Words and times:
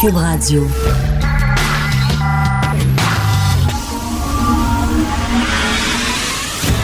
Cube 0.00 0.16
Radio. 0.16 0.66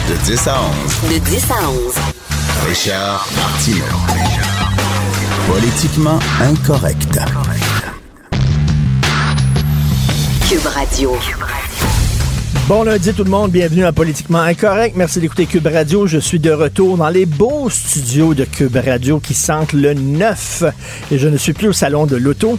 De 0.06 0.16
10 0.26 0.48
à 0.48 0.60
11. 0.60 1.10
De 1.10 1.18
10 1.24 1.50
à 1.50 1.70
11. 1.70 1.94
Richard 2.68 3.26
Martineau. 3.36 3.84
Politiquement 5.48 6.18
incorrect. 6.42 7.18
Cube 10.46 10.66
Radio. 10.66 11.16
Bon 12.68 12.82
lundi 12.82 13.14
tout 13.14 13.22
le 13.22 13.30
monde, 13.30 13.52
bienvenue 13.52 13.84
à 13.84 13.92
Politiquement 13.92 14.40
Incorrect. 14.40 14.96
Merci 14.96 15.20
d'écouter 15.20 15.46
Cube 15.46 15.68
Radio. 15.68 16.08
Je 16.08 16.18
suis 16.18 16.40
de 16.40 16.50
retour 16.50 16.96
dans 16.96 17.10
les 17.10 17.24
beaux 17.24 17.70
studios 17.70 18.34
de 18.34 18.44
Cube 18.44 18.76
Radio 18.84 19.20
qui 19.20 19.34
sentent 19.34 19.72
le 19.72 19.94
neuf 19.94 20.64
et 21.12 21.16
je 21.16 21.28
ne 21.28 21.36
suis 21.36 21.52
plus 21.52 21.68
au 21.68 21.72
salon 21.72 22.06
de 22.06 22.16
l'auto. 22.16 22.58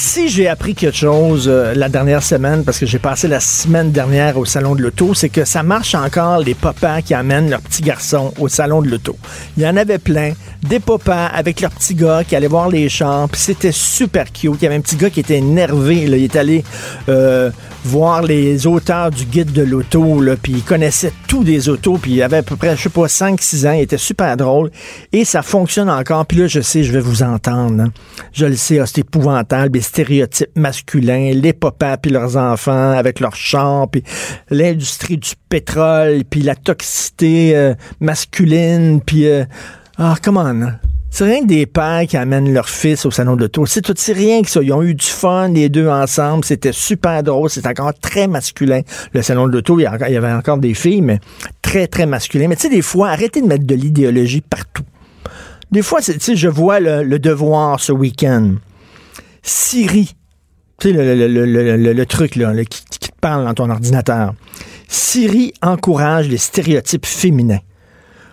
Si 0.00 0.28
j'ai 0.28 0.46
appris 0.46 0.76
quelque 0.76 0.96
chose 0.96 1.48
euh, 1.48 1.74
la 1.74 1.88
dernière 1.88 2.22
semaine, 2.22 2.62
parce 2.62 2.78
que 2.78 2.86
j'ai 2.86 3.00
passé 3.00 3.26
la 3.26 3.40
semaine 3.40 3.90
dernière 3.90 4.38
au 4.38 4.44
salon 4.44 4.76
de 4.76 4.82
l'auto, 4.82 5.12
c'est 5.12 5.28
que 5.28 5.44
ça 5.44 5.64
marche 5.64 5.96
encore 5.96 6.38
les 6.38 6.54
papas 6.54 7.02
qui 7.02 7.14
amènent 7.14 7.50
leurs 7.50 7.60
petits 7.60 7.82
garçons 7.82 8.32
au 8.38 8.46
salon 8.46 8.80
de 8.80 8.88
l'auto. 8.88 9.16
Il 9.56 9.64
y 9.64 9.66
en 9.66 9.76
avait 9.76 9.98
plein, 9.98 10.34
des 10.62 10.78
papas 10.78 11.26
avec 11.26 11.60
leurs 11.60 11.72
petits 11.72 11.96
gars 11.96 12.22
qui 12.22 12.36
allaient 12.36 12.46
voir 12.46 12.68
les 12.68 12.88
champs, 12.88 13.28
c'était 13.32 13.72
super 13.72 14.32
cute. 14.32 14.54
Il 14.60 14.62
y 14.62 14.66
avait 14.66 14.76
un 14.76 14.80
petit 14.80 14.94
gars 14.94 15.10
qui 15.10 15.18
était 15.18 15.38
énervé, 15.38 16.04
il 16.04 16.14
est 16.14 16.36
allé 16.36 16.62
euh, 17.08 17.50
voir 17.84 18.22
les 18.22 18.66
auteurs 18.66 19.10
du 19.10 19.24
guide 19.24 19.52
de 19.52 19.62
l'auto, 19.62 20.22
puis 20.42 20.52
il 20.52 20.62
connaissait 20.62 21.12
tous 21.26 21.44
des 21.44 21.68
autos, 21.68 21.98
puis 21.98 22.12
il 22.12 22.22
avait 22.22 22.38
à 22.38 22.42
peu 22.42 22.56
près, 22.56 22.76
je 22.76 22.82
sais 22.82 22.88
pas, 22.88 23.06
5-6 23.06 23.68
ans, 23.68 23.72
il 23.72 23.82
était 23.82 23.98
super 23.98 24.36
drôle, 24.36 24.70
et 25.12 25.24
ça 25.24 25.42
fonctionne 25.42 25.88
encore, 25.88 26.26
puis 26.26 26.38
là, 26.38 26.46
je 26.46 26.60
sais, 26.60 26.82
je 26.82 26.92
vais 26.92 27.00
vous 27.00 27.22
entendre, 27.22 27.84
hein. 27.84 27.92
je 28.32 28.46
le 28.46 28.56
sais, 28.56 28.78
ah, 28.78 28.86
c'est 28.86 28.98
épouvantable, 28.98 29.78
stéréotypes 29.88 30.56
masculins, 30.56 31.32
les 31.34 31.52
papas 31.52 31.96
puis 31.96 32.10
leurs 32.10 32.36
enfants 32.36 32.92
avec 32.92 33.20
leurs 33.20 33.36
champs, 33.36 33.86
puis 33.86 34.02
l'industrie 34.50 35.16
du 35.16 35.32
pétrole, 35.48 36.22
puis 36.28 36.42
la 36.42 36.54
toxicité 36.54 37.56
euh, 37.56 37.74
masculine, 38.00 39.00
puis... 39.00 39.26
euh, 39.26 39.44
ah, 40.00 40.14
comment, 40.22 40.46
hein. 40.46 40.78
C'est 41.10 41.24
rien 41.24 41.40
que 41.40 41.46
des 41.46 41.66
pères 41.66 42.04
qui 42.06 42.16
amènent 42.16 42.52
leur 42.52 42.68
fils 42.68 43.06
au 43.06 43.10
salon 43.10 43.34
de 43.34 43.40
l'auto. 43.40 43.66
C'est 43.66 43.80
tout, 43.80 43.94
c'est 43.96 44.12
rien 44.12 44.42
que 44.42 44.50
ça. 44.50 44.62
Ils 44.62 44.72
ont 44.72 44.82
eu 44.82 44.94
du 44.94 45.06
fun, 45.06 45.48
les 45.48 45.68
deux 45.68 45.88
ensemble. 45.88 46.44
C'était 46.44 46.70
super 46.70 47.22
drôle. 47.22 47.48
C'est 47.48 47.66
encore 47.66 47.94
très 47.98 48.28
masculin. 48.28 48.82
Le 49.14 49.22
salon 49.22 49.48
de 49.48 49.52
l'auto, 49.52 49.80
il 49.80 49.84
y, 49.84 49.86
avait 49.86 50.32
encore 50.32 50.58
des 50.58 50.74
filles, 50.74 51.00
mais 51.00 51.18
très, 51.62 51.86
très 51.86 52.04
masculin. 52.04 52.46
Mais 52.46 52.56
tu 52.56 52.62
sais, 52.62 52.68
des 52.68 52.82
fois, 52.82 53.08
arrêtez 53.08 53.40
de 53.40 53.46
mettre 53.46 53.66
de 53.66 53.74
l'idéologie 53.74 54.42
partout. 54.42 54.84
Des 55.70 55.82
fois, 55.82 56.02
tu 56.02 56.12
sais, 56.20 56.36
je 56.36 56.48
vois 56.48 56.78
le 56.78 57.18
devoir 57.18 57.80
ce 57.80 57.90
week-end. 57.90 58.56
Siri, 59.42 60.14
tu 60.78 60.92
sais, 60.92 60.94
le, 60.94 61.92
le- 61.92 62.06
truc 62.06 62.32
qui, 62.32 62.98
te 62.98 63.08
parle 63.20 63.44
dans 63.44 63.54
ton 63.54 63.70
ordinateur. 63.70 64.34
Siri 64.86 65.52
encourage 65.62 66.28
les 66.28 66.38
stéréotypes 66.38 67.06
féminins. 67.06 67.60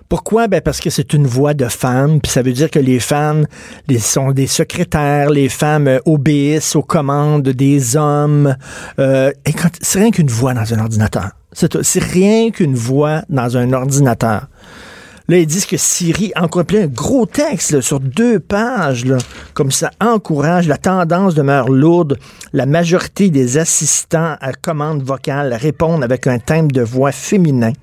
Pourquoi? 0.07 0.47
Ben 0.47 0.61
parce 0.61 0.79
que 0.79 0.91
c'est 0.91 1.13
une 1.13 1.25
voix 1.25 1.55
de 1.55 1.65
femme, 1.65 2.21
puis 2.21 2.31
ça 2.31 2.43
veut 2.43 2.53
dire 2.53 2.69
que 2.69 2.77
les 2.77 2.99
femmes 2.99 3.47
les, 3.87 3.97
sont 3.97 4.31
des 4.31 4.45
secrétaires, 4.45 5.31
les 5.31 5.49
femmes 5.49 5.87
euh, 5.87 5.99
obéissent 6.05 6.75
aux 6.75 6.83
commandes 6.83 7.49
des 7.49 7.97
hommes. 7.97 8.55
Euh, 8.99 9.31
c'est 9.81 9.99
rien 9.99 10.11
qu'une 10.11 10.27
voix 10.27 10.53
dans 10.53 10.73
un 10.73 10.79
ordinateur. 10.79 11.31
C'est 11.53 12.03
rien 12.03 12.51
qu'une 12.51 12.75
voix 12.75 13.23
dans 13.29 13.57
un 13.57 13.73
ordinateur. 13.73 14.47
Là, 15.27 15.37
ils 15.37 15.47
disent 15.47 15.65
que 15.65 15.77
Siri 15.77 16.31
encourage 16.35 16.67
plein 16.67 16.83
un 16.83 16.87
gros 16.87 17.25
texte 17.25 17.81
sur 17.81 17.99
deux 17.99 18.39
pages, 18.39 19.05
comme 19.55 19.71
ça 19.71 19.89
encourage. 19.99 20.67
La 20.67 20.77
tendance 20.77 21.33
demeure 21.33 21.69
lourde. 21.69 22.17
La 22.53 22.67
majorité 22.67 23.31
des 23.31 23.57
assistants 23.57 24.35
à 24.39 24.53
commande 24.53 25.01
vocale 25.01 25.53
répondent 25.53 26.03
avec 26.03 26.27
un 26.27 26.37
thème 26.37 26.71
de 26.71 26.81
voix 26.81 27.11
féminin. 27.11 27.73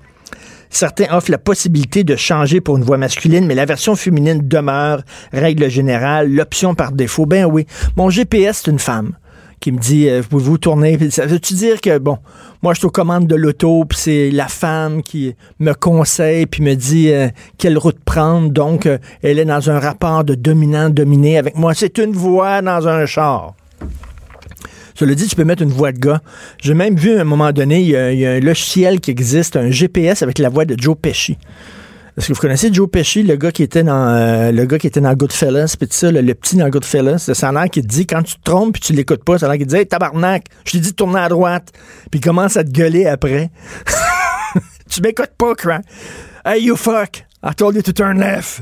Certains 0.69 1.15
offrent 1.15 1.31
la 1.31 1.37
possibilité 1.37 2.03
de 2.03 2.15
changer 2.15 2.61
pour 2.61 2.77
une 2.77 2.83
voix 2.83 2.97
masculine, 2.97 3.45
mais 3.45 3.55
la 3.55 3.65
version 3.65 3.95
féminine 3.95 4.47
demeure, 4.47 5.01
règle 5.31 5.69
générale, 5.69 6.31
l'option 6.31 6.75
par 6.75 6.93
défaut. 6.93 7.25
Ben 7.25 7.45
oui, 7.45 7.67
mon 7.97 8.09
GPS, 8.09 8.61
c'est 8.63 8.71
une 8.71 8.79
femme 8.79 9.13
qui 9.63 9.71
me 9.71 9.79
dit 9.79 10.09
euh, 10.09 10.21
pouvez-vous 10.29 10.57
tourner? 10.57 10.97
Puis 10.97 11.09
ça 11.09 11.25
veut-tu 11.25 11.53
dire 11.53 11.79
que 11.79 11.97
bon 11.97 12.17
moi 12.61 12.73
je 12.73 12.79
suis 12.79 12.87
aux 12.87 12.91
commandes 12.91 13.27
de 13.27 13.35
l'auto 13.35 13.85
puis 13.85 13.97
c'est 13.97 14.29
la 14.29 14.49
femme 14.49 15.01
qui 15.01 15.33
me 15.59 15.71
conseille 15.71 16.47
puis 16.47 16.61
me 16.61 16.73
dit 16.73 17.13
euh, 17.13 17.29
quelle 17.57 17.77
route 17.77 17.97
prendre 18.03 18.49
donc 18.49 18.85
euh, 18.85 18.97
elle 19.21 19.39
est 19.39 19.45
dans 19.45 19.69
un 19.69 19.79
rapport 19.79 20.25
de 20.25 20.35
dominant 20.35 20.89
dominé 20.89 21.37
avec 21.37 21.55
moi 21.55 21.73
c'est 21.73 21.97
une 21.97 22.11
voix 22.11 22.61
dans 22.61 22.89
un 22.89 23.05
char 23.05 23.53
cela 24.95 25.15
dit, 25.15 25.27
tu 25.27 25.35
peux 25.35 25.43
mettre 25.43 25.63
une 25.63 25.71
voix 25.71 25.91
de 25.91 25.97
gars. 25.97 26.21
J'ai 26.61 26.75
même 26.75 26.95
vu 26.95 27.17
à 27.17 27.21
un 27.21 27.23
moment 27.23 27.51
donné, 27.51 27.81
il 27.81 28.19
y 28.19 28.27
a 28.27 28.33
un 28.33 28.39
logiciel 28.39 28.99
qui 28.99 29.09
existe, 29.09 29.55
un 29.55 29.71
GPS 29.71 30.21
avec 30.21 30.37
la 30.37 30.49
voix 30.49 30.65
de 30.65 30.79
Joe 30.79 30.95
Pesci. 30.95 31.39
Est-ce 32.15 32.27
que 32.27 32.33
vous 32.33 32.41
connaissez 32.41 32.71
Joe 32.71 32.87
Pesci, 32.89 33.23
le 33.23 33.35
gars 33.35 33.51
qui 33.51 33.63
était 33.63 33.81
dans 33.81 34.07
euh, 34.15 34.51
le 34.51 34.65
gars 34.65 34.77
qui 34.77 34.85
était 34.85 35.01
dans 35.01 35.15
puis 35.15 35.27
ça, 35.89 36.11
le, 36.11 36.33
petit 36.35 36.57
dans 36.57 36.69
Goodfellas, 36.69 37.17
ça 37.33 37.49
a 37.49 37.51
l'air 37.51 37.69
qu'il 37.71 37.81
te 37.81 37.87
dit 37.87 38.05
quand 38.05 38.21
tu 38.21 38.35
te 38.35 38.43
trompes 38.43 38.73
puis 38.73 38.81
tu 38.81 38.93
l'écoutes 38.93 39.23
pas, 39.23 39.39
ça 39.39 39.47
a 39.47 39.49
l'air 39.49 39.57
qu'il 39.57 39.65
te 39.65 39.71
dit 39.71 39.77
hey, 39.77 39.87
tabarnak, 39.87 40.45
je 40.63 40.73
t'ai 40.73 40.79
dit 40.79 40.91
de 40.91 40.95
tourner 40.95 41.19
à 41.19 41.29
droite, 41.29 41.71
puis 42.11 42.19
commence 42.19 42.55
à 42.55 42.63
te 42.63 42.69
gueuler 42.69 43.07
après. 43.07 43.49
tu 44.89 45.01
m'écoutes 45.01 45.33
pas, 45.37 45.55
cran. 45.55 45.79
Hey 46.45 46.63
you 46.63 46.75
fuck, 46.75 47.25
I 47.43 47.55
told 47.55 47.75
you 47.75 47.81
to 47.81 47.91
turn 47.91 48.19
left. 48.19 48.61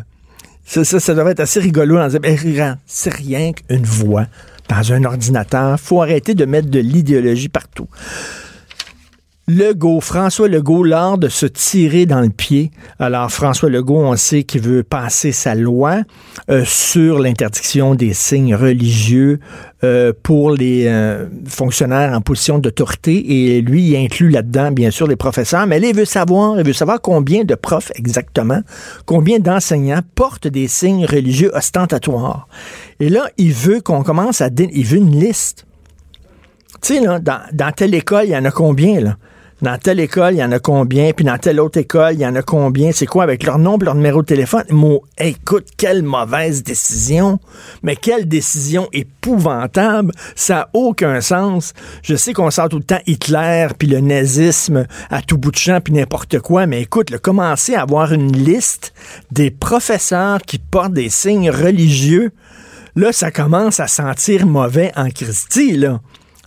Ça, 0.65 0.85
ça, 0.85 1.01
ça 1.01 1.13
devrait 1.13 1.33
être 1.33 1.41
assez 1.41 1.59
rigolo. 1.59 1.97
dans- 1.97 2.19
Ben, 2.19 2.37
regarde, 2.37 2.77
c'est 2.85 3.13
rien 3.13 3.51
qu'une 3.51 3.83
voix 3.83 4.27
dans 4.69 4.93
un 4.93 5.03
ordinateur. 5.03 5.77
faut 5.77 6.01
arrêter 6.01 6.35
de 6.35 6.45
mettre 6.45 6.69
de 6.69 6.79
l'idéologie 6.79 7.49
partout. 7.49 7.87
Legault, 9.51 9.99
François 9.99 10.47
Legault, 10.47 10.83
lors 10.83 11.17
de 11.17 11.27
se 11.27 11.45
tirer 11.45 12.05
dans 12.05 12.21
le 12.21 12.29
pied. 12.29 12.71
Alors, 12.99 13.29
François 13.29 13.69
Legault, 13.69 13.99
on 13.99 14.15
sait 14.15 14.43
qu'il 14.43 14.61
veut 14.61 14.81
passer 14.81 15.33
sa 15.33 15.55
loi 15.55 16.03
euh, 16.49 16.63
sur 16.65 17.19
l'interdiction 17.19 17.93
des 17.93 18.13
signes 18.13 18.55
religieux 18.55 19.41
euh, 19.83 20.13
pour 20.23 20.51
les 20.51 20.85
euh, 20.87 21.25
fonctionnaires 21.45 22.13
en 22.13 22.21
position 22.21 22.59
d'autorité. 22.59 23.55
Et 23.55 23.61
lui, 23.61 23.89
il 23.89 23.95
inclut 23.97 24.29
là-dedans, 24.29 24.71
bien 24.71 24.89
sûr, 24.89 25.05
les 25.05 25.17
professeurs. 25.17 25.67
Mais 25.67 25.81
là, 25.81 25.89
il 25.89 25.95
veut 25.95 26.05
savoir, 26.05 26.57
il 26.57 26.65
veut 26.65 26.71
savoir 26.71 27.01
combien 27.01 27.43
de 27.43 27.55
profs 27.55 27.91
exactement, 27.95 28.61
combien 29.05 29.39
d'enseignants 29.39 30.01
portent 30.15 30.47
des 30.47 30.69
signes 30.69 31.05
religieux 31.05 31.51
ostentatoires. 31.53 32.47
Et 33.01 33.09
là, 33.09 33.27
il 33.37 33.51
veut 33.51 33.81
qu'on 33.81 34.03
commence 34.03 34.39
à... 34.39 34.47
Il 34.57 34.85
veut 34.85 34.97
une 34.99 35.19
liste. 35.19 35.65
Tu 36.81 36.95
sais, 36.95 36.99
là, 37.01 37.19
dans 37.19 37.71
telle 37.75 37.93
école, 37.95 38.27
il 38.27 38.31
y 38.31 38.37
en 38.37 38.45
a 38.45 38.51
combien, 38.51 39.01
là? 39.01 39.17
Dans 39.61 39.77
telle 39.77 39.99
école, 39.99 40.33
il 40.33 40.37
y 40.37 40.43
en 40.43 40.51
a 40.51 40.57
combien? 40.57 41.11
Puis 41.13 41.23
dans 41.23 41.37
telle 41.37 41.59
autre 41.59 41.77
école, 41.77 42.15
il 42.15 42.21
y 42.21 42.25
en 42.25 42.35
a 42.35 42.41
combien? 42.41 42.91
C'est 42.91 43.05
quoi 43.05 43.21
avec 43.21 43.43
leur 43.43 43.59
nom 43.59 43.77
leur 43.77 43.93
numéro 43.93 44.23
de 44.23 44.25
téléphone? 44.25 44.63
Mo, 44.69 45.03
écoute, 45.19 45.67
quelle 45.77 46.01
mauvaise 46.01 46.63
décision. 46.63 47.39
Mais 47.83 47.95
quelle 47.95 48.27
décision 48.27 48.87
épouvantable. 48.91 50.13
Ça 50.35 50.55
n'a 50.55 50.69
aucun 50.73 51.21
sens. 51.21 51.73
Je 52.01 52.15
sais 52.15 52.33
qu'on 52.33 52.49
sort 52.49 52.69
tout 52.69 52.77
le 52.77 52.83
temps 52.83 53.01
Hitler 53.05 53.67
puis 53.77 53.87
le 53.87 53.99
nazisme 53.99 54.87
à 55.11 55.21
tout 55.21 55.37
bout 55.37 55.51
de 55.51 55.57
champ 55.57 55.79
puis 55.79 55.93
n'importe 55.93 56.39
quoi. 56.39 56.65
Mais 56.65 56.81
écoute, 56.81 57.11
le 57.11 57.19
commencer 57.19 57.75
à 57.75 57.83
avoir 57.83 58.13
une 58.13 58.35
liste 58.35 58.93
des 59.31 59.51
professeurs 59.51 60.41
qui 60.41 60.57
portent 60.57 60.93
des 60.93 61.09
signes 61.09 61.51
religieux, 61.51 62.31
là, 62.95 63.11
ça 63.11 63.29
commence 63.29 63.79
à 63.79 63.87
sentir 63.87 64.47
mauvais 64.47 64.91
en 64.95 65.09
Christie, 65.09 65.77
là. 65.77 65.99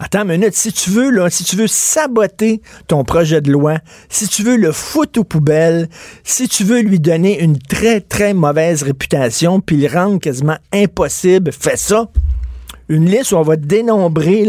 Attends 0.04 0.20
une 0.24 0.32
minute, 0.38 0.54
si 0.54 0.70
tu 0.70 0.90
veux, 0.90 1.08
là, 1.08 1.30
si 1.30 1.44
tu 1.44 1.56
veux 1.56 1.66
saboter 1.66 2.60
ton 2.88 3.04
projet 3.04 3.40
de 3.40 3.50
loi, 3.50 3.78
si 4.10 4.28
tu 4.28 4.42
veux 4.42 4.58
le 4.58 4.70
foutre 4.70 5.18
aux 5.20 5.24
poubelles, 5.24 5.88
si 6.24 6.46
tu 6.46 6.62
veux 6.62 6.80
lui 6.80 7.00
donner 7.00 7.40
une 7.40 7.58
très, 7.58 8.02
très 8.02 8.34
mauvaise 8.34 8.82
réputation, 8.82 9.60
puis 9.60 9.78
le 9.78 9.88
rendre 9.88 10.20
quasiment 10.20 10.58
impossible, 10.74 11.52
fais 11.52 11.78
ça. 11.78 12.10
Une 12.90 13.06
liste 13.06 13.32
où 13.32 13.36
on 13.36 13.42
va 13.42 13.56
dénombrer, 13.56 14.46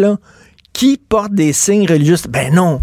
qui 0.74 0.98
porte 0.98 1.34
des 1.34 1.54
signes 1.54 1.88
religieux. 1.88 2.18
Ben 2.28 2.54
non. 2.54 2.82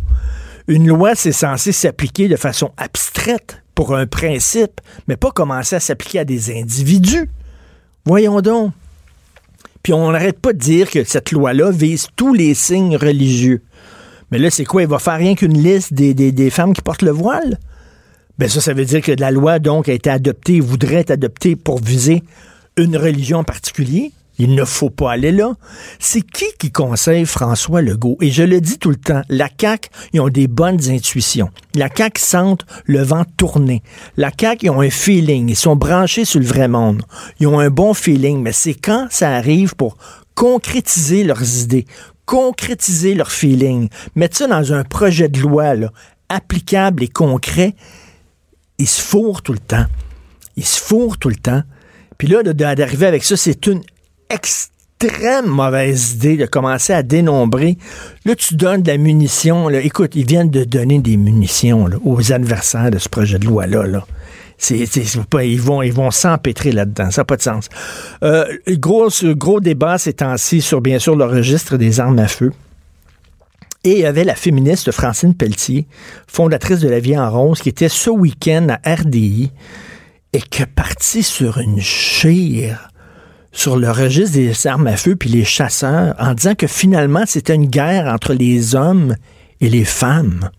Une 0.67 0.89
loi, 0.89 1.15
c'est 1.15 1.31
censé 1.31 1.73
s'appliquer 1.73 2.29
de 2.29 2.37
façon 2.37 2.71
abstraite 2.79 3.63
pour 3.75 3.95
un 3.95 4.07
principe, 4.07 4.81
mais 5.09 5.19
pas 5.19 5.31
commencer 5.31 5.77
à 5.77 5.81
s'appliquer 5.81 6.21
à 6.21 6.25
des 6.25 6.59
individus. 6.59 7.29
Voyons 8.07 8.41
donc. 8.41 8.73
Puis 9.83 9.93
on 9.93 10.13
n'arrête 10.13 10.39
pas 10.39 10.53
de 10.53 10.59
dire 10.59 10.91
que 10.91 11.05
cette 11.05 11.33
loi-là 11.33 11.71
vise 11.71 12.09
tous 12.17 12.35
les 12.35 12.55
signes 12.55 12.97
religieux. 12.97 13.63
Mais 14.31 14.39
là, 14.39 14.51
c'est 14.51 14.65
quoi? 14.65 14.83
Il 14.83 14.89
va 14.89 14.99
faire 14.99 15.19
rien 15.19 15.35
qu'une 15.35 15.61
liste 15.61 15.93
des, 15.93 16.15
des, 16.15 16.33
des 16.33 16.51
femmes 16.51 16.73
qui 16.73 16.83
portent 16.83 17.03
le 17.03 17.11
voile? 17.11 17.59
Ben 18.39 18.49
ça, 18.49 18.61
ça 18.61 18.73
veut 18.73 18.85
dire 18.85 19.03
que 19.03 19.13
la 19.13 19.31
loi, 19.31 19.59
donc, 19.59 19.89
a 19.89 19.93
été 19.93 20.09
adoptée, 20.09 20.61
voudrait 20.61 20.97
être 20.97 21.11
adoptée 21.11 21.55
pour 21.55 21.81
viser 21.81 22.23
une 22.77 22.97
religion 22.97 23.39
en 23.39 23.45
particulier. 23.45 24.13
Il 24.43 24.57
ne 24.57 24.65
faut 24.65 24.91
pas 24.91 25.13
aller 25.13 25.31
là. 25.31 25.53
C'est 26.01 26.21
qui 26.21 26.47
qui 26.59 26.73
conseille 26.73 27.27
François 27.27 27.81
Legault? 27.81 28.17
Et 28.21 28.33
je 28.33 28.43
le 28.43 28.61
dis 28.61 28.77
tout 28.77 28.91
le 28.91 28.97
temps, 28.97 29.23
la 29.29 29.49
CAQ, 29.57 29.89
ils 30.13 30.21
ont 30.21 30.31
des 30.31 30.49
bonnes 30.49 30.91
intuitions. 30.91 31.49
La 31.77 31.89
CAQ 31.95 32.21
sente 32.21 32.67
le 32.85 33.03
vent 33.03 33.25
tourner. 33.37 33.85
La 34.17 34.33
CAQ, 34.37 34.67
ils 34.67 34.71
ont 34.71 34.81
un 34.81 34.91
feeling. 34.91 35.49
Ils 35.49 35.55
sont 35.55 35.77
branchés 35.77 36.25
sur 36.25 36.41
le 36.41 36.47
vrai 36.47 36.67
monde. 36.67 37.03
Ils 37.39 37.47
ont 37.47 37.61
un 37.61 37.71
bon 37.71 37.95
feeling. 37.95 38.43
Mais 38.43 38.51
c'est 38.51 38.75
quand 38.75 39.07
ça 39.11 39.31
arrive 39.31 39.77
pour 39.77 39.97
concrétiser 40.35 41.23
leurs 41.23 41.61
idées, 41.61 41.87
concrétiser 42.27 43.15
leurs 43.15 43.31
feelings, 43.31 43.91
mettre 44.17 44.37
ça 44.37 44.49
dans 44.49 44.73
un 44.73 44.83
projet 44.83 45.29
de 45.29 45.39
loi 45.39 45.73
applicable 46.29 47.05
et 47.05 47.09
concret, 47.09 47.77
ils 48.79 48.89
se 48.89 49.01
fourrent 49.01 49.43
tout 49.43 49.53
le 49.53 49.61
temps. 49.61 49.87
Ils 50.57 50.67
se 50.67 50.81
fourrent 50.81 51.17
tout 51.17 51.29
le 51.29 51.37
temps. 51.37 51.63
Puis 52.19 52.27
là, 52.27 52.43
d'arriver 52.43 53.07
avec 53.07 53.23
ça, 53.23 53.37
c'est 53.37 53.69
une 53.69 53.83
extrême 54.33 55.47
mauvaise 55.47 56.15
idée 56.15 56.37
de 56.37 56.47
commencer 56.47 56.93
à 56.93 57.03
dénombrer. 57.03 57.77
Là, 58.25 58.35
tu 58.35 58.57
donnes 58.57 58.83
de 58.83 58.91
la 58.91 58.99
munition. 58.99 59.69
Écoute, 59.71 60.13
ils 60.15 60.27
viennent 60.27 60.51
de 60.51 60.65
donner 60.65 60.99
des 60.99 61.17
munitions 61.17 61.89
aux 62.05 62.33
adversaires 62.33 62.91
de 62.91 62.99
ce 62.99 63.09
projet 63.09 63.39
de 63.39 63.47
loi-là. 63.47 63.87
Là. 63.87 64.05
Ils 64.71 65.61
vont, 65.61 65.83
ils 65.83 65.93
vont 65.93 66.11
s'empêtrer 66.11 66.73
là-dedans. 66.73 67.11
Ça 67.11 67.23
n'a 67.23 67.25
pas 67.25 67.37
de 67.37 67.43
sens. 67.43 67.69
Euh, 68.23 68.47
gros, 68.69 69.09
gros 69.23 69.61
débat 69.61 69.99
ces 69.99 70.13
temps-ci 70.13 70.61
sur, 70.61 70.81
bien 70.81 70.99
sûr, 70.99 71.17
le 71.17 71.25
registre 71.25 71.77
des 71.77 72.01
armes 72.01 72.21
à 72.21 72.29
feu. 72.29 72.53
Et 73.85 73.95
il 73.95 73.99
y 73.99 74.07
avait 74.07 74.23
la 74.23 74.37
féministe 74.37 74.93
Francine 74.93 75.35
Pelletier, 75.35 75.89
fondatrice 76.29 76.79
de 76.79 76.89
La 76.89 77.01
Vie 77.01 77.19
en 77.19 77.29
Rose, 77.29 77.61
qui 77.61 77.69
était 77.69 77.89
ce 77.89 78.11
week-end 78.11 78.69
à 78.69 78.95
RDI 78.95 79.51
et 80.33 80.41
qui 80.41 80.63
est 80.63 80.67
partie 80.67 81.25
sur 81.25 81.59
une 81.59 81.81
chire 81.81 82.92
sur 83.53 83.77
le 83.77 83.91
registre 83.91 84.35
des 84.35 84.67
armes 84.67 84.87
à 84.87 84.97
feu 84.97 85.15
puis 85.15 85.29
les 85.29 85.45
chasseurs 85.45 86.15
en 86.19 86.35
disant 86.35 86.55
que 86.55 86.67
finalement 86.67 87.25
c'était 87.27 87.55
une 87.55 87.67
guerre 87.67 88.07
entre 88.13 88.33
les 88.33 88.75
hommes 88.75 89.15
et 89.61 89.69
les 89.69 89.85
femmes. 89.85 90.51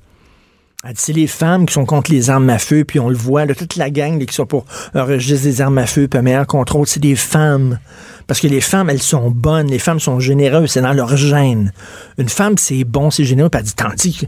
C'est 0.96 1.14
les 1.14 1.28
femmes 1.28 1.66
qui 1.66 1.74
sont 1.74 1.86
contre 1.86 2.12
les 2.12 2.30
armes 2.30 2.50
à 2.50 2.60
feu, 2.60 2.84
puis 2.84 3.00
on 3.00 3.08
le 3.08 3.16
voit, 3.16 3.48
toute 3.48 3.78
la 3.78 3.90
gang 3.90 4.24
qui 4.26 4.34
sont 4.34 4.46
pour 4.46 4.66
un 4.94 5.04
registre 5.04 5.46
des 5.46 5.62
armes 5.62 5.78
à 5.78 5.86
feu, 5.86 6.10
puis 6.10 6.20
un 6.20 6.24
meilleur 6.24 6.46
contrôle, 6.46 6.86
c'est 6.88 7.00
des 7.00 7.16
femmes. 7.16 7.80
Parce 8.28 8.42
que 8.42 8.48
les 8.48 8.60
femmes, 8.60 8.90
elles 8.90 9.02
sont 9.02 9.32
bonnes, 9.32 9.68
les 9.68 9.80
femmes 9.80 10.02
sont 10.02 10.20
généreuses, 10.20 10.72
c'est 10.72 10.82
dans 10.82 10.92
leur 10.92 11.16
gène. 11.16 11.72
Une 12.18 12.28
femme, 12.28 12.58
c'est 12.58 12.84
bon, 12.84 13.12
c'est 13.12 13.24
généreux, 13.24 13.50
puis 13.50 13.60
elle 13.60 13.66
dit, 13.66 13.76
tandis 13.76 14.18
que 14.18 14.26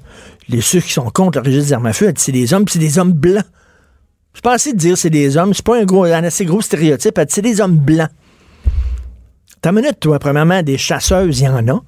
les 0.48 0.62
ceux 0.62 0.80
qui 0.80 0.94
sont 0.94 1.10
contre 1.10 1.40
le 1.40 1.46
registre 1.46 1.68
des 1.68 1.74
armes 1.74 1.88
à 1.88 1.94
feu, 1.94 2.06
elle 2.08 2.14
dit, 2.14 2.24
c'est 2.24 2.32
des 2.32 2.54
hommes, 2.54 2.66
c'est 2.70 2.80
des 2.80 3.00
hommes 3.00 3.12
blancs. 3.12 3.46
C'est 4.34 4.44
pas 4.44 4.54
assez 4.54 4.72
de 4.72 4.78
dire 4.78 4.98
c'est 4.98 5.10
des 5.10 5.36
hommes, 5.36 5.54
c'est 5.54 5.66
pas 5.66 5.78
un, 5.78 5.84
gros, 5.84 6.06
un 6.06 6.24
assez 6.24 6.46
gros 6.46 6.62
stéréotype, 6.62 7.18
elle 7.18 7.26
dit, 7.26 7.34
c'est 7.34 7.42
des 7.42 7.60
hommes 7.60 7.78
blancs. 7.78 8.12
T'as 9.66 9.72
minute, 9.72 10.00
toi, 10.00 10.20
premièrement, 10.20 10.62
des 10.62 10.78
chasseuses, 10.78 11.40
il 11.40 11.46
y 11.46 11.48
en 11.48 11.68
a. 11.68 11.82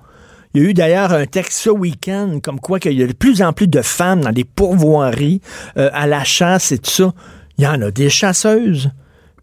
Il 0.56 0.64
y 0.64 0.66
a 0.66 0.70
eu 0.70 0.74
d'ailleurs 0.74 1.14
un 1.14 1.28
texte 1.28 1.60
ce 1.60 1.70
week-end 1.70 2.40
comme 2.42 2.60
quoi 2.60 2.80
qu'il 2.80 2.94
y 2.94 3.04
a 3.04 3.06
de 3.06 3.14
plus 3.14 3.44
en 3.44 3.54
plus 3.54 3.68
de 3.68 3.84
femmes 3.84 4.22
dans 4.22 4.32
des 4.32 4.46
pourvoiries, 4.46 5.42
euh, 5.78 5.92
à 5.94 6.08
la 6.08 6.24
chasse 6.24 6.72
et 6.72 6.80
tout 6.80 6.90
ça. 6.90 7.14
Il 7.60 7.66
y 7.66 7.68
en 7.68 7.80
a 7.84 7.92
des 7.92 8.10
chasseuses. 8.10 8.90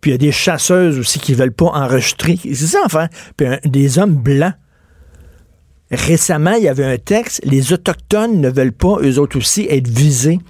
Puis 0.01 0.11
il 0.11 0.15
y 0.15 0.17
a 0.17 0.19
des 0.19 0.33
chasseuses 0.33 0.99
aussi 0.99 1.21
qui 1.21 1.33
veulent 1.33 1.53
pas 1.53 1.67
enregistrer. 1.67 2.37
C'est 2.43 2.67
ça, 2.67 2.81
enfin. 2.85 3.07
Puis 3.37 3.47
des 3.67 4.01
hommes 4.01 4.17
blancs. 4.17 4.55
Récemment, 5.93 6.55
il 6.55 6.65
y 6.65 6.69
avait 6.69 6.93
un 6.93 6.99
texte, 6.99 7.41
les 7.45 7.73
Autochtones 7.73 8.41
ne 8.41 8.51
veulent 8.51 8.73
pas, 8.73 8.97
eux 9.01 9.21
autres 9.21 9.39
aussi, 9.39 9.69
être 9.71 9.87
visés 9.87 10.41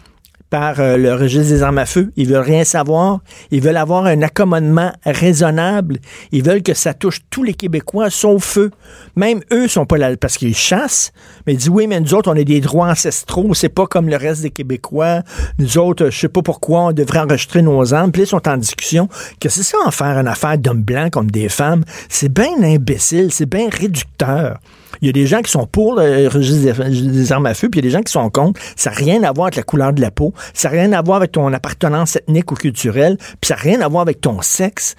euh, 0.55 0.97
le 0.97 1.15
registre 1.15 1.49
des 1.49 1.63
armes 1.63 1.79
à 1.79 1.87
feu. 1.87 2.13
Ils 2.17 2.29
veulent 2.29 2.39
rien 2.39 2.65
savoir. 2.65 3.21
Ils 3.51 3.61
veulent 3.61 3.77
avoir 3.77 4.07
un 4.07 4.23
accommodement 4.23 4.93
raisonnable. 5.05 5.99
Ils 6.33 6.43
veulent 6.43 6.63
que 6.63 6.75
ça 6.75 6.95
touche 6.95 7.21
tous 7.31 7.43
les 7.43 7.55
Québécois, 7.55 8.11
sauf 8.11 8.45
feu. 8.45 8.71
Même 9.17 9.41
eux 9.53 9.69
sont 9.69 9.87
pas 9.87 9.99
là 9.99 10.17
parce 10.17 10.39
qu'ils 10.39 10.55
chassent. 10.55 11.13
Mais 11.47 11.55
ils 11.55 11.57
disent 11.57 11.69
oui, 11.69 11.87
mais 11.87 12.01
nous 12.01 12.15
autres, 12.15 12.31
on 12.31 12.37
a 12.37 12.45
des 12.45 12.61
droits 12.61 12.89
ancestraux. 12.89 13.55
C'est 13.55 13.69
pas 13.69 13.87
comme 13.87 14.09
le 14.09 14.17
reste 14.17 14.43
des 14.43 14.51
Québécois. 14.51 15.23
Nous 15.59 15.79
autres, 15.79 16.11
je 16.11 16.19
sais 16.19 16.29
pas 16.29 16.43
pourquoi 16.43 16.81
on 16.81 16.93
devrait 16.93 17.21
enregistrer 17.21 17.63
nos 17.63 17.93
armes. 17.93 18.13
Puis 18.13 18.23
ils 18.23 18.29
sont 18.29 18.49
en 18.49 18.57
discussion. 18.57 19.09
Que 19.41 19.49
c'est 19.49 19.63
ça 19.63 19.79
en 19.85 19.91
faire 19.91 20.19
une 20.19 20.29
affaire 20.29 20.59
d'hommes 20.59 20.83
blancs 20.83 21.11
comme 21.11 21.31
des 21.31 21.49
femmes? 21.49 21.85
C'est 22.09 22.33
bien 22.33 22.63
imbécile. 22.63 23.33
C'est 23.33 23.49
bien 23.49 23.69
réducteur. 23.69 24.59
Il 25.05 25.09
y 25.09 25.11
a 25.11 25.13
des 25.13 25.27
gens 25.27 25.43
qui 25.43 25.51
sont 25.51 25.67
pour 25.67 25.97
le 25.97 26.29
registre 26.29 26.83
des 26.83 27.31
armes 27.31 27.45
à 27.45 27.53
feu, 27.53 27.69
puis 27.69 27.79
il 27.79 27.85
y 27.85 27.87
a 27.87 27.91
des 27.91 27.93
gens 27.95 28.01
qui 28.01 28.11
sont 28.11 28.31
contre. 28.31 28.59
Ça 28.75 28.89
n'a 28.89 28.97
rien 28.97 29.23
à 29.23 29.33
voir 29.33 29.49
avec 29.49 29.57
la 29.57 29.63
couleur 29.63 29.93
de 29.93 30.01
la 30.01 30.11
peau, 30.11 30.33
ça 30.55 30.71
n'a 30.71 30.81
rien 30.81 30.93
à 30.95 31.03
voir 31.03 31.19
avec 31.19 31.33
ton 31.33 31.53
appartenance 31.53 32.17
ethnique 32.17 32.51
ou 32.53 32.55
culturelle, 32.55 33.19
puis 33.19 33.49
ça 33.49 33.55
n'a 33.57 33.61
rien 33.61 33.83
à 33.83 33.89
voir 33.89 34.01
avec 34.01 34.23
ton 34.23 34.41
sexe. 34.41 34.95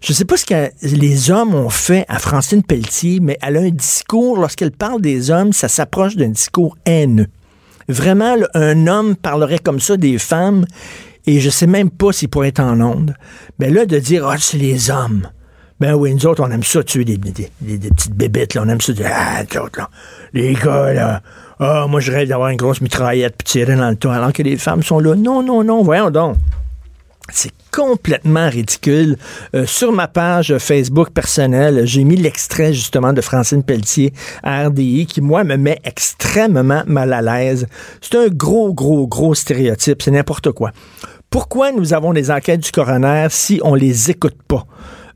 Je 0.00 0.12
ne 0.12 0.14
sais 0.14 0.24
pas 0.24 0.36
ce 0.36 0.46
que 0.46 0.70
les 0.82 1.32
hommes 1.32 1.56
ont 1.56 1.70
fait 1.70 2.04
à 2.06 2.20
Francine 2.20 2.62
Pelletier, 2.62 3.18
mais 3.20 3.36
elle 3.42 3.56
a 3.56 3.60
un 3.62 3.70
discours, 3.70 4.38
lorsqu'elle 4.38 4.70
parle 4.70 5.00
des 5.00 5.32
hommes, 5.32 5.52
ça 5.52 5.66
s'approche 5.66 6.14
d'un 6.14 6.28
discours 6.28 6.78
haineux. 6.86 7.26
Vraiment, 7.88 8.36
un 8.54 8.86
homme 8.86 9.16
parlerait 9.16 9.58
comme 9.58 9.80
ça 9.80 9.96
des 9.96 10.18
femmes, 10.18 10.66
et 11.26 11.40
je 11.40 11.50
sais 11.50 11.66
même 11.66 11.90
pas 11.90 12.12
s'il 12.12 12.28
pourrait 12.28 12.50
être 12.50 12.60
en 12.60 12.80
onde. 12.80 13.16
Mais 13.58 13.70
là, 13.70 13.86
de 13.86 13.98
dire, 13.98 14.24
ah, 14.24 14.36
c'est 14.38 14.56
les 14.56 14.92
hommes. 14.92 15.28
Ben 15.80 15.94
oui, 15.94 16.12
nous 16.12 16.26
autres, 16.26 16.42
on 16.44 16.50
aime 16.50 16.64
ça 16.64 16.82
tuer 16.82 17.04
des, 17.04 17.16
des, 17.16 17.50
des, 17.60 17.90
petites 17.90 18.14
bébêtes, 18.14 18.54
là. 18.54 18.62
On 18.64 18.68
aime 18.68 18.80
ça 18.80 18.92
dire, 18.92 19.10
ah, 19.12 19.42
autres, 19.62 19.78
là. 19.78 19.90
Les 20.32 20.54
gars, 20.54 20.92
là. 20.92 21.22
Ah, 21.60 21.86
moi, 21.88 22.00
je 22.00 22.10
rêve 22.10 22.28
d'avoir 22.28 22.48
une 22.48 22.56
grosse 22.56 22.80
mitraillette 22.80 23.34
puis 23.38 23.44
tirer 23.44 23.76
dans 23.76 23.90
le 23.90 23.96
toit, 23.96 24.14
alors 24.14 24.32
que 24.32 24.42
les 24.42 24.56
femmes 24.56 24.82
sont 24.82 24.98
là. 24.98 25.14
Non, 25.14 25.42
non, 25.42 25.62
non, 25.62 25.82
voyons 25.82 26.10
donc. 26.10 26.36
C'est 27.30 27.52
complètement 27.70 28.48
ridicule. 28.48 29.18
Euh, 29.54 29.66
sur 29.66 29.92
ma 29.92 30.08
page 30.08 30.56
Facebook 30.58 31.10
personnelle, 31.10 31.82
j'ai 31.84 32.02
mis 32.02 32.16
l'extrait 32.16 32.72
justement 32.72 33.12
de 33.12 33.20
Francine 33.20 33.62
Pelletier 33.62 34.12
à 34.42 34.66
RDI 34.66 35.06
qui, 35.06 35.20
moi, 35.20 35.44
me 35.44 35.56
met 35.56 35.78
extrêmement 35.84 36.82
mal 36.86 37.12
à 37.12 37.22
l'aise. 37.22 37.66
C'est 38.00 38.16
un 38.16 38.28
gros, 38.28 38.72
gros, 38.72 39.06
gros 39.06 39.34
stéréotype. 39.34 40.02
C'est 40.02 40.10
n'importe 40.10 40.50
quoi. 40.52 40.72
Pourquoi 41.30 41.70
nous 41.70 41.92
avons 41.92 42.14
des 42.14 42.30
enquêtes 42.30 42.60
du 42.60 42.72
coroner 42.72 43.26
si 43.30 43.60
on 43.62 43.74
les 43.74 44.10
écoute 44.10 44.38
pas? 44.48 44.64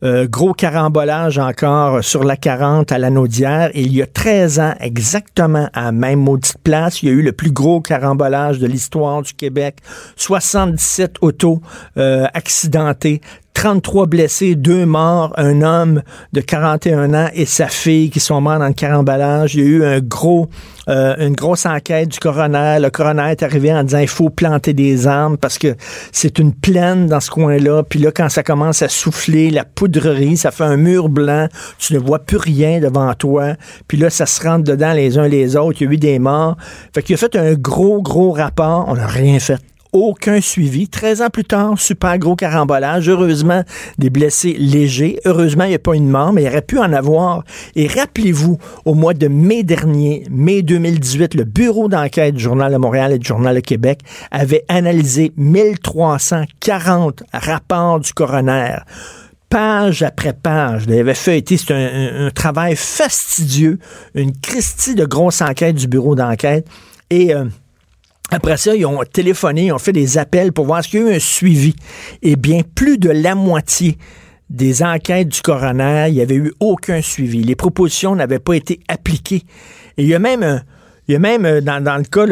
Euh, 0.04 0.26
gros 0.28 0.52
carambolage 0.52 1.38
encore 1.38 2.02
sur 2.02 2.24
la 2.24 2.36
40 2.36 2.90
à 2.90 2.98
l'anneau 2.98 3.28
d'hier. 3.28 3.70
Il 3.74 3.92
y 3.92 4.02
a 4.02 4.06
13 4.06 4.58
ans, 4.58 4.74
exactement 4.80 5.68
à 5.72 5.84
la 5.84 5.92
même 5.92 6.18
maudite 6.18 6.58
place, 6.64 7.02
il 7.02 7.08
y 7.08 7.12
a 7.12 7.14
eu 7.14 7.22
le 7.22 7.32
plus 7.32 7.52
gros 7.52 7.80
carambolage 7.80 8.58
de 8.58 8.66
l'histoire 8.66 9.22
du 9.22 9.32
Québec. 9.32 9.76
77 10.16 11.16
autos 11.20 11.60
euh, 11.98 12.26
accidentées, 12.34 13.20
33 13.54 14.06
blessés, 14.06 14.54
deux 14.56 14.86
morts, 14.86 15.32
un 15.36 15.62
homme 15.62 16.02
de 16.32 16.40
41 16.40 17.14
ans 17.14 17.28
et 17.34 17.46
sa 17.46 17.68
fille 17.68 18.10
qui 18.10 18.18
sont 18.18 18.40
morts 18.40 18.58
dans 18.58 18.66
le 18.66 18.72
carambolage. 18.72 19.54
Il 19.54 19.60
y 19.60 19.62
a 19.62 19.66
eu 19.66 19.84
un 19.84 20.00
gros, 20.00 20.48
euh, 20.88 21.14
une 21.18 21.34
grosse 21.34 21.66
enquête 21.66 22.08
du 22.08 22.18
coroner. 22.18 22.78
Le 22.80 22.90
coroner 22.90 23.30
est 23.30 23.42
arrivé 23.42 23.72
en 23.72 23.84
disant 23.84 23.98
il 23.98 24.08
faut 24.08 24.30
planter 24.30 24.72
des 24.72 25.06
armes 25.06 25.36
parce 25.36 25.58
que 25.58 25.76
c'est 26.10 26.38
une 26.38 26.52
plaine 26.52 27.06
dans 27.06 27.20
ce 27.20 27.30
coin-là. 27.30 27.82
Puis 27.84 27.98
là, 27.98 28.10
quand 28.10 28.28
ça 28.28 28.42
commence 28.42 28.82
à 28.82 28.88
souffler, 28.88 29.50
la 29.50 29.64
poudrerie, 29.64 30.36
ça 30.36 30.50
fait 30.50 30.64
un 30.64 30.76
mur 30.76 31.08
blanc. 31.08 31.48
Tu 31.78 31.94
ne 31.94 31.98
vois 31.98 32.18
plus 32.18 32.36
rien 32.36 32.80
devant 32.80 33.12
toi. 33.14 33.54
Puis 33.88 33.96
là, 33.96 34.10
ça 34.10 34.26
se 34.26 34.42
rentre 34.42 34.64
dedans 34.64 34.92
les 34.92 35.18
uns 35.18 35.28
les 35.28 35.56
autres. 35.56 35.80
Il 35.80 35.86
y 35.86 35.90
a 35.90 35.92
eu 35.92 35.96
des 35.98 36.18
morts. 36.18 36.56
Fait 36.94 37.02
qu'il 37.02 37.14
a 37.14 37.18
fait 37.18 37.36
un 37.36 37.54
gros, 37.54 38.02
gros 38.02 38.32
rapport. 38.32 38.86
On 38.88 38.94
n'a 38.94 39.06
rien 39.06 39.38
fait 39.38 39.60
aucun 39.92 40.40
suivi. 40.40 40.88
13 40.88 41.22
ans 41.22 41.30
plus 41.30 41.44
tard, 41.44 41.78
super 41.78 42.18
gros 42.18 42.36
carambolage. 42.36 43.08
Heureusement, 43.08 43.62
des 43.98 44.10
blessés 44.10 44.54
légers. 44.58 45.18
Heureusement, 45.24 45.64
il 45.64 45.70
n'y 45.70 45.74
a 45.74 45.78
pas 45.78 45.94
une 45.94 46.08
mort, 46.08 46.32
mais 46.32 46.42
il 46.42 46.48
aurait 46.48 46.62
pu 46.62 46.78
en 46.78 46.92
avoir. 46.92 47.44
Et 47.76 47.86
rappelez-vous, 47.86 48.58
au 48.84 48.94
mois 48.94 49.14
de 49.14 49.28
mai 49.28 49.62
dernier, 49.62 50.24
mai 50.30 50.62
2018, 50.62 51.34
le 51.34 51.44
bureau 51.44 51.88
d'enquête 51.88 52.34
du 52.34 52.42
Journal 52.42 52.72
de 52.72 52.78
Montréal 52.78 53.12
et 53.12 53.18
du 53.18 53.26
Journal 53.26 53.54
de 53.54 53.60
Québec 53.60 54.00
avait 54.30 54.64
analysé 54.68 55.32
1340 55.36 57.22
rapports 57.32 58.00
du 58.00 58.12
coroner 58.12 58.76
page 59.52 60.02
après 60.02 60.32
page. 60.32 60.84
Il 60.88 60.98
avait 60.98 61.12
fait 61.12 61.44
c'est 61.46 61.74
un, 61.74 62.30
travail 62.30 62.74
fastidieux, 62.74 63.78
une 64.14 64.32
Christie 64.32 64.94
de 64.94 65.04
grosse 65.04 65.42
enquête 65.42 65.76
du 65.76 65.88
bureau 65.88 66.14
d'enquête. 66.14 66.66
Et 67.10 67.34
euh, 67.34 67.44
après 68.32 68.56
ça, 68.56 68.74
ils 68.74 68.86
ont 68.86 69.00
téléphoné, 69.04 69.66
ils 69.66 69.72
ont 69.72 69.78
fait 69.78 69.92
des 69.92 70.18
appels 70.18 70.52
pour 70.52 70.64
voir 70.66 70.82
s'il 70.82 71.00
y 71.00 71.02
a 71.02 71.10
eu 71.10 71.14
un 71.14 71.18
suivi. 71.18 71.74
Eh 72.22 72.36
bien, 72.36 72.62
plus 72.74 72.98
de 72.98 73.10
la 73.10 73.34
moitié 73.34 73.98
des 74.48 74.82
enquêtes 74.82 75.28
du 75.28 75.40
coroner, 75.42 76.06
il 76.08 76.14
n'y 76.14 76.20
avait 76.20 76.36
eu 76.36 76.52
aucun 76.58 77.02
suivi. 77.02 77.42
Les 77.42 77.56
propositions 77.56 78.16
n'avaient 78.16 78.38
pas 78.38 78.54
été 78.54 78.80
appliquées. 78.88 79.42
Et 79.98 80.04
il 80.04 80.08
y 80.08 80.14
a 80.14 80.18
même 80.18 80.62
il 81.08 81.12
y 81.12 81.16
a 81.16 81.18
même, 81.18 81.44
euh, 81.44 81.60
dans, 81.60 81.78
le 81.78 82.04
cas 82.04 82.26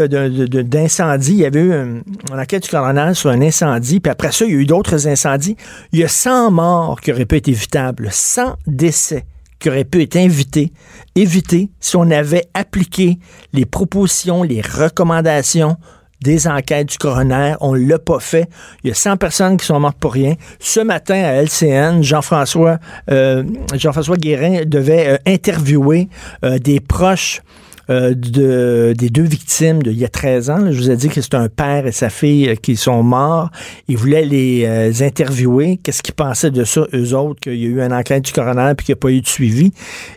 d'incendie, 0.63 1.33
il 1.33 1.39
y 1.39 1.45
avait 1.45 1.61
eu 1.61 1.73
une, 1.73 2.03
enquête 2.33 2.63
du 2.63 2.69
coroner 2.69 3.15
sur 3.15 3.31
un 3.31 3.43
incendie, 3.43 3.99
puis 3.99 4.11
après 4.11 4.31
ça, 4.31 4.45
il 4.45 4.53
y 4.53 4.55
a 4.55 4.59
eu 4.59 4.65
d'autres 4.65 5.09
incendies. 5.09 5.57
Il 5.93 5.99
y 5.99 6.05
a 6.05 6.09
100 6.09 6.53
morts 6.53 7.01
qui 7.01 7.11
auraient 7.11 7.27
pu 7.27 7.37
être 7.37 7.49
évitables, 7.49 8.09
100 8.11 8.57
décès 8.69 9.25
qui 9.61 9.69
auraient 9.69 9.85
pu 9.85 10.03
être 10.03 10.17
invités, 10.17 10.73
éviter 11.15 11.71
si 11.79 11.97
on 11.97 12.11
avait 12.11 12.47
appliqué 12.55 13.19
les 13.53 13.67
propositions, 13.67 14.43
les 14.43 14.61
recommandations 14.61 15.77
des 16.23 16.47
enquêtes 16.49 16.89
du 16.89 16.99
coroner. 16.99 17.55
On 17.61 17.75
l'a 17.75 17.99
pas 17.99 18.21
fait. 18.21 18.49
Il 18.83 18.89
y 18.89 18.91
a 18.91 18.95
100 18.95 19.17
personnes 19.17 19.57
qui 19.57 19.67
sont 19.67 19.81
mortes 19.81 19.99
pour 19.99 20.13
rien. 20.13 20.35
Ce 20.59 20.81
matin 20.81 21.23
à 21.23 21.43
LCN, 21.43 22.03
Jean-François 22.03 22.79
euh, 23.11 23.45
Jean-François 23.75 24.17
Guérin 24.17 24.63
devait 24.67 25.09
euh, 25.09 25.17
interviewer 25.27 26.09
euh, 26.45 26.59
des 26.59 26.81
proches 26.81 27.43
euh, 27.91 28.15
de, 28.15 28.95
des 28.97 29.11
deux 29.11 29.25
victimes 29.25 29.83
d'il 29.83 29.99
y 29.99 30.05
a 30.05 30.09
13 30.09 30.51
ans. 30.51 30.71
je 30.71 30.79
vous 30.79 30.91
ai 30.91 30.97
dit 30.97 31.09
que 31.09 31.21
c'est 31.21 31.35
un 31.35 31.49
père 31.49 31.89
et 31.89 31.93
sa 31.93 32.09
fille 32.09 32.49
euh, 32.49 32.55
qui 32.55 32.77
sont 32.77 33.03
morts. 33.03 33.51
Il 33.89 33.97
voulait 33.97 34.25
les 34.25 34.65
euh, 34.65 34.93
interviewer. 35.05 35.81
Qu'est-ce 35.83 36.01
qu'ils 36.01 36.15
pensaient 36.15 36.53
de 36.53 36.63
ça, 36.63 36.87
eux 36.95 37.15
autres, 37.17 37.41
qu'il 37.41 37.57
y 37.57 37.65
a 37.65 37.69
eu 37.69 37.81
un 37.81 37.91
enquête 37.91 38.25
du 38.25 38.33
coroner 38.33 38.75
puis 38.77 38.87
qu'il 38.87 38.93
n'y 38.93 38.99
a 38.99 39.03
pas 39.03 39.11
eu 39.11 39.21
de 39.21 39.27
suivi? 39.27 39.73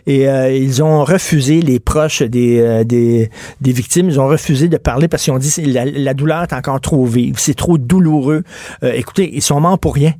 Et 0.06 0.24
ils 0.56 0.82
ont 0.82 1.04
refusé, 1.04 1.60
les 1.62 1.80
proches 1.80 2.22
des, 2.22 2.84
des, 2.84 3.30
des, 3.60 3.72
victimes, 3.72 4.08
ils 4.08 4.20
ont 4.20 4.28
refusé 4.28 4.68
de 4.68 4.76
parler 4.76 5.08
parce 5.08 5.24
qu'ils 5.24 5.32
ont 5.32 5.38
dit 5.38 5.52
la, 5.66 5.84
la 5.84 6.14
douleur 6.14 6.42
est 6.42 6.52
encore 6.52 6.80
trop 6.80 7.04
vive, 7.06 7.36
c'est 7.38 7.54
trop 7.54 7.78
douloureux. 7.78 8.42
écoutez, 8.82 9.30
ils 9.34 9.42
sont 9.42 9.60
morts 9.60 9.78
pour 9.78 9.94
rien. 9.94 10.12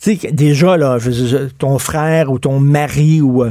Tu 0.00 0.16
sais, 0.16 0.32
déjà, 0.32 0.76
là, 0.76 0.98
ton 1.58 1.78
frère 1.78 2.30
ou 2.30 2.38
ton 2.38 2.60
mari 2.60 3.20
ou 3.20 3.44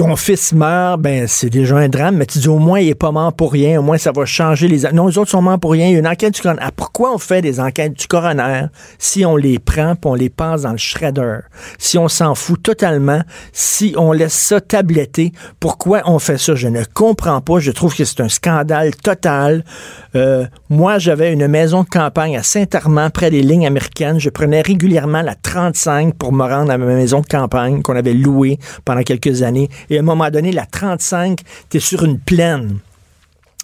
ton 0.00 0.16
fils 0.16 0.54
meurt, 0.54 0.98
ben 0.98 1.28
c'est 1.28 1.50
déjà 1.50 1.76
un 1.76 1.90
drame, 1.90 2.16
mais 2.16 2.24
tu 2.24 2.38
dis 2.38 2.48
au 2.48 2.58
moins 2.58 2.80
il 2.80 2.88
est 2.88 2.94
pas 2.94 3.12
mort 3.12 3.34
pour 3.34 3.52
rien, 3.52 3.80
au 3.80 3.82
moins 3.82 3.98
ça 3.98 4.12
va 4.12 4.24
changer 4.24 4.66
les... 4.66 4.90
Non, 4.94 5.08
les 5.08 5.18
autres 5.18 5.30
sont 5.30 5.42
morts 5.42 5.58
pour 5.58 5.72
rien, 5.72 5.88
il 5.88 5.92
y 5.92 5.96
a 5.96 5.98
une 5.98 6.08
enquête 6.08 6.32
du 6.32 6.40
coroner. 6.40 6.62
Ah, 6.62 6.70
pourquoi 6.74 7.14
on 7.14 7.18
fait 7.18 7.42
des 7.42 7.60
enquêtes 7.60 7.92
du 7.92 8.06
coroner 8.06 8.62
si 8.98 9.26
on 9.26 9.36
les 9.36 9.58
prend 9.58 9.96
puis 9.96 10.10
on 10.10 10.14
les 10.14 10.30
passe 10.30 10.62
dans 10.62 10.72
le 10.72 10.78
shredder? 10.78 11.40
Si 11.76 11.98
on 11.98 12.08
s'en 12.08 12.34
fout 12.34 12.62
totalement, 12.62 13.20
si 13.52 13.92
on 13.98 14.12
laisse 14.12 14.32
ça 14.32 14.62
tabletter, 14.62 15.32
pourquoi 15.60 16.00
on 16.06 16.18
fait 16.18 16.38
ça? 16.38 16.54
Je 16.54 16.68
ne 16.68 16.82
comprends 16.94 17.42
pas, 17.42 17.58
je 17.58 17.70
trouve 17.70 17.94
que 17.94 18.06
c'est 18.06 18.22
un 18.22 18.30
scandale 18.30 18.96
total. 18.96 19.66
Euh, 20.14 20.46
moi, 20.70 20.98
j'avais 20.98 21.30
une 21.30 21.46
maison 21.46 21.82
de 21.82 21.88
campagne 21.90 22.38
à 22.38 22.42
Saint-Armand, 22.42 23.10
près 23.10 23.30
des 23.30 23.42
lignes 23.42 23.66
américaines. 23.66 24.18
Je 24.18 24.30
prenais 24.30 24.62
régulièrement 24.62 25.20
la 25.20 25.34
35 25.34 26.14
pour 26.14 26.32
me 26.32 26.44
rendre 26.44 26.70
à 26.70 26.78
ma 26.78 26.86
maison 26.86 27.20
de 27.20 27.26
campagne 27.26 27.82
qu'on 27.82 27.96
avait 27.96 28.14
louée 28.14 28.58
pendant 28.86 29.02
quelques 29.02 29.42
années 29.42 29.68
et 29.90 29.96
à 29.96 30.00
un 30.00 30.04
moment 30.04 30.30
donné, 30.30 30.52
la 30.52 30.64
35, 30.66 31.40
tu 31.68 31.76
es 31.76 31.80
sur 31.80 32.04
une 32.04 32.18
plaine. 32.18 32.78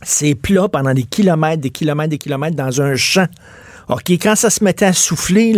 C'est 0.02 0.34
plat 0.34 0.68
pendant 0.68 0.92
des 0.92 1.04
kilomètres, 1.04 1.62
des 1.62 1.70
kilomètres, 1.70 2.10
des 2.10 2.18
kilomètres 2.18 2.56
dans 2.56 2.82
un 2.82 2.96
champ. 2.96 3.28
OK, 3.88 4.10
quand 4.10 4.34
ça 4.34 4.50
se 4.50 4.64
mettait 4.64 4.86
à 4.86 4.92
souffler, 4.92 5.54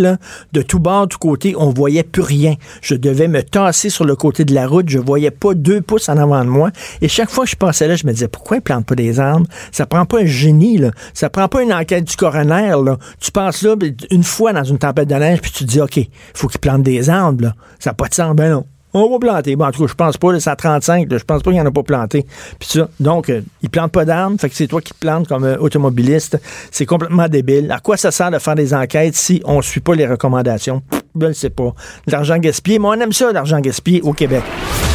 de 0.53 0.61
tout 0.61 0.77
bord, 0.77 1.07
de 1.07 1.13
tout 1.13 1.17
côté, 1.17 1.55
on 1.57 1.71
voyait 1.71 2.03
plus 2.03 2.21
rien. 2.21 2.53
Je 2.81 2.93
devais 2.93 3.27
me 3.27 3.41
tasser 3.41 3.89
sur 3.89 4.05
le 4.05 4.15
côté 4.15 4.45
de 4.45 4.53
la 4.53 4.67
route. 4.67 4.87
Je 4.87 4.99
voyais 4.99 5.31
pas 5.31 5.55
deux 5.55 5.81
pouces 5.81 6.09
en 6.09 6.17
avant 6.17 6.45
de 6.45 6.49
moi. 6.49 6.69
Et 7.01 7.07
chaque 7.07 7.31
fois 7.31 7.45
que 7.45 7.49
je 7.49 7.55
passais 7.55 7.87
là, 7.87 7.95
je 7.95 8.05
me 8.05 8.13
disais, 8.13 8.27
pourquoi 8.27 8.57
ils 8.57 8.61
plantent 8.61 8.85
pas 8.85 8.93
des 8.93 9.19
arbres? 9.19 9.47
Ça 9.71 9.87
prend 9.87 10.05
pas 10.05 10.19
un 10.21 10.25
génie, 10.25 10.77
là. 10.77 10.91
Ça 11.15 11.31
prend 11.31 11.47
pas 11.47 11.63
une 11.63 11.73
enquête 11.73 12.03
du 12.03 12.15
coroner. 12.15 12.75
Tu 13.19 13.31
passes 13.31 13.63
là, 13.63 13.75
une 14.11 14.23
fois 14.23 14.53
dans 14.53 14.63
une 14.63 14.77
tempête 14.77 15.09
de 15.09 15.15
neige, 15.15 15.41
puis 15.41 15.51
tu 15.51 15.65
te 15.65 15.69
dis, 15.71 15.81
OK, 15.81 15.99
faut 16.35 16.47
qu'ils 16.47 16.59
plantent 16.59 16.83
des 16.83 17.09
arbres, 17.09 17.45
là. 17.45 17.55
Ça 17.79 17.89
n'a 17.89 17.93
pas 17.95 18.09
de 18.09 18.13
sens. 18.13 18.35
Ben 18.35 18.51
non. 18.51 18.65
On 18.93 19.09
va 19.09 19.19
planter. 19.19 19.55
Bon, 19.55 19.65
en 19.65 19.71
tout 19.71 19.81
cas, 19.83 19.87
je 19.87 19.93
pense 19.93 20.17
pas, 20.17 20.39
c'est 20.39 20.49
à 20.49 20.55
35, 20.55 21.07
je 21.11 21.23
pense 21.23 21.43
pas 21.43 21.51
qu'il 21.51 21.59
n'y 21.59 21.61
en 21.61 21.65
a 21.67 21.71
pas 21.71 21.83
planté. 21.83 22.25
Puis 22.59 22.69
ça, 22.69 22.89
donc, 22.99 23.29
euh, 23.29 23.41
ils 23.61 23.69
plantent 23.69 23.91
pas 23.91 24.05
d'armes, 24.05 24.39
fait 24.39 24.49
que 24.49 24.55
c'est 24.55 24.67
toi 24.67 24.81
qui 24.81 24.93
plantes 24.93 25.27
comme 25.27 25.43
euh, 25.43 25.57
automobiliste. 25.57 26.39
C'est 26.71 26.87
complètement 26.87 27.27
débile. 27.27 27.71
À 27.71 27.79
quoi 27.79 27.97
ça 27.97 28.09
sert 28.09 28.31
de 28.31 28.39
faire 28.39 28.55
des 28.55 28.73
enquêtes 28.73 29.15
si 29.15 29.41
on 29.45 29.61
suit 29.61 29.79
pas 29.79 29.93
les 29.93 30.07
recommandations? 30.07 30.81
Je 31.19 31.25
ne 31.27 31.33
sais 31.33 31.49
pas. 31.49 31.73
L'argent 32.07 32.37
gaspillé, 32.37 32.79
mais 32.79 32.87
on 32.87 32.93
aime 32.93 33.13
ça, 33.13 33.31
l'argent 33.31 33.59
gaspillé 33.59 34.01
au 34.01 34.13
Québec. 34.13 34.43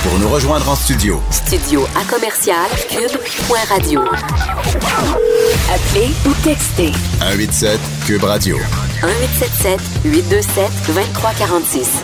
Pour 0.03 0.19
nous 0.19 0.29
rejoindre 0.29 0.69
en 0.69 0.75
studio. 0.75 1.21
Studio 1.31 1.87
à 1.97 2.05
commercial 2.05 2.69
cube.radio. 2.91 4.03
Appelez 5.73 6.11
ou 6.27 6.33
textez. 6.45 6.93
187 7.21 7.81
cube 8.07 8.25
radio. 8.25 8.57
1877 9.03 9.81
827 10.05 10.71
2346. 10.87 12.03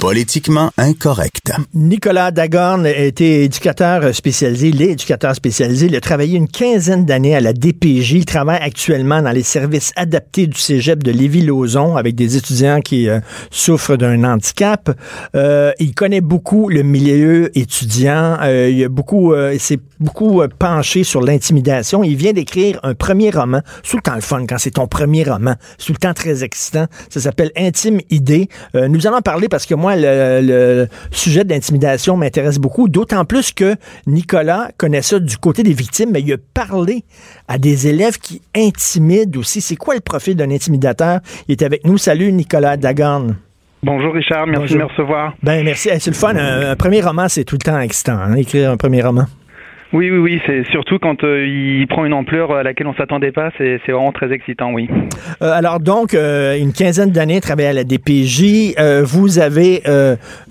Politiquement 0.00 0.70
incorrect. 0.78 1.52
Nicolas 1.74 2.30
Dagorn 2.30 2.86
a 2.86 2.90
été 2.90 3.44
éducateur 3.44 4.14
spécialisé, 4.14 4.68
il 4.68 4.80
est 4.80 4.92
éducateur 4.92 5.34
spécialisé. 5.34 5.86
Il 5.86 5.96
a 5.96 6.00
travaillé 6.00 6.38
une 6.38 6.46
quinzaine 6.46 7.04
d'années 7.04 7.34
à 7.34 7.40
la 7.40 7.52
DPJ. 7.52 8.12
Il 8.12 8.24
travaille 8.24 8.60
actuellement 8.62 9.20
dans 9.22 9.32
les 9.32 9.42
services 9.42 9.92
adaptés 9.96 10.46
du 10.46 10.58
cégep 10.58 11.02
de 11.02 11.10
Lévis-Lauzon 11.10 11.96
avec 11.96 12.14
des 12.14 12.36
étudiants 12.36 12.80
qui 12.80 13.08
euh, 13.08 13.18
souffrent 13.50 13.96
d'un 13.96 14.24
handicap. 14.24 14.90
Euh, 15.34 15.72
il 15.78 15.94
connaît 15.94 16.20
beaucoup 16.20 16.68
le 16.68 16.82
milieu 16.82 17.56
étudiant. 17.58 18.38
Euh, 18.42 18.70
il 18.70 18.84
a 18.84 18.88
beaucoup, 18.88 19.34
s'est 19.58 19.80
beaucoup 20.00 20.42
penché 20.58 21.04
sur 21.04 21.20
l'intimidation. 21.20 22.04
Il 22.04 22.16
vient 22.16 22.32
d'écrire 22.32 22.80
un 22.82 22.94
premier 22.94 23.30
roman. 23.30 23.60
C'est 23.82 23.90
tout 23.90 23.96
le 23.96 24.02
temps 24.02 24.14
le 24.14 24.20
fun 24.20 24.46
quand 24.46 24.58
c'est 24.58 24.72
ton 24.72 24.86
premier 24.86 25.24
roman. 25.24 25.54
C'est 25.78 25.92
le 25.92 25.98
temps 25.98 26.14
très 26.14 26.44
excitant. 26.44 26.86
Ça 27.10 27.20
s'appelle 27.20 27.50
Intime 27.56 28.00
Idée. 28.10 28.48
nous 28.74 29.06
allons 29.06 29.20
parler 29.20 29.48
parce 29.48 29.66
que 29.66 29.74
moi, 29.74 29.94
le, 29.96 30.86
sujet 31.10 31.44
d'intimidation 31.44 32.16
m'intéresse 32.16 32.58
beaucoup, 32.58 32.88
d'autant 32.88 33.24
plus 33.24 33.52
que 33.52 33.76
Nicolas 34.06 34.70
connaît 34.76 35.02
ça 35.02 35.18
du 35.18 35.36
côté 35.36 35.62
des 35.62 35.72
victimes, 35.72 36.10
mais 36.12 36.20
il 36.20 36.32
a 36.32 36.36
parlé 36.54 37.04
à 37.48 37.58
des 37.58 37.88
élèves 37.88 38.18
qui 38.18 38.42
intimident 38.54 39.38
aussi. 39.38 39.60
C'est 39.60 39.76
quoi 39.76 39.94
le 39.94 40.00
profil 40.00 40.36
d'un 40.36 40.50
intimidateur? 40.50 41.20
Il 41.48 41.52
est 41.52 41.62
avec 41.62 41.84
nous. 41.84 41.98
Salut, 41.98 42.30
Nicolas 42.32 42.76
Dagan. 42.76 43.28
Bonjour 43.82 44.12
Richard, 44.12 44.46
merci 44.48 44.74
de 44.74 44.78
me 44.78 44.84
recevoir. 44.84 45.34
Ben 45.42 45.64
merci, 45.64 45.88
c'est 46.00 46.10
le 46.10 46.16
fun. 46.16 46.34
Un, 46.34 46.74
premier 46.74 47.00
roman, 47.00 47.28
c'est 47.28 47.44
tout 47.44 47.54
le 47.54 47.64
temps 47.64 47.78
excitant, 47.78 48.18
hein, 48.18 48.34
écrire 48.34 48.72
un 48.72 48.76
premier 48.76 49.02
roman. 49.02 49.26
Oui, 49.92 50.10
oui, 50.10 50.18
oui, 50.18 50.40
c'est 50.46 50.64
surtout 50.70 50.98
quand 50.98 51.24
euh, 51.24 51.46
il 51.46 51.86
prend 51.86 52.04
une 52.04 52.12
ampleur 52.12 52.52
à 52.52 52.62
laquelle 52.62 52.88
on 52.88 52.94
s'attendait 52.94 53.32
pas, 53.32 53.50
c'est 53.56 53.78
vraiment 53.86 54.12
très 54.12 54.32
excitant, 54.32 54.72
oui. 54.72 54.90
Euh, 55.40 55.50
alors 55.50 55.80
donc, 55.80 56.12
euh, 56.12 56.58
une 56.58 56.72
quinzaine 56.72 57.10
d'années 57.10 57.40
travaillé 57.40 57.68
à 57.68 57.72
la 57.72 57.84
DPJ, 57.84 58.74
vous 59.04 59.38
avez 59.38 59.82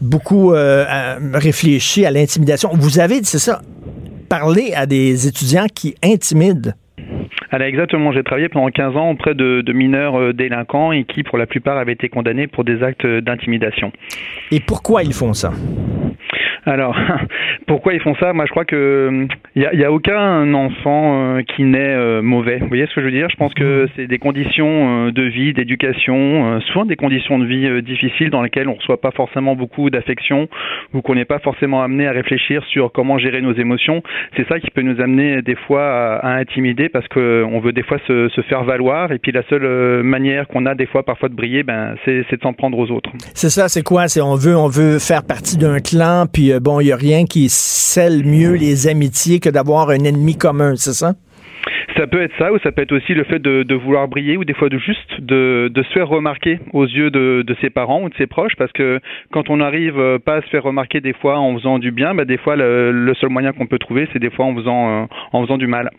beaucoup 0.02 0.54
réfléchi 1.34 2.06
à 2.06 2.12
l'intimidation. 2.12 2.70
Vous 2.74 3.00
avez, 3.00 3.24
c'est 3.24 3.40
ça, 3.40 3.62
parlé 4.30 4.74
à 4.74 4.86
des 4.86 5.28
étudiants 5.28 5.68
qui 5.74 5.96
intimident. 6.02 6.74
Alors 7.52 7.68
exactement, 7.68 8.12
j'ai 8.12 8.24
travaillé 8.24 8.50
pendant 8.50 8.70
15 8.70 8.96
ans 8.98 9.12
auprès 9.12 9.36
de, 9.36 9.62
de, 9.62 9.74
mineurs 9.74 10.34
délinquants 10.34 10.92
et 10.92 11.04
qui, 11.04 11.24
pour 11.24 11.38
la 11.38 11.46
plupart, 11.46 11.78
avaient 11.78 11.94
été 11.94 12.10
condamnés 12.10 12.48
pour 12.48 12.64
des 12.64 12.84
actes 12.84 13.06
d'intimidation. 13.06 13.92
Et 14.52 14.60
pourquoi 14.60 15.04
ils 15.04 15.14
font 15.14 15.34
ça? 15.34 15.52
Alors, 16.66 16.96
pourquoi 17.68 17.94
ils 17.94 18.02
font 18.02 18.16
ça? 18.16 18.34
Moi, 18.34 18.46
je 18.46 18.52
crois 18.52 18.66
que 18.66 19.28
il 19.56 19.62
y 19.62 19.84
a, 19.84 19.92
aucun 19.92 20.54
enfant 20.54 21.38
euh, 21.38 21.42
qui 21.42 21.64
naît 21.64 21.96
euh, 21.96 22.22
mauvais. 22.22 22.58
Vous 22.60 22.68
voyez 22.68 22.86
ce 22.88 22.94
que 22.96 23.02
je 23.02 23.06
veux 23.06 23.12
dire? 23.12 23.30
Je 23.30 23.36
pense 23.36 23.54
que 23.54 23.84
mhm. 23.84 23.90
c'est 23.96 24.08
des 24.08 24.20
conditions 24.20 25.08
euh, 25.08 25.12
de 25.12 25.24
vie, 25.24 25.54
d'éducation, 25.54 26.60
souvent 26.68 26.86
des 26.86 26.96
conditions 26.96 27.40
de 27.40 27.46
vie 27.46 27.82
difficiles 27.82 28.30
dans 28.30 28.42
lesquelles 28.42 28.68
on 28.68 28.76
reçoit 28.76 29.02
pas 29.02 29.12
forcément 29.12 29.56
beaucoup 29.56 29.90
d'affection 29.90 30.48
ou 30.94 31.02
qu'on 31.02 31.16
n'est 31.16 31.26
pas 31.26 31.40
forcément 31.40 31.82
amené 31.82 32.08
à 32.08 32.12
réfléchir 32.12 32.64
sur 32.66 32.92
comment 32.92 33.18
gérer 33.18 33.42
nos 33.42 33.54
émotions. 33.54 34.04
C'est 34.36 34.48
ça 34.48 34.60
qui 34.60 34.70
peut 34.72 34.82
nous 34.82 35.02
amener 35.02 35.42
des 35.42 35.56
fois 35.56 36.20
à, 36.20 36.38
intimider 36.38 36.90
parce 36.90 37.08
qu'on 37.08 37.60
veut 37.60 37.72
des 37.72 37.84
fois 37.84 37.98
se, 38.08 38.30
se, 38.30 38.42
faire 38.42 38.64
valoir 38.64 39.12
et 39.12 39.18
puis 39.18 39.32
la 39.32 39.44
seule 39.50 40.04
manière 40.04 40.48
qu'on 40.48 40.66
a 40.66 40.76
des 40.76 40.86
fois 40.86 41.04
parfois 41.04 41.30
de 41.30 41.36
briller, 41.36 41.64
ben 41.64 41.96
c'est 42.06 42.22
de 42.32 42.42
s'en 42.42 42.54
prendre 42.54 42.78
aux 42.78 42.92
autres. 42.92 43.10
C'est 43.34 43.50
ça, 43.50 43.68
c'est 43.68 43.84
quoi? 43.84 44.08
C'est 44.08 44.22
on 44.22 44.36
veut 44.36 44.56
on 44.56 44.68
veut 44.68 45.00
faire 45.00 45.24
partie 45.26 45.58
d'un 45.58 45.80
clan 45.80 46.26
puis 46.32 46.47
bon, 46.60 46.80
il 46.80 46.86
n'y 46.86 46.92
a 46.92 46.96
rien 46.96 47.26
qui 47.26 47.50
scelle 47.50 48.26
mieux 48.26 48.54
les 48.54 48.88
amitiés 48.88 49.40
que 49.40 49.50
d'avoir 49.50 49.90
un 49.90 50.04
ennemi 50.04 50.36
commun, 50.36 50.76
c'est 50.78 50.94
ça? 50.94 51.16
Ça 51.98 52.06
peut 52.08 52.22
être 52.22 52.34
ça, 52.38 52.54
ou 52.54 52.60
ça 52.60 52.72
peut 52.72 52.84
être 52.84 52.92
aussi 52.92 53.14
le 53.14 53.24
fait 53.24 53.40
de, 53.40 53.74
vouloir 53.74 54.08
briller, 54.08 54.38
ou 54.38 54.46
des 54.46 54.54
fois 54.54 54.70
de 54.70 54.78
juste 54.78 55.20
de, 55.20 55.72
se 55.76 55.94
faire 55.94 56.08
remarquer 56.08 56.60
aux 56.74 56.86
yeux 56.86 57.10
de, 57.10 57.44
ses 57.62 57.70
parents 57.70 58.04
ou 58.04 58.10
de 58.10 58.16
ses 58.16 58.28
proches, 58.28 58.54
parce 58.58 58.72
que 58.72 59.00
quand 59.32 59.50
on 59.50 59.58
n'arrive 59.58 59.98
euh, 59.98 60.20
pas 60.20 60.36
à 60.36 60.42
se 60.42 60.48
faire 60.48 60.64
remarquer 60.64 61.02
des 61.02 61.14
fois 61.14 61.40
en 61.40 61.56
faisant 61.56 61.80
du 61.80 61.92
bien, 61.92 62.14
bah 62.14 62.26
des 62.26 62.38
fois 62.38 62.56
le, 62.56 63.14
seul 63.20 63.30
moyen 63.30 63.52
qu'on 63.52 63.66
peut 63.66 63.80
trouver, 63.80 64.08
c'est 64.14 64.20
des 64.20 64.30
fois 64.30 64.46
en 64.46 64.56
faisant, 64.56 65.04
euh, 65.04 65.06
en 65.34 65.44
faisant 65.44 65.58
du 65.58 65.68
mal. 65.68 65.90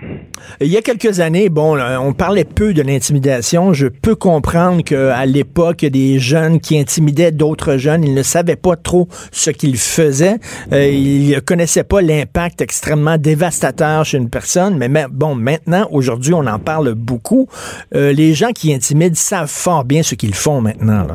Il 0.61 0.69
y 0.69 0.77
a 0.77 0.83
quelques 0.83 1.21
années, 1.21 1.49
bon, 1.49 1.77
on 2.01 2.13
parlait 2.13 2.45
peu 2.45 2.73
de 2.75 2.83
l'intimidation. 2.83 3.73
Je 3.73 3.89
peux 3.89 4.15
comprendre 4.15 4.85
qu'à 4.85 5.27
l'époque, 5.27 5.85
des 5.85 6.19
jeunes 6.19 6.61
qui 6.61 6.79
intimidaient 6.79 7.33
d'autres 7.33 7.77
jeunes. 7.77 8.05
Ils 8.05 8.15
ne 8.15 8.23
savaient 8.23 8.57
pas 8.57 8.77
trop 8.77 9.09
ce 9.33 9.51
qu'ils 9.51 9.77
faisaient. 9.77 10.37
Euh, 10.73 10.87
ils 10.87 11.35
ne 11.35 11.41
connaissaient 11.41 11.85
pas 11.85 12.03
l'impact 12.03 12.61
extrêmement 12.61 13.17
dévastateur 13.19 14.05
chez 14.05 14.19
une 14.19 14.31
personne. 14.31 14.79
Mais 14.79 14.89
bon, 15.11 15.35
maintenant, 15.35 15.88
Aujourd'hui, 15.91 16.35
on 16.35 16.47
en 16.47 16.59
parle 16.59 16.95
beaucoup. 16.95 17.49
Euh, 17.95 18.13
les 18.13 18.35
gens 18.35 18.53
qui 18.53 18.73
intimident 18.73 19.17
savent 19.17 19.51
fort 19.51 19.85
bien 19.85 20.03
ce 20.03 20.15
qu'ils 20.15 20.35
font 20.35 20.61
maintenant. 20.61 21.07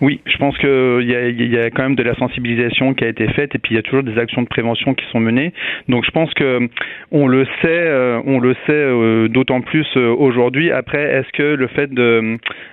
Oui, 0.00 0.20
je 0.26 0.36
pense 0.38 0.56
qu'il 0.58 1.06
y 1.06 1.58
a, 1.58 1.70
quand 1.70 1.82
même 1.82 1.94
de 1.94 2.02
la 2.02 2.14
sensibilisation 2.14 2.94
qui 2.94 3.04
a 3.04 3.08
été 3.08 3.28
faite 3.28 3.54
et 3.54 3.58
puis 3.58 3.74
il 3.74 3.76
y 3.76 3.78
a 3.78 3.82
toujours 3.82 4.02
des 4.02 4.18
actions 4.18 4.42
de 4.42 4.48
prévention 4.48 4.94
qui 4.94 5.04
sont 5.10 5.20
menées. 5.20 5.52
Donc 5.88 6.04
je 6.04 6.10
pense 6.10 6.32
que 6.34 6.68
on 7.12 7.26
le 7.26 7.44
sait, 7.62 7.66
euh, 7.66 8.20
on 8.26 8.40
le 8.40 8.54
sait 8.66 8.72
euh, 8.72 9.28
d'autant 9.28 9.60
plus 9.60 9.86
euh, 9.96 10.14
aujourd'hui. 10.14 10.70
Après, 10.70 11.02
est-ce 11.02 11.30
que 11.32 11.42
le 11.42 11.66
fait 11.68 11.90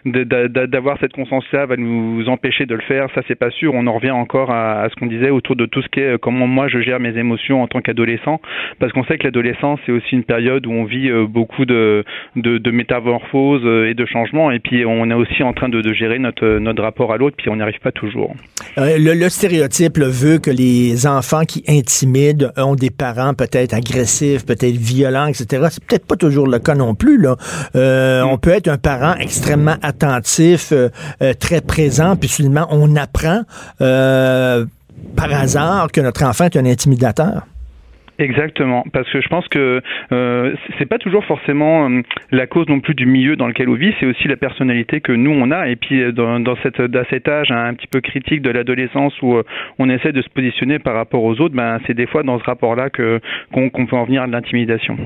d'avoir 0.05 0.97
cette 0.99 1.13
conscience-là 1.13 1.65
va 1.65 1.77
nous 1.77 2.27
empêcher 2.27 2.65
de 2.65 2.75
le 2.75 2.81
faire? 2.81 3.07
Ça, 3.13 3.21
c'est 3.27 3.35
pas 3.35 3.51
sûr. 3.51 3.73
On 3.73 3.87
en 3.87 3.93
revient 3.93 4.11
encore 4.11 4.51
à, 4.51 4.87
ce 4.89 4.95
qu'on 4.95 5.07
disait 5.07 5.29
autour 5.29 5.55
de 5.55 5.65
tout 5.65 5.81
ce 5.81 5.87
qui 5.89 5.99
est 5.99 6.17
comment 6.19 6.47
moi 6.47 6.67
je 6.67 6.79
gère 6.81 6.99
mes 6.99 7.17
émotions 7.17 7.61
en 7.61 7.67
tant 7.67 7.81
qu'adolescent, 7.81 8.41
parce 8.79 8.91
qu'on 8.91 9.03
sait 9.03 9.17
que 9.17 9.23
l'adolescence 9.23 9.79
c'est 9.85 9.91
aussi 9.91 10.15
une 10.15 10.23
période 10.23 10.65
où 10.65 10.71
on 10.71 10.83
vit 10.83 11.09
beaucoup 11.27 11.65
de 11.65 12.03
métamorphoses 12.35 13.87
et 13.87 13.93
de 13.93 14.05
changements, 14.05 14.51
et 14.51 14.59
puis 14.59 14.85
on 14.85 15.09
est 15.09 15.13
aussi 15.13 15.43
en 15.43 15.53
train 15.53 15.69
de, 15.69 15.81
de 15.81 15.93
gérer 15.93 16.19
notre 16.19 16.59
notre 16.59 16.83
rapport 16.83 17.10
l'autre, 17.17 17.35
puis 17.37 17.49
on 17.49 17.55
n'y 17.55 17.61
arrive 17.61 17.79
pas 17.79 17.91
toujours. 17.91 18.33
Euh, 18.77 18.97
le, 18.97 19.29
stéréotype 19.29 19.99
veut 19.99 20.37
que 20.37 20.51
les 20.51 21.07
enfants 21.07 21.43
qui 21.43 21.63
intimident 21.67 22.51
ont 22.57 22.75
des 22.75 22.89
parents 22.89 23.33
peut-être 23.33 23.73
agressifs, 23.73 24.45
peut-être 24.45 24.77
violents, 24.77 25.27
etc. 25.27 25.67
C'est 25.71 25.83
peut-être 25.83 26.05
pas 26.05 26.15
toujours 26.15 26.47
le 26.47 26.59
cas 26.59 26.75
non 26.75 26.95
plus. 26.95 27.25
Euh, 27.75 28.21
On 28.23 28.37
peut 28.37 28.51
être 28.51 28.67
un 28.67 28.77
parent 28.77 29.15
extrêmement 29.15 29.75
attentif, 29.81 30.71
euh, 30.71 30.89
très 31.39 31.61
présent, 31.61 32.15
puis 32.15 32.29
finalement 32.29 32.67
on 32.69 32.95
apprend 32.95 33.43
par 33.79 35.33
hasard 35.33 35.91
que 35.91 36.01
notre 36.01 36.23
enfant 36.23 36.45
est 36.45 36.57
un 36.57 36.65
intimidateur. 36.65 37.43
Exactement, 38.21 38.85
parce 38.93 39.09
que 39.09 39.19
je 39.19 39.27
pense 39.29 39.47
que 39.47 39.81
euh, 40.11 40.53
c'est 40.77 40.85
pas 40.85 40.99
toujours 40.99 41.25
forcément 41.25 41.89
euh, 41.89 42.01
la 42.31 42.45
cause 42.45 42.67
non 42.67 42.79
plus 42.79 42.93
du 42.93 43.07
milieu 43.07 43.35
dans 43.35 43.47
lequel 43.47 43.67
on 43.67 43.73
vit, 43.73 43.95
c'est 43.99 44.05
aussi 44.05 44.27
la 44.27 44.35
personnalité 44.35 45.01
que 45.01 45.11
nous 45.11 45.31
on 45.31 45.49
a. 45.49 45.67
Et 45.69 45.75
puis 45.75 45.99
euh, 46.03 46.11
dans, 46.11 46.39
dans, 46.39 46.55
cette, 46.57 46.79
dans 46.79 47.03
cet 47.09 47.27
âge 47.27 47.49
un 47.49 47.73
petit 47.73 47.87
peu 47.87 47.99
critique 47.99 48.43
de 48.43 48.51
l'adolescence 48.51 49.19
où 49.23 49.37
euh, 49.37 49.43
on 49.79 49.89
essaie 49.89 50.11
de 50.11 50.21
se 50.21 50.29
positionner 50.29 50.77
par 50.77 50.93
rapport 50.93 51.23
aux 51.23 51.41
autres, 51.41 51.55
ben 51.55 51.79
c'est 51.87 51.95
des 51.95 52.05
fois 52.05 52.21
dans 52.21 52.37
ce 52.37 52.43
rapport-là 52.43 52.91
que 52.91 53.19
qu'on 53.51 53.71
qu 53.71 53.87
peut 53.87 53.95
en 53.95 54.03
venir 54.03 54.21
à 54.21 54.27
de 54.27 54.31
l'intimidation. 54.33 54.99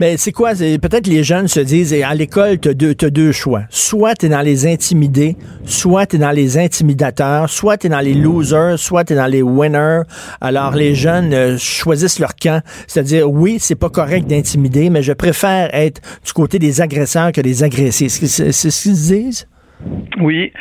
Mais 0.00 0.16
c'est 0.16 0.32
quoi? 0.32 0.54
Peut-être 0.54 1.06
les 1.06 1.24
jeunes 1.24 1.48
se 1.48 1.60
disent, 1.60 1.92
à 1.92 2.14
l'école, 2.14 2.58
tu 2.58 2.68
as 2.70 3.10
deux 3.10 3.32
choix. 3.32 3.62
Soit 3.70 4.14
tu 4.14 4.26
es 4.26 4.28
dans 4.28 4.40
les 4.40 4.66
intimidés, 4.66 5.36
soit 5.64 6.06
tu 6.06 6.16
es 6.16 6.18
dans 6.18 6.30
les 6.30 6.58
intimidateurs, 6.58 7.50
soit 7.50 7.78
tu 7.78 7.86
es 7.86 7.90
dans 7.90 8.00
les 8.00 8.14
losers, 8.14 8.78
soit 8.78 9.04
tu 9.04 9.12
es 9.14 9.16
dans 9.16 9.26
les 9.26 9.42
winners. 9.42 10.02
Alors 10.40 10.74
les 10.74 10.94
jeunes 10.94 11.32
euh, 11.32 11.58
choisissent 11.58 12.18
leur 12.18 12.36
camp. 12.36 12.62
C'est-à-dire, 12.86 13.30
oui, 13.30 13.58
c'est 13.60 13.74
pas 13.74 13.90
correct 13.90 14.26
d'intimider, 14.26 14.90
mais 14.90 15.02
je 15.02 15.12
préfère 15.12 15.74
être 15.74 16.00
du 16.24 16.32
côté 16.32 16.58
des 16.58 16.80
agresseurs 16.80 17.32
que 17.32 17.40
des 17.40 17.62
agressés. 17.62 18.08
C'est 18.08 18.52
ce 18.52 18.82
qu'ils 18.82 18.92
disent? 18.92 19.46
Oui, 20.20 20.52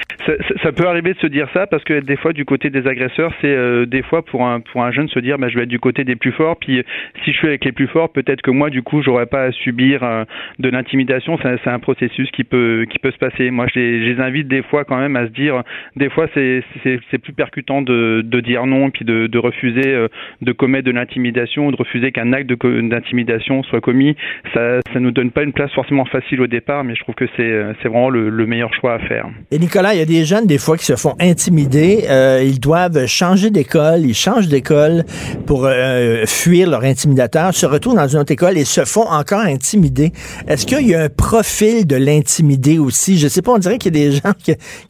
ça, 0.62 0.72
peut 0.72 0.86
arriver 0.86 1.14
de 1.14 1.20
se 1.20 1.28
dire 1.28 1.48
ça 1.54 1.66
parce 1.66 1.84
que 1.84 2.00
des 2.02 2.18
fois 2.18 2.34
du 2.34 2.46
côté 2.46 2.70
des 2.70 2.86
agresseurs, 2.86 3.34
c'est 3.42 3.48
euh, 3.48 3.86
des 3.86 4.04
fois 4.04 4.24
pour 4.24 4.46
un 4.46 4.60
pour 4.60 4.84
un 4.84 4.92
jeune 4.92 5.08
se 5.08 5.20
dire 5.20 5.40
bah, 5.40 5.48
je 5.50 5.56
vais 5.56 5.64
être 5.64 5.70
du 5.70 5.80
côté 5.80 6.04
des 6.04 6.16
plus 6.16 6.32
forts 6.32 6.58
puis 6.58 6.84
si 7.24 7.32
je 7.32 7.38
suis 7.38 7.48
avec 7.48 7.66
les 7.66 7.72
plus 7.72 7.88
forts, 7.88 8.12
peut-être 8.12 8.42
que 8.42 8.52
moi 8.52 8.70
du 8.70 8.84
coup, 8.84 9.02
j'aurais 9.02 9.26
pas 9.26 9.44
à 9.46 9.52
subir 9.52 10.04
euh, 10.04 10.26
de 10.60 10.70
l'intimidation, 10.70 11.40
c'est 11.42 11.68
un 11.68 11.80
processus 11.80 12.30
qui 12.32 12.44
peut 12.44 12.86
qui 12.90 13.00
peut 13.00 13.10
se 13.10 13.18
passer. 13.18 13.50
Moi, 13.50 13.66
je 13.74 13.80
les, 13.80 14.20
invite 14.20 14.48
des 14.48 14.62
fois 14.64 14.84
quand 14.84 14.98
même 14.98 15.16
à 15.16 15.26
se 15.26 15.32
dire 15.32 15.64
des 15.96 16.10
fois 16.10 16.28
c'est 16.34 16.64
c'est 16.84 17.18
plus 17.18 17.34
percutant 17.34 17.82
de 17.82 18.22
de 18.24 18.40
dire 18.40 18.66
non 18.68 18.92
puis 18.92 19.06
de 19.06 19.26
de 19.26 19.38
refuser 19.40 19.88
euh, 19.88 20.08
de 20.42 20.52
commettre 20.52 20.86
de 20.86 20.92
l'intimidation 20.92 21.68
ou 21.68 21.72
de 21.72 21.78
refuser 21.78 22.12
qu'un 22.12 22.34
acte 22.34 22.48
d'intimidation 22.50 23.64
soit 23.64 23.82
commis. 23.82 24.16
Ça 24.54 24.80
ça 24.94 25.00
nous 25.00 25.12
donne 25.12 25.32
pas 25.32 25.44
une 25.44 25.54
place 25.54 25.72
forcément 25.74 26.06
facile 26.06 26.42
au 26.42 26.48
départ, 26.48 26.84
mais 26.84 26.96
je 26.96 27.02
trouve 27.02 27.16
que 27.16 27.28
c'est 27.36 27.64
c'est 27.82 27.88
vraiment 27.88 28.10
le, 28.10 28.30
le 28.30 28.46
meilleur 28.46 28.74
choix 28.74 28.94
à 28.94 29.00
faire 29.00 29.07
faire. 29.08 29.26
Et 29.52 29.60
Nicolas, 29.60 29.94
il 29.94 30.00
y 30.00 30.02
a 30.02 30.06
des 30.06 30.26
jeunes, 30.26 30.46
des 30.46 30.58
fois, 30.58 30.78
qui 30.78 30.86
se 30.86 30.96
font 30.96 31.16
intimider. 31.20 32.06
Euh, 32.10 32.44
ils 32.46 32.60
doivent 32.60 33.06
changer 33.06 33.50
d'école. 33.50 34.02
Ils 34.02 34.14
changent 34.14 34.48
d'école 34.48 35.04
pour 35.46 35.66
euh, 35.66 36.26
fuir 36.26 36.70
leur 36.70 36.84
intimidateur, 36.84 37.54
se 37.54 37.66
retrouvent 37.66 37.96
dans 37.96 38.08
une 38.08 38.20
autre 38.20 38.32
école 38.32 38.58
et 38.58 38.66
se 38.66 38.86
font 38.86 39.08
encore 39.08 39.42
intimider. 39.42 40.12
Est-ce 40.48 40.66
qu'il 40.66 40.88
y 40.88 40.96
a 40.96 41.04
un 41.04 41.10
profil 41.10 41.86
de 41.86 41.96
l'intimidé 41.96 42.80
aussi? 42.80 43.18
Je 43.18 43.28
sais 43.28 43.42
pas, 43.42 43.52
on 43.52 43.58
dirait 43.58 43.78
qu'il 43.78 43.96
y 43.96 44.02
a 44.02 44.10
des 44.10 44.16
gens 44.16 44.34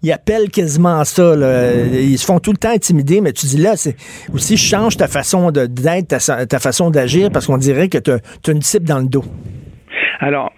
qui 0.01 0.11
appellent 0.11 0.49
quasiment 0.49 1.03
ça. 1.03 1.35
Là. 1.35 1.73
Ils 1.93 2.17
se 2.17 2.25
font 2.25 2.39
tout 2.39 2.51
le 2.51 2.57
temps 2.57 2.71
intimider, 2.71 3.21
mais 3.21 3.33
tu 3.33 3.45
dis 3.45 3.57
là, 3.57 3.75
c'est 3.75 3.95
aussi 4.33 4.57
change 4.57 4.97
ta 4.97 5.07
façon 5.07 5.51
d'être, 5.51 6.07
ta, 6.07 6.45
ta, 6.45 6.59
façon 6.59 6.89
d'agir, 6.89 7.29
parce 7.31 7.47
qu'on 7.47 7.57
dirait 7.57 7.89
que 7.89 7.97
tu 7.97 8.11
as 8.11 8.51
une 8.51 8.61
cible 8.61 8.85
dans 8.87 8.99
le 8.99 9.07
dos. 9.07 9.25
Alors, 10.19 10.51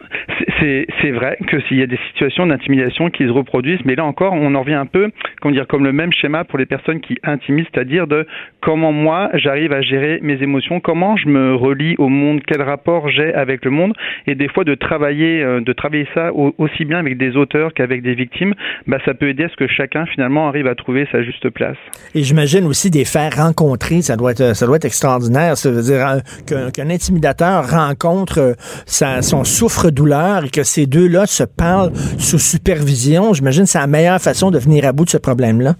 c'est 0.60 1.12
vrai 1.12 1.38
que 1.48 1.60
s'il 1.62 1.78
y 1.78 1.84
a 1.84 1.88
des 1.88 2.00
situations 2.10 2.48
d'intimidation 2.48 3.10
qui 3.10 3.26
se 3.26 3.32
reproduisent, 3.32 3.80
mais 3.86 3.96
là 3.96 4.06
encore, 4.06 4.34
on 4.34 4.56
en 4.56 4.62
revient 4.62 4.74
un 4.74 4.86
peu, 4.86 5.10
comment 5.42 5.54
dire, 5.54 5.68
comme 5.68 5.84
le 5.84 5.94
même 5.94 6.12
schéma 6.14 6.44
pour 6.44 6.60
les 6.60 6.66
personnes 6.66 7.00
qui 7.00 7.18
intimisent, 7.24 7.66
c'est-à-dire 7.74 8.08
de 8.08 8.28
comment 8.62 8.92
moi 8.92 9.30
j'arrive 9.36 9.74
à 9.74 9.82
gérer 9.82 10.20
mes 10.22 10.42
émotions, 10.42 10.80
comment 10.80 11.18
je 11.18 11.28
me 11.28 11.56
relie 11.56 11.96
au 11.98 12.10
monde, 12.10 12.42
quel 12.46 12.62
rapport 12.62 13.10
j'ai 13.10 13.34
avec 13.34 13.64
le 13.66 13.72
monde, 13.72 13.94
et 14.28 14.36
des 14.36 14.48
fois 14.48 14.64
de 14.64 14.76
travailler, 14.76 15.42
euh, 15.44 15.62
de 15.62 15.74
travailler 15.74 16.08
ça 16.14 16.32
aussi 16.34 16.86
bien 16.86 17.00
avec 17.00 17.18
des 17.18 17.36
auteurs 17.36 17.74
qu'avec 17.74 18.02
des 18.02 18.14
victimes, 18.14 18.54
bah 18.88 18.98
ça 19.06 19.14
peut 19.14 19.30
aider 19.30 19.46
à 19.46 19.50
ce 19.50 19.56
que 19.56 19.68
chacun 19.68 20.06
finalement 20.06 20.48
arrive 20.48 20.68
à 20.68 20.76
trouver 20.76 21.08
sa 21.12 21.24
juste 21.24 21.50
place. 21.50 21.78
Et 22.16 22.24
j'imagine 22.24 22.66
aussi 22.66 22.90
des 22.90 23.06
faire 23.06 23.32
rencontrer, 23.36 24.02
ça 24.02 24.16
doit 24.16 24.32
être, 24.32 24.56
ça 24.56 24.66
doit 24.66 24.76
être 24.78 24.86
extraordinaire. 24.86 25.58
Ça 25.58 25.72
veut 25.72 25.82
dire 25.82 26.22
euh, 26.52 26.72
qu'un 26.72 26.90
intimidateur 26.90 27.70
rencontre 27.70 28.40
euh, 28.40 28.54
sa, 28.86 29.22
son 29.22 29.44
souffre-douleur 29.44 30.49
que 30.52 30.64
ces 30.64 30.86
deux-là 30.86 31.26
se 31.26 31.44
parlent 31.44 31.92
sous 32.18 32.40
supervision, 32.40 33.34
j'imagine 33.34 33.64
que 33.64 33.70
c'est 33.70 33.80
la 33.80 33.88
meilleure 33.88 34.22
façon 34.22 34.52
de 34.52 34.60
venir 34.60 34.86
à 34.86 34.92
bout 34.92 35.06
de 35.06 35.10
ce 35.10 35.18
problème-là. 35.18 35.76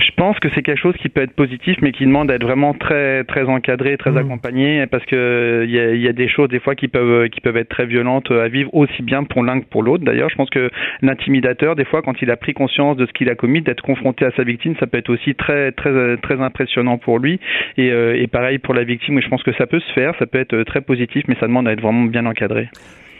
Je 0.00 0.10
pense 0.16 0.38
que 0.38 0.48
c'est 0.54 0.62
quelque 0.62 0.80
chose 0.80 0.96
qui 1.00 1.08
peut 1.08 1.22
être 1.22 1.34
positif, 1.34 1.76
mais 1.80 1.92
qui 1.92 2.04
demande 2.04 2.28
d'être 2.28 2.42
vraiment 2.42 2.74
très 2.74 3.24
très 3.24 3.44
encadré, 3.44 3.96
très 3.96 4.10
mmh. 4.10 4.18
accompagné, 4.18 4.86
parce 4.86 5.04
que 5.06 5.64
il 5.66 5.70
y 5.70 5.78
a, 5.78 5.94
y 5.94 6.08
a, 6.08 6.12
des 6.12 6.28
choses 6.28 6.48
des 6.48 6.60
fois 6.60 6.74
qui 6.74 6.88
peuvent 6.88 7.28
qui 7.28 7.40
peuvent 7.40 7.56
être 7.56 7.68
très 7.68 7.86
violentes 7.86 8.30
à 8.30 8.48
vivre 8.48 8.74
aussi 8.74 9.02
bien 9.02 9.24
pour 9.24 9.42
l'un 9.42 9.60
que 9.60 9.66
pour 9.66 9.82
l'autre. 9.82 10.04
D'ailleurs, 10.04 10.30
je 10.30 10.36
pense 10.36 10.50
que 10.50 10.70
l'intimidateur, 11.02 11.76
des 11.76 11.84
fois, 11.84 12.02
quand 12.02 12.20
il 12.22 12.30
a 12.30 12.36
pris 12.36 12.54
conscience 12.54 12.96
de 12.96 13.06
ce 13.06 13.12
qu'il 13.12 13.28
a 13.28 13.34
commis, 13.34 13.62
d'être 13.62 13.82
confronté 13.82 14.24
à 14.24 14.30
sa 14.32 14.44
victime, 14.44 14.74
ça 14.80 14.86
peut 14.86 14.98
être 14.98 15.10
aussi 15.10 15.34
très 15.34 15.72
très 15.72 16.16
très 16.18 16.40
impressionnant 16.40 16.98
pour 16.98 17.18
lui. 17.18 17.40
Et, 17.76 17.90
euh, 17.90 18.20
et 18.20 18.26
pareil 18.26 18.58
pour 18.58 18.74
la 18.74 18.84
victime, 18.84 19.20
je 19.20 19.28
pense 19.28 19.42
que 19.42 19.52
ça 19.54 19.66
peut 19.66 19.80
se 19.80 19.92
faire, 19.92 20.14
ça 20.18 20.26
peut 20.26 20.38
être 20.38 20.62
très 20.64 20.80
positif, 20.80 21.24
mais 21.28 21.36
ça 21.40 21.46
demande 21.46 21.68
à 21.68 21.72
être 21.72 21.82
vraiment 21.82 22.04
bien 22.04 22.26
encadré. 22.26 22.68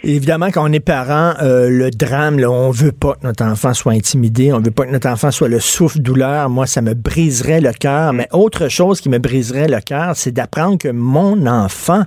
Évidemment, 0.07 0.51
quand 0.53 0.69
on 0.69 0.71
est 0.71 0.81
parent, 0.81 1.33
euh, 1.41 1.71
le 1.71 1.91
drame, 1.91 2.39
là, 2.39 2.51
on 2.51 2.71
veut 2.71 2.93
pas 2.93 3.15
que 3.15 3.27
notre 3.27 3.43
enfant 3.43 3.73
soit 3.73 3.93
intimidé, 3.93 4.53
on 4.53 4.61
veut 4.61 4.71
pas 4.71 4.85
que 4.85 4.91
notre 4.91 5.09
enfant 5.09 5.31
soit 5.31 5.49
le 5.49 5.61
souffle-douleur. 5.61 6.51
Moi, 6.51 6.67
ça 6.67 6.83
me 6.83 6.93
briserait 6.93 7.63
le 7.63 7.73
cœur. 7.73 8.13
Mais 8.13 8.29
autre 8.31 8.69
chose 8.69 9.01
qui 9.01 9.09
me 9.09 9.17
briserait 9.17 9.67
le 9.67 9.81
cœur, 9.81 10.15
c'est 10.15 10.31
d'apprendre 10.31 10.77
que 10.77 10.89
mon 10.89 11.47
enfant 11.47 12.05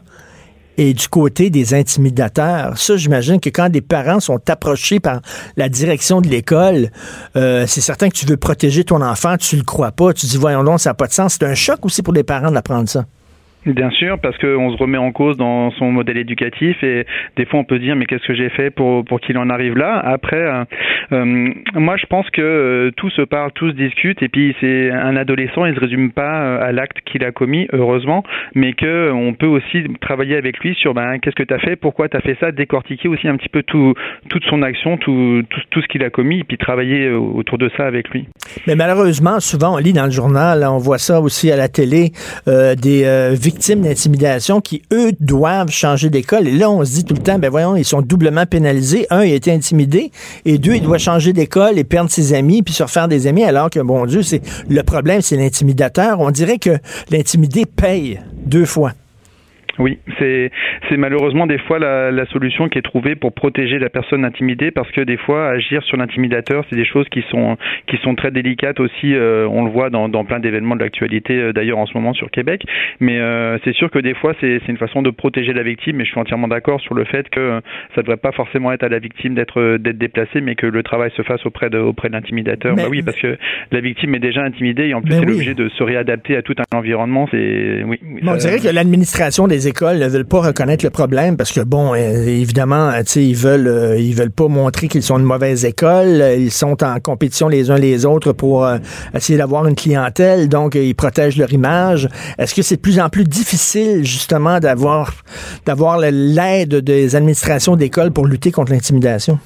est 0.77 0.93
du 0.93 1.07
côté 1.07 1.49
des 1.49 1.73
intimidateurs. 1.73 2.77
Ça, 2.77 2.97
j'imagine 2.97 3.39
que 3.39 3.49
quand 3.49 3.69
des 3.69 3.81
parents 3.81 4.19
sont 4.19 4.47
approchés 4.47 4.99
par 4.99 5.21
la 5.55 5.67
direction 5.67 6.21
de 6.21 6.27
l'école, 6.27 6.91
euh, 7.35 7.65
c'est 7.65 7.81
certain 7.81 8.09
que 8.09 8.15
tu 8.15 8.27
veux 8.27 8.37
protéger 8.37 8.83
ton 8.83 9.01
enfant, 9.01 9.37
tu 9.37 9.55
le 9.55 9.63
crois 9.63 9.91
pas, 9.91 10.13
tu 10.13 10.27
dis 10.27 10.37
voyons 10.37 10.63
donc, 10.63 10.79
ça 10.79 10.91
n'a 10.91 10.93
pas 10.93 11.07
de 11.07 11.13
sens. 11.13 11.37
C'est 11.39 11.47
un 11.47 11.55
choc 11.55 11.83
aussi 11.83 12.03
pour 12.03 12.13
les 12.13 12.23
parents 12.23 12.51
d'apprendre 12.51 12.87
ça. 12.87 13.05
Bien 13.67 13.89
sûr, 13.89 14.17
parce 14.19 14.37
qu'on 14.37 14.71
se 14.71 14.77
remet 14.77 14.97
en 14.97 15.11
cause 15.11 15.35
dans 15.35 15.71
son 15.71 15.91
modèle 15.91 16.17
éducatif 16.17 16.81
et 16.83 17.05
des 17.35 17.45
fois 17.45 17.59
on 17.59 17.63
peut 17.65 17.79
dire 17.79 17.97
mais 17.97 18.05
qu'est-ce 18.05 18.25
que 18.25 18.33
j'ai 18.33 18.49
fait 18.49 18.69
pour 18.69 19.03
pour 19.03 19.19
qu'il 19.19 19.37
en 19.37 19.49
arrive 19.49 19.75
là? 19.75 19.99
Après, 20.05 20.37
euh, 20.37 20.63
euh, 21.11 21.49
moi 21.73 21.97
je 21.97 22.05
pense 22.05 22.29
que 22.29 22.41
euh, 22.41 22.91
tout 22.95 23.09
se 23.09 23.23
parle, 23.23 23.51
tout 23.51 23.69
se 23.69 23.75
discute 23.75 24.23
et 24.23 24.29
puis 24.29 24.55
c'est 24.61 24.89
un 24.89 25.17
adolescent, 25.17 25.65
il 25.65 25.75
se 25.75 25.81
résume 25.81 26.11
pas 26.11 26.55
à 26.59 26.71
l'acte 26.71 26.99
qu'il 27.05 27.25
a 27.25 27.31
commis, 27.33 27.67
heureusement, 27.73 28.23
mais 28.55 28.71
que 28.71 29.11
on 29.11 29.33
peut 29.33 29.47
aussi 29.47 29.83
travailler 29.99 30.37
avec 30.37 30.59
lui 30.59 30.73
sur 30.75 30.93
ben 30.93 31.19
qu'est-ce 31.19 31.35
que 31.35 31.43
tu 31.43 31.53
as 31.53 31.59
fait, 31.59 31.75
pourquoi 31.75 32.07
tu 32.07 32.15
as 32.15 32.21
fait 32.21 32.37
ça, 32.39 32.53
décortiquer 32.53 33.09
aussi 33.09 33.27
un 33.27 33.35
petit 33.35 33.49
peu 33.49 33.63
tout 33.63 33.93
toute 34.29 34.45
son 34.45 34.61
action, 34.61 34.95
tout 34.95 35.43
tout, 35.49 35.61
tout 35.71 35.81
ce 35.81 35.87
qu'il 35.87 36.03
a 36.05 36.09
commis 36.09 36.39
et 36.39 36.43
puis 36.45 36.57
travailler 36.57 37.09
autour 37.09 37.57
de 37.57 37.69
ça 37.75 37.85
avec 37.85 38.07
lui. 38.11 38.29
Mais 38.65 38.75
malheureusement, 38.75 39.41
souvent 39.41 39.75
on 39.75 39.77
lit 39.77 39.93
dans 39.93 40.05
le 40.05 40.11
journal, 40.11 40.65
on 40.65 40.77
voit 40.77 40.99
ça 40.99 41.19
aussi 41.19 41.51
à 41.51 41.57
la 41.57 41.67
télé, 41.67 42.11
des 42.45 43.35
victimes 43.37 43.56
victimes 43.57 43.81
d'intimidation 43.81 44.61
qui, 44.61 44.83
eux, 44.93 45.13
doivent 45.19 45.71
changer 45.71 46.11
d'école. 46.11 46.47
Et 46.47 46.51
là, 46.51 46.69
on 46.69 46.85
se 46.85 46.91
dit 46.91 47.03
tout 47.03 47.15
le 47.15 47.21
temps, 47.21 47.39
ben 47.39 47.49
voyons, 47.49 47.75
ils 47.75 47.83
sont 47.83 48.03
doublement 48.03 48.45
pénalisés. 48.45 49.07
Un, 49.09 49.23
il 49.23 49.31
a 49.31 49.35
été 49.35 49.51
intimidé. 49.51 50.11
Et 50.45 50.59
deux, 50.59 50.75
il 50.75 50.83
doit 50.83 50.99
changer 50.99 51.33
d'école 51.33 51.79
et 51.79 51.83
perdre 51.83 52.11
ses 52.11 52.35
amis, 52.35 52.61
puis 52.61 52.75
se 52.75 52.83
refaire 52.83 53.07
des 53.07 53.25
amis, 53.25 53.43
alors 53.43 53.71
que, 53.71 53.79
bon 53.79 54.05
Dieu, 54.05 54.21
c'est 54.21 54.41
le 54.69 54.83
problème, 54.83 55.21
c'est 55.21 55.37
l'intimidateur. 55.37 56.19
On 56.19 56.29
dirait 56.29 56.59
que 56.59 56.77
l'intimidé 57.09 57.65
paye 57.65 58.19
deux 58.45 58.65
fois. 58.65 58.91
Oui, 59.79 59.99
c'est 60.17 60.51
c'est 60.89 60.97
malheureusement 60.97 61.45
des 61.45 61.59
fois 61.59 61.77
la, 61.77 62.09
la, 62.09 62.25
solution 62.27 62.67
qui 62.67 62.79
est 62.79 62.83
trouvée 62.83 63.15
pour 63.15 63.33
protéger 63.33 63.77
la 63.77 63.89
personne 63.89 64.25
intimidée 64.25 64.71
parce 64.71 64.89
que 64.91 65.01
des 65.01 65.17
fois 65.17 65.49
agir 65.49 65.83
sur 65.83 65.97
l'intimidateur 65.97 66.65
c'est 66.69 66.75
des 66.75 66.85
choses 66.85 67.07
qui 67.09 67.23
sont 67.29 67.57
qui 67.87 67.97
sont 67.97 68.15
très 68.15 68.31
délicates 68.31 68.79
aussi 68.79 69.13
euh, 69.13 69.47
on 69.49 69.65
le 69.65 69.71
voit 69.71 69.89
dans, 69.89 70.09
dans 70.09 70.25
plein 70.25 70.39
d'événements 70.39 70.75
de 70.75 70.83
l'actualité 70.83 71.35
euh, 71.35 71.53
d'ailleurs 71.53 71.77
en 71.77 71.85
ce 71.85 71.93
moment 71.93 72.13
sur 72.13 72.31
Québec 72.31 72.63
mais 72.99 73.19
euh, 73.19 73.57
c'est 73.63 73.73
sûr 73.73 73.91
que 73.91 73.99
des 73.99 74.15
fois 74.15 74.33
c'est 74.41 74.59
c'est 74.65 74.71
une 74.71 74.77
façon 74.77 75.01
de 75.01 75.11
protéger 75.11 75.53
la 75.53 75.63
victime 75.63 76.01
et 76.01 76.05
je 76.05 76.09
suis 76.09 76.19
entièrement 76.19 76.47
d'accord 76.47 76.81
sur 76.81 76.95
le 76.95 77.05
fait 77.05 77.29
que 77.29 77.61
ça 77.93 78.01
ne 78.01 78.01
devrait 78.01 78.17
pas 78.17 78.31
forcément 78.31 78.71
être 78.71 78.83
à 78.83 78.89
la 78.89 78.99
victime 78.99 79.35
d'être 79.35 79.77
d'être 79.77 79.97
déplacée 79.97 80.41
mais 80.41 80.55
que 80.55 80.65
le 80.65 80.81
travail 80.81 81.11
se 81.15 81.21
fasse 81.21 81.45
auprès 81.45 81.69
de 81.69 81.77
auprès 81.77 82.07
de 82.09 82.13
l'intimidateur. 82.13 82.75
Bah 82.75 82.83
oui 82.89 83.03
parce 83.03 83.17
que 83.17 83.37
la 83.71 83.79
victime 83.79 84.15
est 84.15 84.19
déjà 84.19 84.41
intimidée 84.41 84.87
et 84.87 84.93
en 84.95 85.01
plus 85.01 85.13
elle 85.13 85.29
est 85.29 85.33
obligée 85.33 85.53
de 85.53 85.69
se 85.69 85.83
réadapter 85.83 86.35
à 86.35 86.41
tout 86.41 86.55
un 86.57 86.77
environnement 86.77 87.27
c'est 87.31 87.83
oui. 87.85 87.99
Bon, 88.23 88.33
on 88.33 88.35
dirait 88.35 88.59
que 88.59 88.73
l'administration 88.73 89.47
des 89.47 89.66
écoles 89.67 89.99
ne 89.99 90.07
veulent 90.07 90.25
pas 90.25 90.41
reconnaître 90.41 90.83
le 90.83 90.89
problème 90.89 91.37
parce 91.37 91.51
que 91.51 91.61
bon, 91.61 91.93
euh, 91.93 92.25
évidemment, 92.25 92.91
sais, 93.05 93.23
ils 93.23 93.35
veulent, 93.35 93.67
euh, 93.67 93.99
ils 93.99 94.15
veulent 94.15 94.31
pas 94.31 94.47
montrer 94.47 94.87
qu'ils 94.87 95.03
sont 95.03 95.19
une 95.19 95.25
mauvaise 95.25 95.65
école. 95.65 96.23
Ils 96.37 96.51
sont 96.51 96.83
en 96.83 96.99
compétition 96.99 97.47
les 97.47 97.69
uns 97.69 97.77
les 97.77 98.05
autres 98.05 98.31
pour 98.31 98.65
euh, 98.65 98.77
essayer 99.13 99.37
d'avoir 99.37 99.67
une 99.67 99.75
clientèle, 99.75 100.49
donc 100.49 100.75
ils 100.75 100.95
protègent 100.95 101.37
leur 101.37 101.51
image. 101.53 102.09
Est-ce 102.37 102.55
que 102.55 102.61
c'est 102.61 102.77
de 102.77 102.81
plus 102.81 102.99
en 102.99 103.09
plus 103.09 103.25
difficile 103.25 104.03
justement 104.03 104.59
d'avoir, 104.59 105.13
d'avoir 105.65 105.99
l'aide 105.99 106.75
des 106.75 107.15
administrations 107.15 107.75
d'écoles 107.75 108.11
pour 108.11 108.25
lutter 108.25 108.51
contre 108.51 108.71
l'intimidation? 108.71 109.39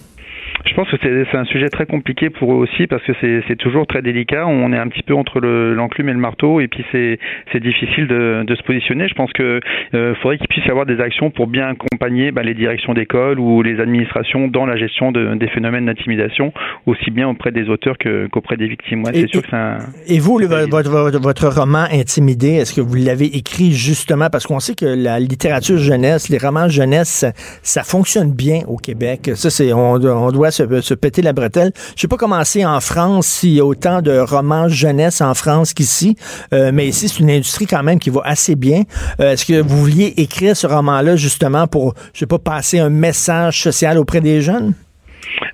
Je 0.71 0.75
pense 0.77 0.89
que 0.89 0.95
c'est 1.01 1.37
un 1.37 1.43
sujet 1.43 1.67
très 1.67 1.85
compliqué 1.85 2.29
pour 2.29 2.53
eux 2.53 2.55
aussi 2.55 2.87
parce 2.87 3.03
que 3.03 3.11
c'est 3.21 3.57
toujours 3.57 3.85
très 3.85 4.01
délicat. 4.01 4.47
On 4.47 4.71
est 4.71 4.77
un 4.77 4.87
petit 4.87 5.03
peu 5.03 5.13
entre 5.13 5.41
l'enclume 5.41 6.07
et 6.07 6.13
le 6.13 6.17
marteau 6.17 6.61
et 6.61 6.69
puis 6.69 6.85
c'est 6.93 7.59
difficile 7.59 8.07
de, 8.07 8.45
de, 8.47 8.55
se 8.55 8.63
positionner. 8.63 9.09
Je 9.09 9.13
pense 9.13 9.33
que 9.33 9.59
euh, 9.93 10.15
faudrait 10.21 10.37
qu'il 10.37 10.47
puisse 10.47 10.65
y 10.65 10.69
avoir 10.69 10.85
des 10.85 11.01
actions 11.01 11.29
pour 11.29 11.47
bien 11.47 11.67
accompagner 11.67 12.31
bah, 12.31 12.41
les 12.41 12.53
directions 12.53 12.93
d'école 12.93 13.37
ou 13.37 13.61
les 13.61 13.81
administrations 13.81 14.47
dans 14.47 14.65
la 14.65 14.77
gestion 14.77 15.11
de, 15.11 15.35
des 15.35 15.49
phénomènes 15.49 15.87
d'intimidation, 15.87 16.53
aussi 16.85 17.11
bien 17.11 17.27
auprès 17.27 17.51
des 17.51 17.67
auteurs 17.67 17.97
qu'auprès 17.97 18.55
des 18.55 18.67
victimes. 18.67 19.03
Ouais, 19.03 19.11
c'est 19.13 19.27
sûr 19.27 19.41
que 19.41 19.49
c'est 19.49 19.55
un. 19.57 19.77
Et 20.07 20.19
vous, 20.19 20.39
votre, 20.69 21.19
votre, 21.19 21.47
roman 21.47 21.83
Intimidé, 21.91 22.53
est-ce 22.53 22.73
que 22.73 22.81
vous 22.81 22.95
l'avez 22.95 23.35
écrit 23.35 23.73
justement? 23.73 24.29
Parce 24.31 24.47
qu'on 24.47 24.61
sait 24.61 24.75
que 24.75 24.85
la 24.85 25.19
littérature 25.19 25.77
jeunesse, 25.77 26.29
les 26.29 26.37
romans 26.37 26.69
jeunesse, 26.69 27.25
ça, 27.61 27.83
fonctionne 27.83 28.31
bien 28.31 28.61
au 28.69 28.77
Québec. 28.77 29.31
Ça, 29.35 29.49
c'est 29.49 29.73
on, 29.73 29.95
on 29.95 30.31
doit 30.31 30.51
se, 30.51 30.60
péter 30.95 31.21
la 31.21 31.33
bretelle. 31.33 31.71
Je 31.95 32.01
sais 32.01 32.07
pas 32.07 32.17
comment 32.17 32.43
c'est 32.43 32.65
en 32.65 32.79
France, 32.79 33.27
s'il 33.27 33.53
y 33.53 33.59
a 33.59 33.65
autant 33.65 34.01
de 34.01 34.17
romans 34.17 34.67
jeunesse 34.67 35.21
en 35.21 35.33
France 35.33 35.73
qu'ici, 35.73 36.15
euh, 36.53 36.71
mais 36.73 36.87
ici, 36.87 37.09
c'est 37.09 37.19
une 37.19 37.29
industrie 37.29 37.67
quand 37.67 37.83
même 37.83 37.99
qui 37.99 38.09
va 38.09 38.21
assez 38.25 38.55
bien. 38.55 38.83
Euh, 39.19 39.33
est-ce 39.33 39.45
que 39.45 39.61
vous 39.61 39.77
vouliez 39.77 40.13
écrire 40.17 40.55
ce 40.55 40.67
roman-là 40.67 41.15
justement 41.15 41.67
pour, 41.67 41.93
je 42.13 42.19
sais 42.19 42.27
pas, 42.27 42.39
passer 42.39 42.79
un 42.79 42.89
message 42.89 43.61
social 43.61 43.97
auprès 43.97 44.21
des 44.21 44.41
jeunes? 44.41 44.73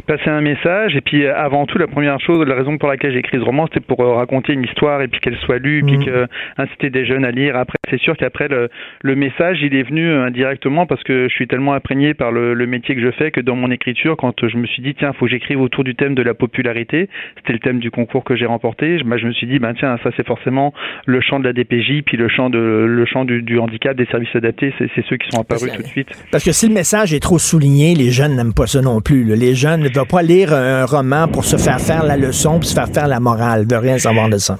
Passer 0.05 0.29
un 0.29 0.41
message. 0.41 0.95
Et 0.95 1.01
puis, 1.01 1.25
avant 1.27 1.65
tout, 1.65 1.77
la 1.77 1.87
première 1.87 2.19
chose, 2.19 2.45
la 2.47 2.55
raison 2.55 2.77
pour 2.77 2.89
laquelle 2.89 3.11
j'ai 3.11 3.19
écrit 3.19 3.37
ce 3.37 3.43
roman, 3.43 3.67
c'était 3.67 3.85
pour 3.85 4.01
euh, 4.01 4.13
raconter 4.15 4.53
une 4.53 4.63
histoire 4.63 5.01
et 5.01 5.07
puis 5.07 5.19
qu'elle 5.19 5.37
soit 5.37 5.59
lue, 5.59 5.83
puis 5.85 5.97
mmh. 5.97 6.05
que, 6.05 6.27
inciter 6.57 6.89
des 6.89 7.05
jeunes 7.05 7.25
à 7.25 7.31
lire. 7.31 7.55
Après, 7.55 7.77
c'est 7.89 7.99
sûr 7.99 8.15
qu'après, 8.17 8.47
le, 8.47 8.69
le, 9.01 9.15
message, 9.15 9.59
il 9.61 9.75
est 9.75 9.83
venu 9.83 10.07
euh, 10.07 10.25
indirectement 10.25 10.85
parce 10.85 11.03
que 11.03 11.27
je 11.27 11.33
suis 11.33 11.47
tellement 11.47 11.73
imprégné 11.73 12.13
par 12.13 12.31
le, 12.31 12.53
le, 12.53 12.67
métier 12.67 12.95
que 12.95 13.01
je 13.01 13.11
fais 13.11 13.31
que 13.31 13.41
dans 13.41 13.55
mon 13.55 13.71
écriture, 13.71 14.17
quand 14.17 14.47
je 14.47 14.57
me 14.57 14.65
suis 14.67 14.81
dit, 14.81 14.93
tiens, 14.93 15.13
faut 15.13 15.25
que 15.25 15.31
j'écrive 15.31 15.61
autour 15.61 15.83
du 15.83 15.95
thème 15.95 16.15
de 16.15 16.21
la 16.21 16.33
popularité, 16.33 17.09
c'était 17.37 17.53
le 17.53 17.59
thème 17.59 17.79
du 17.79 17.91
concours 17.91 18.23
que 18.23 18.35
j'ai 18.35 18.45
remporté, 18.45 18.97
bah, 19.05 19.17
je 19.17 19.25
me 19.25 19.33
suis 19.33 19.47
dit, 19.47 19.59
ben 19.59 19.73
tiens, 19.73 19.97
ça 20.03 20.09
c'est 20.15 20.25
forcément 20.25 20.73
le 21.05 21.21
champ 21.21 21.39
de 21.39 21.45
la 21.45 21.53
DPJ, 21.53 22.03
puis 22.05 22.17
le 22.17 22.27
champ, 22.27 22.49
de, 22.49 22.57
le 22.57 23.05
champ 23.05 23.25
du, 23.25 23.41
du 23.41 23.59
handicap, 23.59 23.95
des 23.95 24.05
services 24.05 24.35
adaptés, 24.35 24.73
c'est 24.77 25.05
ceux 25.09 25.17
qui 25.17 25.29
sont 25.29 25.41
apparus 25.41 25.71
tout 25.71 25.81
de 25.81 25.87
suite. 25.87 26.09
Parce 26.31 26.43
que 26.43 26.51
si 26.51 26.67
le 26.67 26.73
message 26.73 27.13
est 27.13 27.19
trop 27.19 27.39
souligné, 27.39 27.95
les 27.95 28.11
jeunes 28.11 28.35
n'aiment 28.35 28.53
pas 28.53 28.67
ça 28.67 28.81
non 28.81 29.01
plus. 29.01 29.23
Les 29.23 29.55
jeunes 29.57 29.81
ne 29.81 29.89
doivent 29.89 30.07
pas 30.07 30.21
lire 30.21 30.53
un 30.53 30.85
roman 30.85 31.27
pour 31.27 31.43
se 31.43 31.57
faire 31.57 31.81
faire 31.81 32.03
la 32.03 32.15
leçon, 32.15 32.59
puis 32.59 32.69
se 32.69 32.73
faire 32.73 32.87
faire 32.87 33.07
la 33.07 33.19
morale, 33.19 33.67
de 33.67 33.75
rien 33.75 33.97
savoir 33.97 34.29
de 34.29 34.37
ça. 34.37 34.57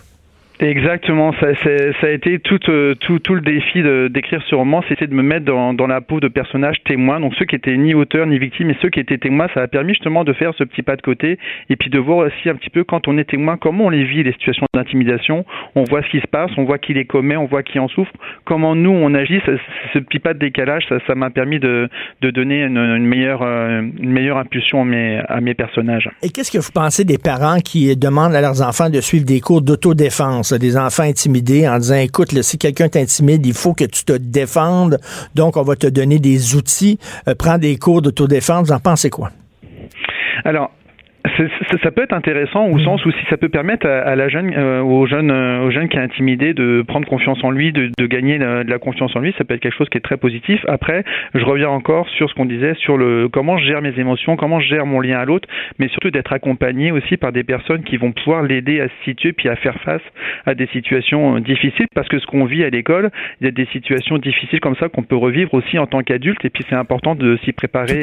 Exactement, 0.60 1.34
ça, 1.40 1.54
ça, 1.64 2.08
a 2.08 2.10
été 2.10 2.40
tout, 2.40 2.60
euh, 2.70 2.96
tout, 2.96 3.20
tout 3.20 3.36
le 3.36 3.42
défi 3.42 3.84
d'écrire 4.10 4.42
ce 4.50 4.56
roman, 4.56 4.84
c'était 4.90 5.06
de 5.06 5.14
me 5.14 5.22
mettre 5.22 5.46
dans, 5.46 5.76
dans, 5.76 5.86
la 5.86 6.02
peau 6.02 6.20
de 6.20 6.28
personnages 6.28 6.82
témoins, 6.84 7.20
donc 7.20 7.36
ceux 7.36 7.46
qui 7.46 7.56
étaient 7.56 7.78
ni 7.78 7.94
auteurs 7.94 8.26
ni 8.26 8.40
victimes, 8.40 8.68
mais 8.68 8.78
ceux 8.82 8.90
qui 8.90 9.00
étaient 9.00 9.20
témoins, 9.20 9.48
ça 9.54 9.62
a 9.62 9.68
permis 9.68 9.94
justement 9.94 10.24
de 10.24 10.34
faire 10.34 10.54
ce 10.58 10.64
petit 10.64 10.82
pas 10.82 10.96
de 10.96 11.04
côté 11.04 11.38
et 11.70 11.76
puis 11.76 11.92
de 11.92 12.00
voir 12.00 12.26
aussi 12.26 12.50
un 12.50 12.56
petit 12.56 12.72
peu 12.72 12.84
quand 12.84 13.08
on 13.08 13.20
est 13.20 13.26
témoin, 13.30 13.58
comment 13.58 13.86
on 13.86 13.90
les 13.90 14.04
vit, 14.04 14.24
les 14.24 14.32
situations 14.34 14.66
d'intimidation, 14.74 15.46
on 15.76 15.84
voit 15.84 16.02
ce 16.02 16.10
qui 16.10 16.20
se 16.22 16.28
passe, 16.28 16.50
on 16.58 16.64
voit 16.64 16.80
qui 16.80 16.96
les 16.96 17.06
commet, 17.06 17.38
on 17.38 17.46
voit 17.46 17.62
qui 17.62 17.78
en 17.78 17.88
souffre, 17.88 18.12
comment 18.44 18.74
nous 18.74 18.90
on 18.90 19.14
agit, 19.14 19.40
ce, 19.46 19.58
ce 19.94 20.00
petit 20.00 20.18
pas 20.18 20.34
de 20.34 20.40
décalage, 20.40 20.88
ça 21.06 21.14
m'a 21.14 21.30
permis 21.30 21.60
de, 21.60 21.88
de 22.22 22.32
donner 22.32 22.64
une, 22.64 22.78
une, 22.78 23.06
meilleure, 23.06 23.44
euh, 23.44 23.82
une 23.82 24.12
meilleure 24.12 24.38
impulsion 24.38 24.82
à 24.82 24.86
mes, 24.86 25.22
à 25.30 25.40
mes 25.40 25.54
personnages. 25.54 26.10
Et 26.24 26.30
qu'est-ce 26.30 26.52
que 26.52 26.58
vous 26.58 26.72
pensez 26.74 27.04
des 27.04 27.20
parents 27.20 27.60
qui 27.60 27.96
demandent 27.96 28.34
à 28.34 28.42
leurs 28.42 28.64
enfants 28.64 28.90
de 28.90 29.02
suivre 29.02 29.26
des 29.26 29.40
cours 29.40 29.62
d'autodéfense? 29.62 30.47
Des 30.54 30.78
enfants 30.78 31.04
intimidés 31.04 31.68
en 31.68 31.78
disant, 31.78 31.96
écoute, 31.96 32.42
si 32.42 32.58
quelqu'un 32.58 32.90
t'intimide, 32.90 33.46
il 33.46 33.54
faut 33.54 33.74
que 33.74 33.86
tu 33.86 34.04
te 34.04 34.14
défendes, 34.14 35.00
donc 35.36 35.58
on 35.58 35.64
va 35.64 35.76
te 35.76 35.88
donner 35.88 36.20
des 36.20 36.56
outils, 36.56 37.00
euh, 37.28 37.36
prends 37.36 37.58
des 37.58 37.78
cours 37.78 38.02
d'autodéfense, 38.02 38.68
vous 38.68 38.74
en 38.74 38.80
pensez 38.80 39.10
quoi? 39.10 39.32
Alors, 40.44 40.72
ça 41.82 41.92
peut 41.92 42.04
être 42.04 42.14
intéressant 42.14 42.66
au 42.66 42.76
mm. 42.76 42.84
sens 42.84 43.06
où 43.06 43.12
si 43.12 43.26
ça 43.30 43.38
peut 43.38 43.50
permettre 43.50 43.88
à, 43.88 44.16
la 44.16 44.30
jeune, 44.30 44.54
euh, 44.56 44.82
aux 44.82 45.06
jeunes, 45.06 45.32
euh, 45.32 45.66
aux 45.66 45.72
jeunes 45.72 45.90
qui 45.90 45.98
est 45.98 46.02
intimidé 46.02 46.54
de 46.54 46.84
prendre 46.88 47.08
confiance 47.08 47.44
en 47.44 47.52
lui, 47.52 47.72
de, 47.72 47.90
de 47.98 48.06
gagner 48.06 48.38
de 48.38 48.70
la 48.70 48.80
confiance 48.80 49.16
en 49.16 49.20
lui, 49.20 49.34
ça 49.38 49.44
peut 49.44 49.54
être 49.54 49.62
quelque 49.62 49.78
chose 49.78 49.90
qui 49.90 49.98
est 49.98 50.02
très 50.02 50.18
positif. 50.18 50.64
Après, 50.68 51.04
je 51.34 51.44
reviens 51.44 51.70
encore 51.70 52.08
sur 52.10 52.30
ce 52.30 52.36
qu'on 52.36 52.46
disait 52.46 52.74
sur 52.76 52.98
le 52.98 53.30
comment 53.30 53.58
je 53.58 53.66
gère 53.66 53.82
mes 53.82 53.98
émotions, 54.00 54.36
comment 54.36 54.60
je 54.60 54.68
gère 54.68 54.86
mon 54.86 55.00
lien 55.00 55.20
à 55.20 55.26
l'autre, 55.26 55.48
mais 55.80 55.88
surtout 55.90 56.12
d'être 56.12 56.34
accompagné 56.34 56.92
aussi 56.92 57.18
par 57.18 57.32
des 57.32 57.44
personnes 57.44 57.84
qui 57.84 57.98
vont 57.98 58.12
pouvoir 58.12 58.44
l'aider 58.44 58.82
à 58.82 58.88
se 58.88 58.94
situer 59.06 59.34
puis 59.34 59.50
à 59.50 59.56
faire 59.56 59.80
face 59.82 60.02
à 60.46 60.56
des 60.56 60.68
situations 60.68 61.38
euh, 61.38 61.40
difficiles 61.40 61.88
parce 61.94 62.08
que 62.08 62.20
ce 62.20 62.26
qu'on 62.26 62.46
vit 62.46 62.64
à 62.64 62.70
l'école, 62.70 63.10
il 63.42 63.46
y 63.46 63.48
a 63.48 63.52
des 63.52 63.66
situations 63.68 64.18
difficiles 64.18 64.60
comme 64.60 64.76
ça 64.76 64.90
qu'on 64.90 65.04
peut 65.04 65.16
revivre 65.16 65.54
aussi 65.54 65.78
en 65.80 65.88
tant 65.88 66.02
qu'adulte 66.04 66.44
et 66.46 66.50
puis 66.50 66.64
c'est 66.70 66.76
important 66.76 67.16
de 67.16 67.38
s'y 67.44 67.52
préparer 67.52 68.00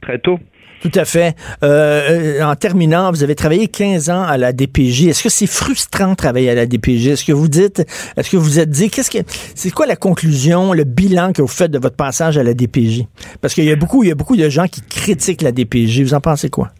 très 0.00 0.18
tôt. 0.18 0.38
Tout 0.82 0.92
à 0.94 1.04
fait. 1.04 1.34
Euh, 1.62 2.42
en 2.42 2.54
terminant, 2.56 3.10
vous 3.10 3.22
avez 3.22 3.34
travaillé 3.34 3.68
15 3.68 4.10
ans 4.10 4.22
à 4.22 4.36
la 4.36 4.52
DPJ. 4.52 5.06
Est-ce 5.06 5.22
que 5.22 5.28
c'est 5.30 5.46
frustrant 5.46 6.10
de 6.10 6.14
travailler 6.14 6.50
à 6.50 6.54
la 6.54 6.66
DPJ? 6.66 7.08
Est-ce 7.08 7.24
que 7.24 7.32
vous 7.32 7.48
dites, 7.48 7.82
est-ce 8.16 8.30
que 8.30 8.36
vous 8.36 8.58
êtes 8.58 8.70
dit, 8.70 8.90
qu'est-ce 8.90 9.10
que, 9.10 9.18
c'est 9.54 9.70
quoi 9.70 9.86
la 9.86 9.96
conclusion, 9.96 10.72
le 10.72 10.84
bilan 10.84 11.32
que 11.32 11.40
vous 11.40 11.48
faites 11.48 11.70
de 11.70 11.78
votre 11.78 11.96
passage 11.96 12.36
à 12.36 12.42
la 12.42 12.52
DPJ? 12.52 13.06
Parce 13.40 13.54
qu'il 13.54 13.64
y 13.64 13.72
a 13.72 13.76
beaucoup, 13.76 14.04
il 14.04 14.08
y 14.08 14.12
a 14.12 14.14
beaucoup 14.14 14.36
de 14.36 14.48
gens 14.48 14.68
qui 14.68 14.82
critiquent 14.82 15.42
la 15.42 15.52
DPJ. 15.52 16.02
Vous 16.02 16.14
en 16.14 16.20
pensez 16.20 16.50
quoi? 16.50 16.70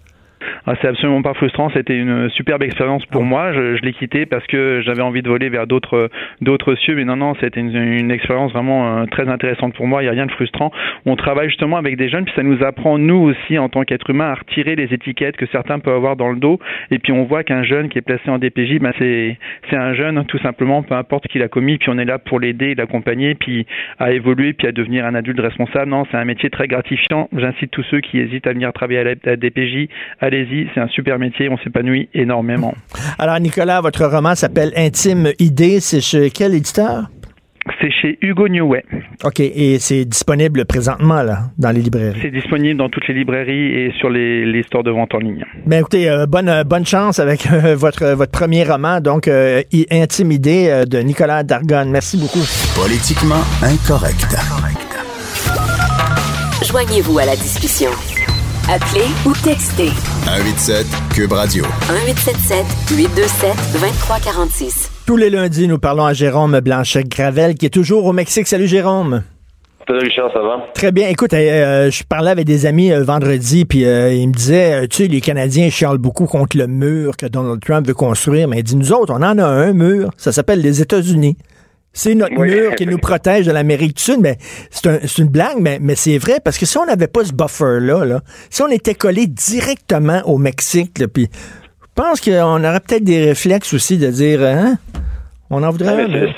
Ah, 0.66 0.74
c'est 0.80 0.88
absolument 0.88 1.22
pas 1.22 1.34
frustrant. 1.34 1.70
C'était 1.70 1.96
une 1.96 2.28
superbe 2.30 2.62
expérience 2.62 3.04
pour 3.06 3.22
moi. 3.22 3.52
Je, 3.52 3.76
je 3.76 3.82
l'ai 3.82 3.92
quitté 3.92 4.26
parce 4.26 4.46
que 4.46 4.82
j'avais 4.84 5.02
envie 5.02 5.22
de 5.22 5.28
voler 5.28 5.48
vers 5.48 5.66
d'autres 5.66 6.10
d'autres 6.40 6.74
cieux. 6.76 6.94
Mais 6.94 7.04
non, 7.04 7.16
non, 7.16 7.34
c'était 7.40 7.60
une, 7.60 7.74
une, 7.74 8.10
expérience 8.10 8.52
vraiment 8.52 8.98
euh, 8.98 9.06
très 9.06 9.28
intéressante 9.28 9.74
pour 9.74 9.86
moi. 9.86 10.02
Il 10.02 10.06
n'y 10.06 10.10
a 10.10 10.12
rien 10.12 10.26
de 10.26 10.32
frustrant. 10.32 10.70
On 11.06 11.16
travaille 11.16 11.48
justement 11.48 11.76
avec 11.76 11.96
des 11.96 12.08
jeunes, 12.08 12.24
puis 12.24 12.34
ça 12.34 12.42
nous 12.42 12.62
apprend 12.62 12.98
nous 12.98 13.16
aussi 13.16 13.58
en 13.58 13.68
tant 13.68 13.82
qu'être 13.84 14.08
humain 14.10 14.30
à 14.30 14.34
retirer 14.34 14.76
les 14.76 14.92
étiquettes 14.92 15.36
que 15.36 15.46
certains 15.46 15.78
peuvent 15.78 15.96
avoir 15.96 16.16
dans 16.16 16.30
le 16.30 16.36
dos. 16.36 16.58
Et 16.90 16.98
puis 16.98 17.12
on 17.12 17.24
voit 17.24 17.44
qu'un 17.44 17.62
jeune 17.62 17.88
qui 17.88 17.98
est 17.98 18.02
placé 18.02 18.30
en 18.30 18.38
DPJ, 18.38 18.78
ben 18.80 18.92
c'est 18.98 19.36
c'est 19.70 19.76
un 19.76 19.94
jeune 19.94 20.24
tout 20.26 20.38
simplement, 20.38 20.82
peu 20.82 20.94
importe 20.94 21.24
ce 21.24 21.28
qu'il 21.28 21.42
a 21.42 21.48
commis. 21.48 21.78
Puis 21.78 21.88
on 21.90 21.98
est 21.98 22.04
là 22.04 22.18
pour 22.18 22.40
l'aider, 22.40 22.74
l'accompagner, 22.74 23.34
puis 23.34 23.66
à 23.98 24.12
évoluer, 24.12 24.52
puis 24.52 24.66
à 24.66 24.72
devenir 24.72 25.04
un 25.06 25.14
adulte 25.14 25.40
responsable. 25.40 25.90
Non, 25.90 26.04
c'est 26.10 26.16
un 26.16 26.24
métier 26.24 26.50
très 26.50 26.68
gratifiant. 26.68 27.28
J'incite 27.36 27.70
tous 27.70 27.84
ceux 27.90 28.00
qui 28.00 28.18
hésitent 28.18 28.46
à 28.46 28.52
venir 28.52 28.72
travailler 28.72 29.00
à 29.00 29.04
la 29.04 29.36
DPJ, 29.36 29.88
allez-y 30.34 30.68
c'est 30.74 30.80
un 30.80 30.88
super 30.88 31.18
métier, 31.18 31.48
on 31.48 31.58
s'épanouit 31.58 32.08
énormément. 32.14 32.74
Alors, 33.18 33.38
Nicolas, 33.40 33.80
votre 33.80 34.04
roman 34.04 34.34
s'appelle 34.34 34.72
Intime 34.76 35.32
Idée. 35.38 35.80
C'est 35.80 36.00
chez 36.00 36.30
quel 36.30 36.54
éditeur? 36.54 37.08
C'est 37.80 37.90
chez 37.90 38.18
Hugo 38.20 38.46
Newway. 38.46 38.84
OK, 39.24 39.40
et 39.40 39.78
c'est 39.78 40.04
disponible 40.04 40.66
présentement 40.66 41.22
là, 41.22 41.50
dans 41.58 41.70
les 41.70 41.80
librairies? 41.80 42.18
C'est 42.20 42.30
disponible 42.30 42.76
dans 42.76 42.90
toutes 42.90 43.08
les 43.08 43.14
librairies 43.14 43.72
et 43.72 43.92
sur 43.98 44.10
les, 44.10 44.44
les 44.44 44.62
stores 44.64 44.82
de 44.82 44.90
vente 44.90 45.14
en 45.14 45.18
ligne. 45.18 45.44
Ben 45.64 45.80
écoutez, 45.80 46.10
euh, 46.10 46.26
bonne 46.26 46.50
euh, 46.50 46.62
bonne 46.64 46.84
chance 46.84 47.18
avec 47.18 47.50
euh, 47.50 47.74
votre 47.78 48.04
votre 48.08 48.32
premier 48.32 48.64
roman, 48.64 49.00
donc 49.00 49.28
Intime 49.28 50.32
Idée 50.32 50.84
de 50.86 50.98
Nicolas 50.98 51.42
Dargon. 51.42 51.86
Merci 51.86 52.18
beaucoup. 52.18 52.44
Politiquement 52.76 53.42
incorrect. 53.62 54.36
Joignez-vous 56.62 57.18
à 57.18 57.24
la 57.24 57.36
discussion. 57.36 57.90
Appelez 58.66 59.04
ou 59.26 59.32
textez. 59.44 59.90
187 60.24 60.86
Cube 61.14 61.32
Radio. 61.32 61.64
1877 62.06 62.64
827 62.96 63.50
2346. 63.74 64.90
Tous 65.06 65.18
les 65.18 65.28
lundis, 65.28 65.68
nous 65.68 65.78
parlons 65.78 66.06
à 66.06 66.14
Jérôme 66.14 66.58
Blanchet-Gravel, 66.60 67.56
qui 67.56 67.66
est 67.66 67.70
toujours 67.70 68.06
au 68.06 68.14
Mexique. 68.14 68.46
Salut 68.46 68.66
Jérôme. 68.66 69.22
Salut 69.86 69.98
Richard, 69.98 70.32
ça 70.32 70.40
va? 70.40 70.64
Très 70.72 70.92
bien. 70.92 71.10
Écoute, 71.10 71.34
euh, 71.34 71.36
euh, 71.36 71.90
je 71.90 72.04
parlais 72.04 72.30
avec 72.30 72.46
des 72.46 72.64
amis 72.64 72.90
euh, 72.90 73.04
vendredi, 73.04 73.66
puis 73.66 73.80
ils 73.80 74.28
me 74.28 74.32
disaient, 74.32 74.88
tu 74.88 75.02
sais, 75.02 75.08
les 75.08 75.20
Canadiens 75.20 75.68
chialent 75.68 75.98
beaucoup 75.98 76.24
contre 76.24 76.56
le 76.56 76.66
mur 76.66 77.18
que 77.18 77.26
Donald 77.26 77.60
Trump 77.60 77.86
veut 77.86 77.92
construire, 77.92 78.48
mais 78.48 78.60
il 78.60 78.62
dit, 78.62 78.76
nous 78.76 78.92
autres, 78.94 79.12
on 79.12 79.22
en 79.22 79.38
a 79.38 79.44
un 79.44 79.74
mur, 79.74 80.08
ça 80.16 80.32
s'appelle 80.32 80.62
les 80.62 80.80
États-Unis. 80.80 81.36
C'est 81.96 82.14
notre 82.16 82.34
Oui. 82.36 82.50
mur 82.50 82.74
qui 82.74 82.86
nous 82.86 82.98
protège 82.98 83.46
de 83.46 83.52
l'Amérique 83.52 83.96
du 83.96 84.02
Sud. 84.02 84.18
Mais 84.20 84.34
c'est 84.70 84.86
un- 84.88 84.98
c'est 85.06 85.22
une 85.22 85.28
blague, 85.30 85.58
mais, 85.60 85.78
mais 85.80 85.94
c'est 85.94 86.18
vrai, 86.18 86.38
parce 86.44 86.58
que 86.58 86.66
si 86.66 86.76
on 86.76 86.84
n'avait 86.84 87.06
pas 87.06 87.24
ce 87.24 87.32
buffer-là, 87.32 88.04
là, 88.04 88.20
si 88.50 88.62
on 88.62 88.68
était 88.68 88.94
collé 88.94 89.26
directement 89.28 90.20
au 90.26 90.36
Mexique, 90.36 90.98
là, 90.98 91.06
puis 91.06 91.28
je 91.32 91.86
pense 92.02 92.20
qu'on 92.20 92.64
aurait 92.64 92.80
peut-être 92.80 93.04
des 93.04 93.24
réflexes 93.26 93.72
aussi 93.72 93.96
de 93.96 94.08
dire, 94.08 94.42
hein, 94.42 94.74
on 95.50 95.62
en 95.62 95.70
voudrait 95.70 96.08
mais- 96.08 96.34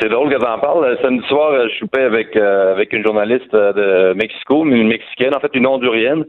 c'est- 0.00 0.08
drôle 0.08 0.30
que 0.32 0.38
tu 0.38 0.46
en 0.46 0.58
parles. 0.58 0.96
Samedi 1.02 1.26
soir, 1.28 1.52
je 1.68 1.74
soupais 1.78 2.02
avec, 2.02 2.34
euh, 2.36 2.72
avec 2.72 2.92
une 2.94 3.04
journaliste 3.04 3.52
euh, 3.52 3.72
de 4.12 4.14
Mexico, 4.14 4.64
une 4.64 4.88
Mexicaine, 4.88 5.34
en 5.34 5.40
fait 5.40 5.50
une 5.54 5.66
Hondurienne, 5.66 6.24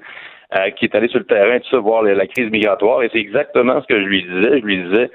euh, 0.57 0.69
qui 0.77 0.85
est 0.85 0.95
allée 0.95 1.07
sur 1.07 1.19
le 1.19 1.25
terrain, 1.25 1.57
tout 1.59 1.69
ça, 1.71 1.77
voir 1.77 2.03
la, 2.03 2.15
la 2.15 2.27
crise 2.27 2.51
migratoire. 2.51 3.01
Et 3.03 3.09
c'est 3.13 3.19
exactement 3.19 3.81
ce 3.81 3.87
que 3.87 4.01
je 4.01 4.05
lui 4.05 4.23
disais. 4.23 4.59
Je 4.59 4.65
lui 4.65 4.83
disais 4.83 5.09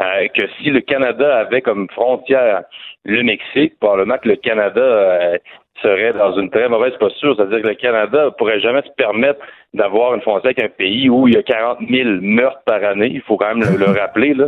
euh, 0.00 0.28
que 0.28 0.46
si 0.58 0.70
le 0.70 0.80
Canada 0.80 1.38
avait 1.38 1.62
comme 1.62 1.88
frontière 1.90 2.64
le 3.04 3.22
Mexique, 3.22 3.78
probablement 3.78 4.18
que 4.18 4.28
le 4.28 4.36
Canada 4.36 4.80
euh, 4.80 5.38
serait 5.82 6.12
dans 6.12 6.36
une 6.36 6.50
très 6.50 6.68
mauvaise 6.68 6.96
posture. 6.98 7.36
C'est-à-dire 7.36 7.62
que 7.62 7.68
le 7.68 7.74
Canada 7.74 8.30
pourrait 8.36 8.60
jamais 8.60 8.82
se 8.82 8.90
permettre 8.96 9.40
d'avoir 9.74 10.14
une 10.14 10.20
frontière 10.22 10.52
avec 10.56 10.62
un 10.62 10.68
pays 10.68 11.08
où 11.10 11.28
il 11.28 11.34
y 11.34 11.36
a 11.36 11.42
40 11.42 11.78
000 11.88 12.08
meurtres 12.22 12.62
par 12.64 12.82
année. 12.82 13.10
Il 13.12 13.20
faut 13.22 13.36
quand 13.36 13.54
même 13.54 13.68
le, 13.68 13.76
le 13.76 13.90
rappeler. 14.00 14.34
Là. 14.34 14.46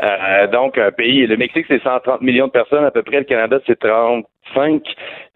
Euh, 0.00 0.46
donc, 0.46 0.78
un 0.78 0.92
pays, 0.92 1.26
le 1.26 1.36
Mexique, 1.36 1.66
c'est 1.68 1.82
130 1.82 2.20
millions 2.20 2.46
de 2.46 2.52
personnes 2.52 2.84
à 2.84 2.90
peu 2.90 3.02
près. 3.02 3.18
Le 3.18 3.24
Canada, 3.24 3.58
c'est 3.66 3.78
35. 3.78 4.82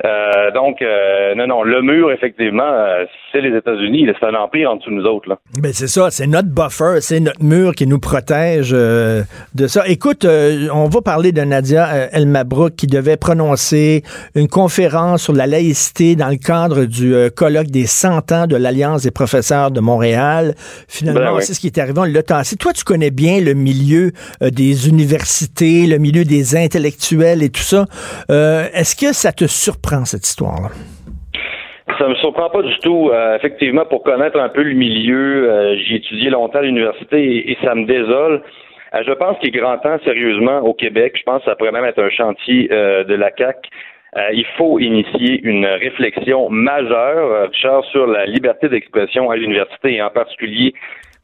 Euh, 0.04 0.50
donc, 0.52 0.80
euh, 0.82 1.34
non, 1.34 1.48
non, 1.48 1.62
le 1.64 1.82
mur, 1.82 2.12
effectivement, 2.12 2.62
euh, 2.62 3.04
c'est 3.32 3.40
les 3.40 3.56
États-Unis. 3.56 4.08
C'est 4.20 4.26
un 4.26 4.34
empire 4.34 4.70
en 4.70 4.76
dessous 4.76 4.90
de 4.90 4.94
nous 4.96 5.04
autres. 5.04 5.28
Là. 5.28 5.38
Ben 5.60 5.72
c'est 5.72 5.88
ça, 5.88 6.10
c'est 6.10 6.28
notre 6.28 6.48
buffer, 6.48 7.00
c'est 7.00 7.18
notre 7.18 7.42
mur 7.42 7.74
qui 7.74 7.88
nous 7.88 7.98
protège 7.98 8.70
de 8.70 9.66
ça. 9.66 9.82
Écoute, 9.88 10.24
euh, 10.24 10.68
on 10.72 10.84
va 10.88 11.00
parler 11.00 11.32
de 11.32 11.42
Nadia 11.42 12.08
El 12.12 12.26
Mabrouk 12.26 12.76
qui 12.76 12.86
devait 12.86 13.16
prononcer 13.16 14.02
une 14.34 14.48
conférence 14.48 15.24
sur 15.24 15.32
la 15.32 15.46
laïcité 15.46 16.14
dans 16.14 16.28
le 16.28 16.36
cadre 16.36 16.84
du 16.84 17.14
colloque 17.36 17.68
des 17.68 17.86
100 17.86 18.32
ans 18.32 18.46
de 18.46 18.56
l'Alliance 18.56 19.02
des 19.02 19.10
professeurs 19.22 19.70
de 19.70 19.80
Montréal. 19.80 20.54
Finalement, 20.88 21.20
Ben 21.20 21.32
oui. 21.36 21.42
c'est 21.42 21.54
ce 21.54 21.60
qui 21.60 21.68
est 21.68 21.78
arrivé, 21.78 21.98
on 21.98 22.04
l'a 22.04 22.22
tassé. 22.22 22.56
Toi, 22.56 22.72
tu 22.72 22.84
connais 22.84 23.10
bien 23.12 23.40
le 23.40 23.54
milieu 23.54 24.10
euh, 24.42 24.50
des 24.50 24.88
universités, 24.88 25.86
le 25.86 25.98
milieu 25.98 26.24
des 26.24 26.56
intellectuels 26.56 27.42
et 27.42 27.50
tout 27.50 27.66
ça. 27.74 27.84
Euh, 28.30 28.64
Est-ce 28.74 28.94
que 28.96 29.12
ça 29.14 29.30
te 29.32 29.46
surprend, 29.46 30.04
cette 30.04 30.26
histoire-là? 30.26 30.70
Ça 31.98 32.08
me 32.08 32.14
surprend 32.16 32.50
pas 32.50 32.62
du 32.62 32.76
tout. 32.82 33.10
Euh, 33.12 33.36
effectivement, 33.36 33.84
pour 33.84 34.02
connaître 34.02 34.38
un 34.40 34.48
peu 34.48 34.62
le 34.62 34.74
milieu, 34.74 35.76
j'ai 35.86 35.96
étudié 35.96 36.30
longtemps 36.30 36.58
à 36.58 36.62
l'université 36.62 37.18
et, 37.22 37.52
et 37.52 37.58
ça 37.62 37.74
me 37.74 37.86
désole. 37.86 38.42
Je 39.06 39.12
pense 39.12 39.38
qu'il 39.38 39.48
est 39.48 39.58
grand 39.58 39.78
temps, 39.78 39.98
sérieusement, 40.04 40.58
au 40.60 40.74
Québec. 40.74 41.14
Je 41.16 41.22
pense 41.22 41.38
que 41.40 41.46
ça 41.50 41.56
pourrait 41.56 41.72
même 41.72 41.84
être 41.84 42.02
un 42.02 42.10
chantier 42.10 42.68
euh, 42.70 43.04
de 43.04 43.14
la 43.14 43.30
CAC. 43.30 43.56
Il 44.32 44.44
faut 44.58 44.78
initier 44.78 45.40
une 45.42 45.64
réflexion 45.64 46.50
majeure, 46.50 47.30
euh, 47.32 47.46
Richard, 47.46 47.84
sur 47.86 48.06
la 48.06 48.26
liberté 48.26 48.68
d'expression 48.68 49.30
à 49.30 49.36
l'université 49.36 49.94
et 49.94 50.02
en 50.02 50.10
particulier 50.10 50.74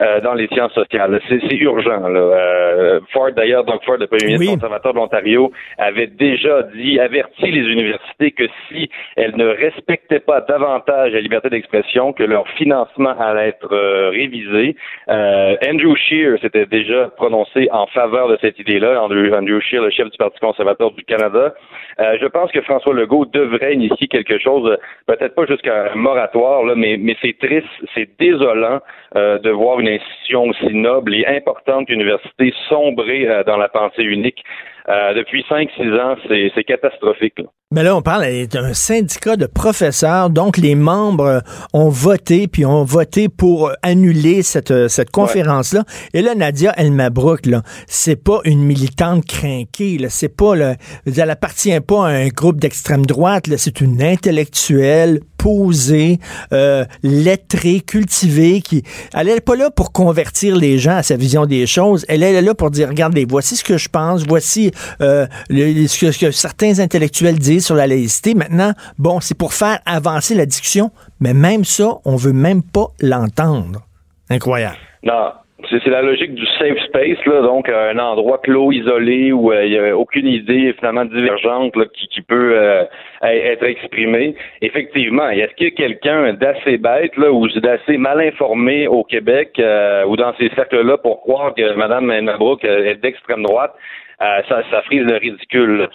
euh, 0.03 0.21
dans 0.21 0.35
les 0.35 0.47
sciences 0.49 0.73
sociales. 0.73 1.21
C'est 1.29 1.57
urgent. 1.57 2.09
Là. 2.09 2.21
Euh, 2.21 3.01
Ford, 3.13 3.31
d'ailleurs, 3.37 3.65
donc 3.65 3.85
Ford, 3.85 3.97
le 3.99 4.07
premier 4.07 4.25
ministre 4.27 4.47
Oui. 4.47 4.55
conservateur 4.55 4.93
de 4.93 4.99
l'Ontario, 4.99 5.53
avait 5.79 6.07
déjà 6.07 6.63
dit, 6.75 6.99
averti 7.01 7.51
les 7.51 7.73
universités 7.73 8.33
que 8.33 8.45
si 8.69 8.91
elles 9.17 9.37
ne 9.37 9.47
respectaient 9.47 10.21
pas 10.21 10.41
davantage 10.43 11.13
la 11.13 11.21
liberté 11.21 11.51
d'expression, 11.51 12.13
que 12.13 12.23
leur 12.23 12.47
financement 12.51 13.15
allait 13.19 13.49
être 13.49 13.73
euh, 13.73 14.11
révisé. 14.11 14.77
Euh, 15.09 15.57
Andrew 15.67 15.95
Scheer 15.97 16.39
s'était 16.41 16.67
déjà 16.67 17.09
prononcé 17.17 17.69
en 17.73 17.87
faveur 17.89 18.29
de 18.29 18.39
cette 18.41 18.59
idée-là. 18.59 19.03
Andrew, 19.03 19.33
Andrew 19.35 19.61
Scheer, 19.61 19.83
le 19.83 19.91
chef 19.91 20.11
du 20.11 20.17
Parti 20.17 20.39
conservateur 20.41 20.93
du 20.93 21.05
Canada. 21.05 21.55
Euh, 22.01 22.17
je 22.21 22.27
pense 22.27 22.51
que 22.53 22.61
François 22.63 22.95
Legault 22.95 23.27
devrait 23.27 23.75
initier 23.75 24.07
quelque 24.07 24.39
chose, 24.39 24.77
peut-être 25.07 25.35
pas 25.35 25.47
jusqu'à 25.47 25.93
un 25.93 25.97
moratoire, 25.97 26.65
là, 26.65 26.75
mais, 26.77 26.97
mais 26.99 27.17
c'est 27.21 27.37
triste, 27.39 27.67
c'est 27.95 28.09
désolant 28.19 28.81
euh, 29.17 29.39
de 29.39 29.51
voir 29.51 29.81
une 29.81 29.88
institution 29.95 30.45
aussi 30.45 30.75
noble 30.75 31.15
et 31.15 31.27
importante 31.27 31.87
que 31.87 31.93
l'université 31.93 32.53
sombrer 32.69 33.29
euh, 33.29 33.45
dans 33.45 33.57
la 33.57 33.69
pensée 33.69 34.03
unique. 34.03 34.43
Euh, 34.89 35.13
depuis 35.13 35.45
5-6 35.51 36.01
ans, 36.01 36.17
c'est 36.29 36.65
catastrophique. 36.65 37.39
là. 37.39 37.45
Mais 37.71 37.83
là, 37.83 37.95
on 37.95 38.01
parle 38.01 38.25
d'un 38.47 38.73
syndicat 38.73 39.37
de 39.37 39.45
professeurs, 39.45 40.31
donc 40.31 40.57
les 40.57 40.75
membres 40.75 41.43
ont 41.75 41.91
voté, 41.91 42.49
puis 42.49 42.65
ont 42.65 42.85
voté 42.85 43.29
pour 43.29 43.71
annuler 43.83 44.43
cette, 44.43 44.89
cette 44.89 45.11
conférence-là. 45.11 45.85
Et 46.15 46.23
là, 46.23 46.35
Nadia 46.35 46.73
El 46.79 46.93
Mabrouk, 46.93 47.45
là, 47.45 47.61
c'est 47.87 48.25
pas 48.25 48.41
une 48.47 48.61
militante 48.61 49.27
crinquée, 49.27 49.99
là, 49.99 50.09
c'est 50.09 50.35
pas, 50.35 50.57
là, 50.57 50.77
elle 51.05 51.31
appartient 51.31 51.79
pas 51.81 52.07
à 52.07 52.09
un 52.09 52.29
groupe 52.29 52.59
d'extrême 52.59 53.05
droite, 53.05 53.49
là, 53.49 53.59
c'est 53.59 53.83
une 53.83 54.03
intellectuelle 54.03 55.21
posée, 55.39 56.19
euh, 56.53 56.85
lettrée, 57.03 57.81
qui, 57.81 58.83
elle 59.15 59.29
est 59.29 59.41
pas 59.41 59.57
là 59.57 59.71
pour 59.71 59.93
convertir 59.93 60.57
les 60.57 60.79
gens 60.79 60.97
à 60.97 61.03
sa 61.03 61.17
vision 61.17 61.47
des 61.47 61.67
choses, 61.67 62.05
elle 62.09 62.23
est 62.23 62.43
là 62.43 62.55
pour 62.55 62.71
dire, 62.71 62.89
regardez, 62.89 63.25
voici 63.25 63.57
ce 63.57 63.65
que 63.65 63.79
je 63.79 63.89
pense, 63.89 64.27
voici 64.27 64.71
euh, 65.01 65.27
ce, 65.49 66.01
que, 66.01 66.13
ce 66.13 66.19
que 66.19 66.31
certains 66.31 66.81
intellectuels 66.81 67.39
disent 67.39 67.67
sur 67.67 67.75
la 67.77 67.87
laïcité. 67.87 68.35
Maintenant, 68.35 68.73
bon, 68.99 69.21
c'est 69.21 69.37
pour 69.37 69.55
faire 69.55 69.79
avancer 69.87 70.35
la 70.35 70.45
discussion, 70.45 70.91
mais 71.21 71.35
même 71.35 71.65
ça, 71.65 71.99
on 72.05 72.17
veut 72.17 72.33
même 72.33 72.63
pas 72.63 72.89
l'entendre. 73.01 73.83
Incroyable. 74.29 74.77
Non, 75.03 75.33
c'est 75.69 75.87
la 75.87 76.03
logique 76.03 76.35
du 76.35 76.47
safe 76.59 76.79
space, 76.85 77.25
là, 77.27 77.43
donc 77.43 77.69
euh, 77.69 77.91
un 77.93 77.99
endroit 77.99 78.39
clos, 78.39 78.71
isolé, 78.71 79.33
où 79.33 79.53
euh, 79.53 79.65
il 79.65 79.73
n'y 79.73 79.79
a 79.79 79.97
aucune 79.97 80.29
idée 80.29 80.73
finalement 80.79 81.05
divergente 81.05 81.75
là, 81.75 81.85
qui, 81.93 82.07
qui 82.09 82.23
peut 82.23 82.53
euh, 82.57 82.85
être 83.23 83.65
exprimée. 83.65 84.37
Effectivement, 84.63 85.29
est-ce 85.29 85.55
qu'il 85.55 85.69
y 85.69 85.71
a 85.71 85.75
quelqu'un 85.75 86.33
d'assez 86.35 86.79
bête 86.79 87.17
là, 87.17 87.33
ou 87.33 87.49
d'assez 87.49 87.99
mal 87.99 88.21
informé 88.21 88.87
au 88.87 89.03
Québec 89.03 89.59
euh, 89.59 90.05
ou 90.05 90.17
dans 90.17 90.33
ces 90.37 90.49
cercles-là 90.51 90.99
pour 90.99 91.23
croire 91.23 91.55
que 91.55 91.75
Mme 91.75 92.23
Mabrouk 92.23 92.65
euh, 92.65 92.91
est 92.91 93.03
d'extrême 93.03 93.43
droite? 93.43 93.75
Euh, 94.21 94.43
ça, 94.49 94.63
ça 94.71 94.83
frise 94.83 95.05
le 95.05 95.17
ridicule. 95.17 95.89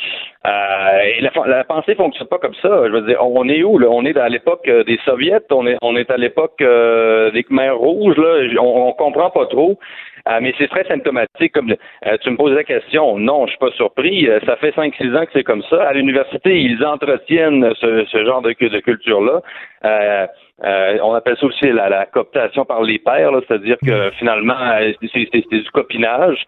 Euh, 0.45 0.49
la, 1.19 1.31
la 1.45 1.63
pensée 1.65 1.93
fonctionne 1.95 2.27
pas 2.27 2.37
comme 2.37 2.53
ça. 2.55 2.69
Je 2.87 2.91
veux 2.91 3.01
dire, 3.01 3.17
on 3.21 3.47
est 3.49 3.63
où 3.63 3.77
là? 3.77 3.87
On 3.89 4.05
est 4.05 4.17
à 4.17 4.29
l'époque 4.29 4.65
euh, 4.67 4.83
des 4.85 4.97
soviets. 5.03 5.41
On 5.51 5.67
est, 5.67 5.77
on 5.81 5.95
est 5.97 6.09
à 6.09 6.15
l'époque 6.17 6.61
euh, 6.61 7.31
des 7.31 7.43
Khmers 7.43 7.77
rouges. 7.77 8.15
Là, 8.17 8.61
on, 8.61 8.87
on 8.87 8.93
comprend 8.93 9.29
pas 9.29 9.45
trop. 9.47 9.77
Euh, 10.29 10.39
mais 10.41 10.53
c'est 10.57 10.69
très 10.69 10.85
symptomatique. 10.85 11.51
Comme 11.53 11.73
euh, 12.05 12.17
tu 12.21 12.29
me 12.31 12.37
poses 12.37 12.53
la 12.53 12.63
question, 12.63 13.17
non, 13.19 13.45
je 13.45 13.51
suis 13.51 13.59
pas 13.59 13.71
surpris. 13.71 14.29
Euh, 14.29 14.39
ça 14.45 14.55
fait 14.55 14.71
5-6 14.71 15.17
ans 15.17 15.25
que 15.25 15.31
c'est 15.33 15.43
comme 15.43 15.63
ça. 15.63 15.83
À 15.83 15.91
l'université, 15.93 16.61
ils 16.61 16.83
entretiennent 16.85 17.73
ce, 17.81 18.05
ce 18.05 18.25
genre 18.25 18.41
de, 18.41 18.51
de 18.57 18.79
culture-là. 18.79 19.41
Euh, 20.63 20.97
on 21.01 21.13
appelle 21.13 21.35
ça 21.37 21.45
aussi 21.45 21.71
la, 21.71 21.89
la 21.89 22.05
cooptation 22.05 22.63
par 22.63 22.83
les 22.83 22.99
pairs, 22.99 23.31
c'est-à-dire 23.47 23.77
que 23.83 24.11
finalement, 24.11 24.53
euh, 24.59 24.91
c'est 25.01 25.47
du 25.49 25.71
copinage. 25.71 26.45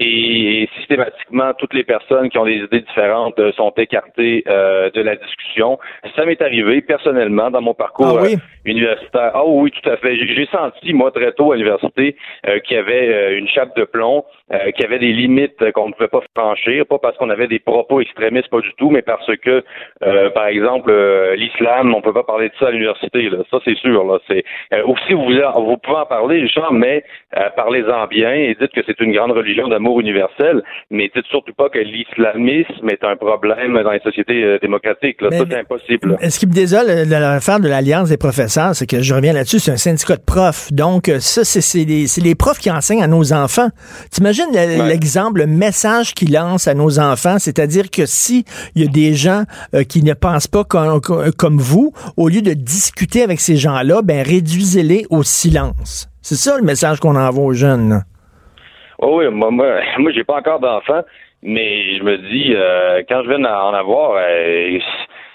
Et 0.00 0.68
systématiquement, 0.76 1.52
toutes 1.56 1.72
les 1.72 1.84
personnes 1.84 2.28
qui 2.28 2.36
ont 2.36 2.44
des 2.44 2.56
idées 2.56 2.80
différentes 2.80 3.38
euh, 3.38 3.52
sont 3.52 3.72
écartées 3.76 4.42
euh, 4.48 4.90
de 4.90 5.00
la 5.00 5.14
discussion. 5.14 5.78
Ça 6.16 6.24
m'est 6.24 6.42
arrivé 6.42 6.80
personnellement 6.80 7.48
dans 7.48 7.60
mon 7.60 7.74
parcours 7.74 8.18
Ah 8.18 8.22
oui? 8.24 8.34
euh, 8.34 8.38
universitaire. 8.64 9.30
Ah 9.34 9.46
oui, 9.46 9.70
tout 9.70 9.88
à 9.88 9.96
fait. 9.98 10.16
J'ai 10.16 10.34
j'ai 10.34 10.46
senti, 10.46 10.92
moi, 10.94 11.12
très 11.12 11.30
tôt 11.30 11.52
à 11.52 11.56
l'université, 11.56 12.16
euh, 12.48 12.58
qu'il 12.58 12.76
y 12.76 12.80
avait 12.80 13.08
euh, 13.08 13.38
une 13.38 13.46
chape 13.46 13.76
de 13.76 13.84
plomb, 13.84 14.24
euh, 14.52 14.72
qu'il 14.72 14.82
y 14.82 14.84
avait 14.84 14.98
des 14.98 15.12
limites 15.12 15.70
qu'on 15.70 15.90
ne 15.90 15.92
pouvait 15.92 16.08
pas 16.08 16.22
franchir, 16.36 16.86
pas 16.86 16.98
parce 16.98 17.16
qu'on 17.16 17.30
avait 17.30 17.46
des 17.46 17.60
propos 17.60 18.00
extrémistes, 18.00 18.48
pas 18.48 18.62
du 18.62 18.74
tout, 18.76 18.90
mais 18.90 19.02
parce 19.02 19.30
que, 19.36 19.62
euh, 20.02 20.30
par 20.30 20.46
exemple, 20.48 20.92
l'islam, 21.36 21.94
on 21.94 22.00
peut 22.02 22.12
pas 22.12 22.24
parler 22.24 22.48
de 22.48 22.54
ça 22.58 22.66
à 22.66 22.70
l'université. 22.72 23.30
Ça, 23.50 23.58
c'est 23.64 23.76
sûr. 23.78 24.04
Là. 24.04 24.18
C'est 24.28 24.44
euh, 24.72 24.82
aussi 24.86 25.12
vous, 25.14 25.24
vous 25.66 25.76
pouvez 25.78 25.96
en 25.96 26.06
parler, 26.06 26.40
Richard, 26.40 26.72
mais 26.72 27.04
euh, 27.36 27.48
parlez-en 27.56 28.06
bien 28.06 28.32
et 28.32 28.56
dites 28.60 28.72
que 28.72 28.80
c'est 28.86 29.00
une 29.00 29.12
grande 29.12 29.32
religion 29.32 29.68
d'amour 29.68 30.00
universel, 30.00 30.62
mais 30.90 31.10
dites 31.14 31.26
surtout 31.30 31.52
pas 31.54 31.68
que 31.68 31.78
l'islamisme 31.78 32.88
est 32.90 33.04
un 33.04 33.16
problème 33.16 33.80
dans 33.82 33.90
les 33.92 34.00
sociétés 34.00 34.42
euh, 34.44 34.58
démocratiques. 34.60 35.20
Là. 35.20 35.28
Mais- 35.30 35.38
ça, 35.38 35.44
c'est 35.50 35.58
impossible. 35.58 36.10
là. 36.12 36.16
Euh, 36.22 36.30
Ce 36.30 36.38
qui 36.38 36.46
me 36.46 36.52
désole 36.52 36.86
euh, 36.88 37.04
de 37.04 37.10
l'affaire 37.10 37.60
de 37.60 37.68
l'Alliance 37.68 38.08
des 38.08 38.16
professeurs, 38.16 38.74
c'est 38.74 38.86
que 38.86 39.00
je 39.02 39.14
reviens 39.14 39.32
là-dessus, 39.32 39.58
c'est 39.58 39.72
un 39.72 39.76
syndicat 39.76 40.16
de 40.16 40.22
profs. 40.24 40.72
Donc, 40.72 41.08
euh, 41.08 41.18
ça, 41.20 41.44
c'est- 41.44 41.60
c'est 41.60 41.84
les, 41.84 42.06
c'est 42.06 42.20
les 42.22 42.34
profs 42.34 42.58
qui 42.58 42.70
enseignent 42.70 43.02
à 43.02 43.06
nos 43.08 43.32
enfants. 43.32 43.68
T'imagines 44.10 44.44
Ouais. 44.52 44.88
l'exemple, 44.88 45.40
le 45.40 45.46
message 45.46 46.14
qu'ils 46.14 46.32
lancent 46.32 46.68
à 46.68 46.74
nos 46.74 46.98
enfants, 46.98 47.38
c'est-à-dire 47.38 47.90
que 47.90 48.06
si 48.06 48.44
il 48.74 48.82
y 48.82 48.86
a 48.86 48.90
des 48.90 49.14
gens 49.14 49.42
euh, 49.74 49.82
qui 49.84 50.02
ne 50.02 50.14
pensent 50.14 50.46
pas 50.48 50.64
comme, 50.64 51.00
comme 51.36 51.58
vous, 51.58 51.92
au 52.16 52.28
lieu 52.28 52.42
de 52.42 52.52
discuter 52.54 53.22
avec 53.22 53.33
ces 53.40 53.56
gens-là, 53.56 54.02
ben 54.02 54.22
réduisez-les 54.22 55.06
au 55.10 55.22
silence. 55.22 56.08
C'est 56.22 56.36
ça 56.36 56.56
le 56.56 56.64
message 56.64 57.00
qu'on 57.00 57.16
envoie 57.16 57.44
aux 57.44 57.52
jeunes. 57.52 58.02
Oh 58.98 59.18
oui, 59.18 59.28
moi, 59.30 59.50
moi, 59.50 59.80
moi 59.98 60.12
j'ai 60.12 60.24
pas 60.24 60.36
encore 60.36 60.60
d'enfants, 60.60 61.02
mais 61.42 61.98
je 61.98 62.02
me 62.02 62.16
dis, 62.16 62.54
euh, 62.54 63.02
quand 63.08 63.22
je 63.24 63.28
viens 63.28 63.40
d'en 63.40 63.74
avoir, 63.74 64.12
euh, 64.16 64.78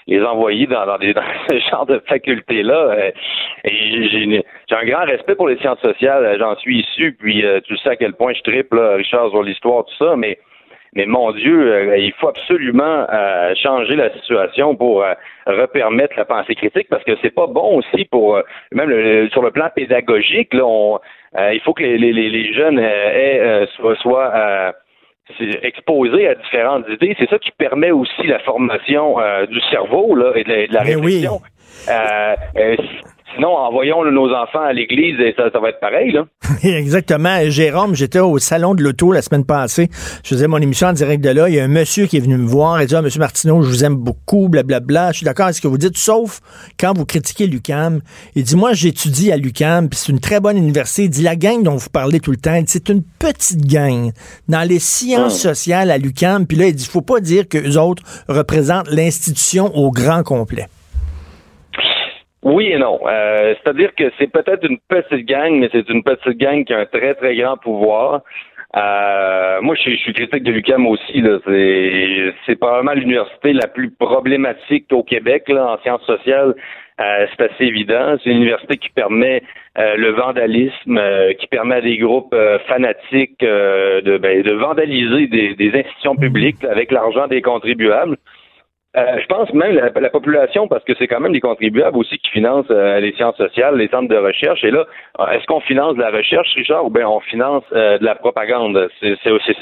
les 0.06 0.22
envoyer 0.22 0.66
dans, 0.66 0.98
des, 0.98 1.14
ce 1.48 1.58
genre 1.70 1.86
de 1.86 2.02
facultés-là, 2.08 2.74
euh, 2.74 3.10
j'ai 3.64 4.42
un 4.70 4.84
grand 4.84 5.04
respect 5.04 5.36
pour 5.36 5.48
les 5.48 5.58
sciences 5.58 5.80
sociales, 5.80 6.36
j'en 6.38 6.56
suis 6.56 6.80
issu, 6.80 7.16
puis 7.18 7.44
tu 7.64 7.76
sais 7.78 7.90
à 7.90 7.96
quel 7.96 8.14
point 8.14 8.32
je 8.32 8.42
triple, 8.42 8.78
Richard, 8.78 9.30
sur 9.30 9.42
l'histoire, 9.42 9.84
tout 9.84 10.04
ça, 10.04 10.16
mais 10.16 10.38
mais 10.94 11.06
mon 11.06 11.32
Dieu, 11.32 11.96
il 11.98 12.12
faut 12.14 12.28
absolument 12.28 13.06
changer 13.62 13.96
la 13.96 14.12
situation 14.14 14.74
pour 14.74 15.04
repermettre 15.46 16.14
la 16.16 16.24
pensée 16.24 16.54
critique 16.54 16.88
parce 16.90 17.04
que 17.04 17.12
c'est 17.22 17.34
pas 17.34 17.46
bon 17.46 17.78
aussi 17.78 18.04
pour 18.06 18.40
même 18.72 19.28
sur 19.30 19.42
le 19.42 19.50
plan 19.50 19.68
pédagogique. 19.74 20.52
Là, 20.52 20.98
il 21.52 21.60
faut 21.60 21.74
que 21.74 21.82
les, 21.82 21.96
les, 21.96 22.12
les 22.12 22.52
jeunes 22.52 22.78
aient, 22.78 23.66
soient, 24.00 24.74
exposés 25.62 26.26
à 26.26 26.34
différentes 26.34 26.86
idées. 26.88 27.14
C'est 27.18 27.30
ça 27.30 27.38
qui 27.38 27.52
permet 27.52 27.92
aussi 27.92 28.26
la 28.26 28.40
formation 28.40 29.16
du 29.48 29.60
cerveau 29.70 30.16
là, 30.16 30.32
et 30.34 30.44
de 30.44 30.74
la, 30.74 30.80
réflexion. 30.80 31.40
Sinon, 33.34 33.54
envoyons 33.56 34.04
nos 34.10 34.28
enfants 34.34 34.62
à 34.62 34.72
l'église 34.72 35.20
et 35.20 35.34
ça, 35.36 35.56
va 35.60 35.68
être 35.68 35.78
pareil, 35.78 36.10
là. 36.10 36.26
Exactement. 36.64 37.38
Jérôme, 37.48 37.94
j'étais 37.94 38.18
au 38.18 38.38
salon 38.38 38.74
de 38.74 38.82
l'auto 38.82 39.12
la 39.12 39.22
semaine 39.22 39.44
passée. 39.44 39.88
Je 40.24 40.30
faisais 40.30 40.48
mon 40.48 40.58
émission 40.58 40.88
en 40.88 40.92
direct 40.92 41.22
de 41.22 41.30
là. 41.30 41.48
Il 41.48 41.54
y 41.54 41.60
a 41.60 41.64
un 41.64 41.68
monsieur 41.68 42.06
qui 42.06 42.16
est 42.16 42.20
venu 42.20 42.36
me 42.36 42.46
voir 42.46 42.80
et 42.80 42.86
dit 42.86 42.96
Ah, 42.96 43.02
monsieur 43.02 43.20
Martineau, 43.20 43.62
je 43.62 43.68
vous 43.68 43.84
aime 43.84 43.94
beaucoup, 43.94 44.48
blablabla. 44.48 45.12
Je 45.12 45.18
suis 45.18 45.24
d'accord 45.24 45.44
avec 45.44 45.56
ce 45.56 45.60
que 45.60 45.68
vous 45.68 45.78
dites, 45.78 45.96
sauf 45.96 46.40
quand 46.78 46.96
vous 46.96 47.06
critiquez 47.06 47.46
l'UCAM. 47.46 48.00
Il 48.34 48.42
dit 48.42 48.56
Moi, 48.56 48.72
j'étudie 48.72 49.30
à 49.30 49.36
l'UCAM, 49.36 49.88
puis 49.88 49.98
c'est 49.98 50.10
une 50.10 50.20
très 50.20 50.40
bonne 50.40 50.56
université. 50.56 51.04
Il 51.04 51.10
dit 51.10 51.22
La 51.22 51.36
gang 51.36 51.62
dont 51.62 51.76
vous 51.76 51.90
parlez 51.90 52.18
tout 52.18 52.32
le 52.32 52.36
temps, 52.36 52.60
c'est 52.66 52.88
une 52.88 53.02
petite 53.18 53.64
gang 53.64 54.10
dans 54.48 54.68
les 54.68 54.80
sciences 54.80 55.46
ah. 55.46 55.54
sociales 55.54 55.90
à 55.92 55.98
l'UCAM. 55.98 56.46
Puis 56.46 56.56
là, 56.56 56.66
il 56.66 56.74
dit 56.74 56.86
Faut 56.86 57.00
pas 57.00 57.20
dire 57.20 57.48
que 57.48 57.58
les 57.58 57.76
autres 57.76 58.02
représentent 58.28 58.90
l'institution 58.90 59.70
au 59.76 59.92
grand 59.92 60.24
complet. 60.24 60.66
Oui 62.42 62.68
et 62.72 62.78
non. 62.78 62.98
Euh, 63.06 63.54
c'est-à-dire 63.62 63.94
que 63.94 64.04
c'est 64.18 64.32
peut-être 64.32 64.64
une 64.64 64.78
petite 64.88 65.26
gang, 65.26 65.58
mais 65.58 65.68
c'est 65.72 65.88
une 65.90 66.02
petite 66.02 66.38
gang 66.38 66.64
qui 66.64 66.72
a 66.72 66.78
un 66.78 66.86
très, 66.86 67.14
très 67.14 67.36
grand 67.36 67.58
pouvoir. 67.58 68.22
Euh, 68.76 69.60
moi, 69.60 69.74
je, 69.74 69.90
suis 69.96 70.12
critique 70.14 70.44
de 70.44 70.52
l'UQAM 70.52 70.86
aussi. 70.86 71.22
C'est, 72.46 72.56
probablement 72.56 72.92
l'université 72.92 73.52
la 73.52 73.66
plus 73.66 73.90
problématique 73.90 74.86
au 74.92 75.02
Québec 75.02 75.48
là, 75.48 75.72
en 75.72 75.78
sciences 75.82 76.04
sociales. 76.06 76.54
Euh, 77.00 77.26
c'est 77.30 77.50
assez 77.50 77.64
évident. 77.64 78.16
C'est 78.22 78.30
une 78.30 78.38
université 78.38 78.78
qui 78.78 78.90
permet 78.90 79.42
le 79.76 80.10
vandalisme, 80.10 81.00
qui 81.38 81.46
permet 81.46 81.76
à 81.76 81.80
des 81.80 81.98
groupes 81.98 82.36
fanatiques 82.68 83.40
de, 83.40 84.18
ben, 84.18 84.42
de 84.42 84.52
vandaliser 84.52 85.26
des, 85.26 85.54
des 85.54 85.78
institutions 85.78 86.16
publiques 86.16 86.64
avec 86.64 86.90
l'argent 86.92 87.26
des 87.26 87.42
contribuables. 87.42 88.16
Euh, 88.96 89.20
je 89.20 89.26
pense 89.26 89.52
même 89.52 89.76
la, 89.76 89.90
la 90.00 90.10
population, 90.10 90.66
parce 90.66 90.82
que 90.82 90.92
c'est 90.98 91.06
quand 91.06 91.20
même 91.20 91.32
les 91.32 91.40
contribuables 91.40 91.96
aussi 91.96 92.18
qui 92.18 92.30
financent 92.32 92.66
euh, 92.72 92.98
les 92.98 93.12
sciences 93.12 93.36
sociales, 93.36 93.76
les 93.76 93.86
centres 93.86 94.08
de 94.08 94.16
recherche. 94.16 94.64
Et 94.64 94.72
là, 94.72 94.84
euh, 95.20 95.26
est-ce 95.28 95.46
qu'on 95.46 95.60
finance 95.60 95.94
de 95.94 96.00
la 96.00 96.10
recherche, 96.10 96.52
Richard, 96.56 96.84
ou 96.84 96.90
bien 96.90 97.08
on 97.08 97.20
finance 97.20 97.62
de 97.70 98.04
la 98.04 98.16
propagande? 98.16 98.88
C'est 99.00 99.16
ça 99.22 99.32
aussi 99.32 99.54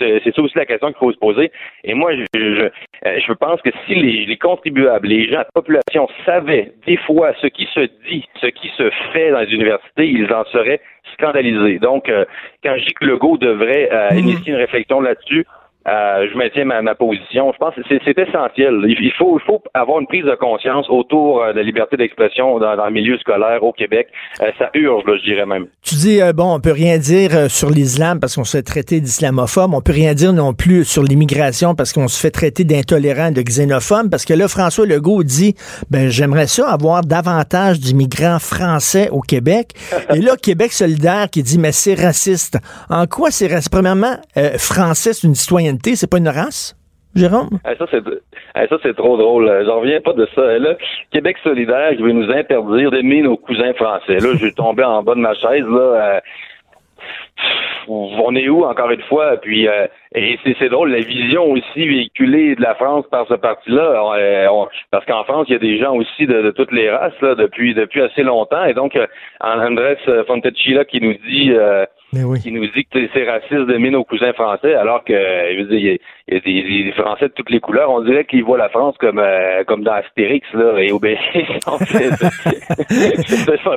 la 0.55 0.64
question 0.64 0.88
qu'il 0.88 0.97
faut 0.97 1.12
se 1.12 1.19
poser. 1.19 1.53
Et 1.85 1.93
moi, 1.93 2.12
je, 2.14 2.25
je, 2.35 2.69
je 3.05 3.33
pense 3.35 3.61
que 3.61 3.69
si 3.87 3.97
les, 3.97 4.25
les, 4.25 4.38
contribuables, 4.38 5.07
les 5.07 5.29
gens, 5.29 5.38
la 5.38 5.45
population 5.55 6.09
savaient 6.25 6.73
des 6.87 6.97
fois 6.97 7.35
ce 7.43 7.49
qui 7.49 7.69
se 7.75 7.81
dit, 8.09 8.27
ce 8.41 8.47
qui 8.47 8.69
se 8.79 8.88
fait 9.12 9.31
dans 9.31 9.41
les 9.41 9.53
universités, 9.53 10.09
ils 10.09 10.33
en 10.33 10.45
seraient 10.47 10.81
scandalisés. 11.12 11.79
Donc, 11.81 12.11
quand 12.64 12.77
je 12.79 12.85
dis 12.85 12.95
que 12.95 13.05
Legault 13.05 13.37
devrait 13.37 13.91
mmh. 14.12 14.19
initier 14.19 14.53
une 14.55 14.59
réflexion 14.59 15.03
là-dessus, 15.03 15.45
euh, 15.88 16.29
je 16.31 16.37
maintiens 16.37 16.64
ma, 16.64 16.83
ma, 16.83 16.94
position. 16.94 17.51
Je 17.53 17.59
pense 17.59 17.74
que 17.74 17.81
c'est 17.88 18.18
essentiel. 18.18 18.85
Il 18.87 19.12
faut, 19.16 19.38
il 19.38 19.46
faut 19.46 19.62
avoir 19.72 20.01
une 20.01 20.07
prise 20.07 20.24
de 20.24 20.35
conscience 20.35 20.87
autour 20.90 21.42
euh, 21.42 21.53
de 21.53 21.59
la 21.59 21.62
liberté 21.62 21.96
d'expression 21.96 22.59
dans, 22.59 22.77
dans, 22.77 22.87
le 22.87 22.92
milieu 22.92 23.16
scolaire 23.18 23.62
au 23.62 23.72
Québec. 23.72 24.09
Euh, 24.42 24.51
ça 24.59 24.70
urge, 24.74 25.05
je 25.07 25.24
dirais 25.24 25.46
même. 25.46 25.66
Tu 25.83 25.94
dis, 25.94 26.20
bon, 26.35 26.55
on 26.55 26.61
peut 26.61 26.72
rien 26.72 26.98
dire 26.98 27.51
sur 27.51 27.70
l'islam 27.70 28.20
parce 28.20 28.37
qu'on 28.37 28.44
se 28.44 28.57
fait 28.59 28.62
traiter 28.62 29.01
d'islamophobe. 29.01 29.72
On 29.72 29.81
peut 29.81 29.92
rien 29.92 30.12
dire 30.12 30.33
non 30.33 30.53
plus 30.53 30.85
sur 30.85 31.03
l'immigration 31.03 31.74
parce 31.74 31.92
qu'on 31.92 32.09
se 32.09 32.20
fait 32.20 32.31
traiter 32.31 32.64
d'intolérant, 32.64 33.31
de 33.31 33.40
xénophobe. 33.40 34.11
Parce 34.11 34.27
que 34.27 34.35
là, 34.35 34.48
François 34.48 34.85
Legault 34.85 35.22
dit, 35.22 35.55
ben, 35.90 36.11
j'aimerais 36.11 36.48
ça 36.48 36.68
avoir 36.70 37.03
davantage 37.03 37.81
d'immigrants 37.81 38.40
français 38.40 39.09
au 39.11 39.20
Québec. 39.20 39.72
Et 40.14 40.20
là, 40.20 40.37
Québec 40.37 40.72
solidaire 40.72 41.31
qui 41.31 41.42
dit, 41.42 41.59
mais 41.59 41.72
c'est 41.72 41.94
raciste. 41.94 42.59
En 42.90 43.07
quoi 43.07 43.31
c'est 43.31 43.46
raciste? 43.46 43.72
Premièrement, 43.72 44.16
français, 44.59 45.12
c'est 45.14 45.27
une 45.27 45.35
c'est 45.85 46.11
pas 46.11 46.19
une 46.19 46.29
race? 46.29 46.75
Jérôme? 47.14 47.59
ça, 47.64 47.87
c'est, 47.91 48.69
ça, 48.69 48.77
c'est 48.83 48.97
trop 48.97 49.17
drôle. 49.17 49.64
J'en 49.67 49.81
reviens 49.81 50.01
pas 50.01 50.12
de 50.12 50.29
ça. 50.35 50.59
Là, 50.59 50.75
Québec 51.11 51.37
solidaire 51.43 51.91
qui 51.97 52.03
veut 52.03 52.12
nous 52.12 52.31
interdire 52.31 52.91
d'aimer 52.91 53.23
nos 53.23 53.37
cousins 53.37 53.73
français. 53.75 54.19
Là, 54.19 54.35
je 54.35 54.47
vais 54.47 54.53
tomber 54.53 54.85
en 54.85 55.03
bas 55.03 55.14
de 55.14 55.21
ma 55.21 55.35
chaise. 55.35 55.64
Là, 55.64 55.81
euh, 55.81 56.21
on 57.88 58.35
est 58.37 58.49
où 58.49 58.64
encore 58.64 58.91
une 58.91 59.03
fois? 59.03 59.37
Puis 59.38 59.67
euh, 59.69 59.87
et 60.14 60.38
c'est 60.45 60.69
drôle 60.69 60.91
la 60.91 61.01
vision 61.01 61.51
aussi 61.51 61.88
véhiculée 61.88 62.55
de 62.55 62.62
la 62.62 62.75
France 62.75 63.07
par 63.11 63.27
ce 63.29 63.35
parti-là, 63.35 64.14
euh, 64.17 64.64
parce 64.91 65.07
qu'en 65.07 65.25
France 65.25 65.47
il 65.49 65.53
y 65.53 65.57
a 65.57 65.61
des 65.61 65.79
gens 65.79 65.95
aussi 65.95 66.27
de, 66.27 66.51
toutes 66.51 66.73
les 66.73 66.91
races 66.91 67.21
depuis 67.21 67.75
assez 68.03 68.23
longtemps 68.23 68.64
et 68.64 68.75
donc 68.75 68.99
Andrés 69.41 69.99
Fontecchila 70.27 70.85
qui 70.85 71.01
nous 71.01 71.14
dit 71.29 71.53
qui 72.12 72.53
nous 72.53 72.66
dit 72.66 72.87
que 72.90 72.99
c'est 73.12 73.29
raciste 73.29 73.66
d'aimer 73.66 73.90
nos 73.90 74.05
cousins 74.05 74.33
français, 74.33 74.75
alors 74.75 75.05
que 75.05 75.12
il 75.12 75.85
y, 75.85 75.90
a 75.90 76.40
des, 76.40 76.92
Français 76.97 77.29
de 77.29 77.33
toutes 77.35 77.51
les 77.51 77.61
couleurs. 77.61 77.90
On 77.90 78.03
dirait 78.03 78.25
qu'ils 78.25 78.44
voient 78.44 78.59
la 78.59 78.71
France 78.71 78.94
comme 78.99 79.18
euh, 79.18 79.62
comme 79.66 79.83
dans 79.83 79.92
Astérix 79.92 80.47
là 80.55 80.79
et 80.79 80.90
Obélix. 80.90 81.21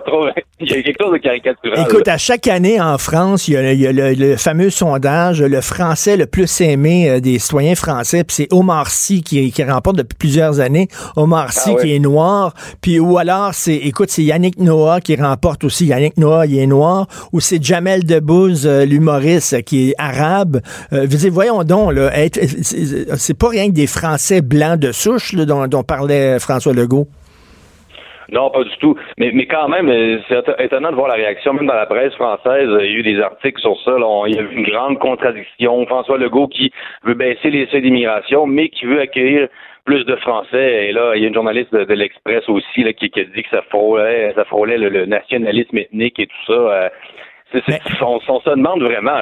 trop. 0.05 0.27
Il 0.59 0.71
y 0.71 0.73
a 0.73 0.81
quelque 0.81 1.03
chose 1.03 1.13
de 1.13 1.17
caricatural. 1.17 1.85
Écoute, 1.87 2.07
à 2.07 2.17
chaque 2.17 2.47
année 2.47 2.79
en 2.79 2.97
France, 2.97 3.47
il 3.47 3.53
y 3.53 3.87
a, 3.87 3.91
le, 3.91 4.35
fameux 4.37 4.69
sondage, 4.69 5.41
le 5.41 5.61
français 5.61 6.17
le 6.17 6.25
plus 6.25 6.61
aimé 6.61 7.09
euh, 7.09 7.19
des 7.19 7.39
citoyens 7.39 7.75
français, 7.75 8.23
puis 8.23 8.35
c'est 8.35 8.53
Omar 8.53 8.87
Sy 8.87 9.23
qui, 9.23 9.51
qui 9.51 9.63
remporte 9.63 9.97
depuis 9.97 10.17
plusieurs 10.17 10.59
années. 10.59 10.87
Omar 11.15 11.47
ah 11.49 11.51
Sy 11.51 11.75
qui 11.81 11.95
est 11.95 11.99
noir, 11.99 12.53
puis 12.81 12.99
ou 12.99 13.17
alors 13.17 13.53
c'est, 13.53 13.75
écoute, 13.75 14.09
c'est 14.09 14.23
Yannick 14.23 14.57
Noah 14.57 15.01
qui 15.01 15.15
remporte 15.15 15.63
aussi. 15.63 15.87
Yannick 15.87 16.17
Noah, 16.17 16.45
il 16.45 16.59
est 16.59 16.67
noir, 16.67 17.07
ou 17.33 17.39
c'est 17.39 17.61
Jamel 17.61 18.05
de 18.05 18.20
Debbouze, 18.21 18.67
euh, 18.67 18.85
l'humoriste 18.85 19.63
qui 19.63 19.89
est 19.89 19.95
arabe. 19.97 20.57
Euh, 20.93 21.05
voyons 21.31 21.63
donc, 21.63 21.93
c'est 23.15 23.37
pas 23.37 23.49
rien 23.49 23.67
que 23.67 23.73
des 23.73 23.87
Français 23.87 24.41
blancs 24.41 24.79
de 24.79 24.91
souche 24.91 25.35
dont, 25.35 25.83
parlait 25.83 26.39
François 26.39 26.73
Legault. 26.73 27.07
Non, 28.31 28.49
pas 28.49 28.63
du 28.63 28.77
tout. 28.79 28.95
Mais, 29.17 29.31
mais 29.33 29.45
quand 29.45 29.67
même, 29.67 29.89
euh, 29.89 30.19
c'est 30.29 30.63
étonnant 30.63 30.91
de 30.91 30.95
voir 30.95 31.09
la 31.09 31.15
réaction, 31.15 31.53
même 31.53 31.67
dans 31.67 31.73
la 31.73 31.85
presse 31.85 32.13
française. 32.13 32.69
Il 32.79 32.85
y 32.85 32.95
a 32.95 32.99
eu 32.99 33.03
des 33.03 33.19
articles 33.19 33.59
sur 33.59 33.75
ça. 33.83 33.91
il 34.27 34.35
y 34.35 34.39
a 34.39 34.41
eu 34.41 34.55
une 34.55 34.63
grande 34.63 34.99
contradiction. 34.99 35.85
François 35.85 36.17
Legault 36.17 36.47
qui 36.47 36.71
veut 37.03 37.13
baisser 37.13 37.49
les 37.49 37.67
seuils 37.67 37.81
d'immigration, 37.81 38.47
mais 38.47 38.69
qui 38.69 38.85
veut 38.85 39.01
accueillir 39.01 39.49
plus 39.83 40.05
de 40.05 40.15
Français. 40.17 40.87
Et 40.87 40.91
là, 40.93 41.13
il 41.15 41.21
y 41.21 41.25
a 41.25 41.27
une 41.27 41.33
journaliste 41.33 41.73
de, 41.73 41.93
l'Express 41.93 42.47
aussi 42.47 42.85
qui, 42.93 43.19
a 43.19 43.23
dit 43.23 43.43
que 43.43 43.49
ça 43.49 43.63
frôlait, 43.69 44.31
ça 44.35 44.45
frôlait 44.45 44.77
le, 44.77 45.05
nationalisme 45.05 45.77
ethnique 45.77 46.19
et 46.19 46.27
tout 46.27 46.53
ça. 46.53 46.91
On, 48.01 48.19
se 48.19 48.49
demande 48.49 48.81
vraiment. 48.81 49.21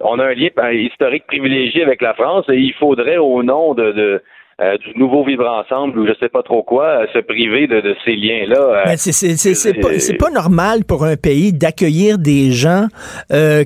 on 0.00 0.18
a 0.18 0.26
un 0.26 0.34
lien 0.34 0.50
historique 0.72 1.26
privilégié 1.26 1.82
avec 1.82 2.02
la 2.02 2.14
France 2.14 2.44
et 2.48 2.56
il 2.56 2.74
faudrait, 2.74 3.16
au 3.16 3.42
nom 3.42 3.74
de, 3.74 4.20
euh, 4.60 4.76
du 4.76 4.98
nouveau 4.98 5.24
vivre 5.24 5.48
ensemble 5.48 5.98
ou 5.98 6.06
je 6.06 6.12
sais 6.20 6.28
pas 6.28 6.42
trop 6.42 6.62
quoi, 6.62 6.84
euh, 6.84 7.06
se 7.14 7.18
priver 7.20 7.66
de, 7.66 7.96
ces 8.04 8.14
liens-là. 8.14 8.84
Euh, 8.88 8.96
c'est 8.96 10.18
pas, 10.18 10.30
normal 10.30 10.84
pour 10.84 11.04
un 11.04 11.16
pays 11.16 11.54
d'accueillir 11.54 12.18
des 12.18 12.52
gens 12.52 12.88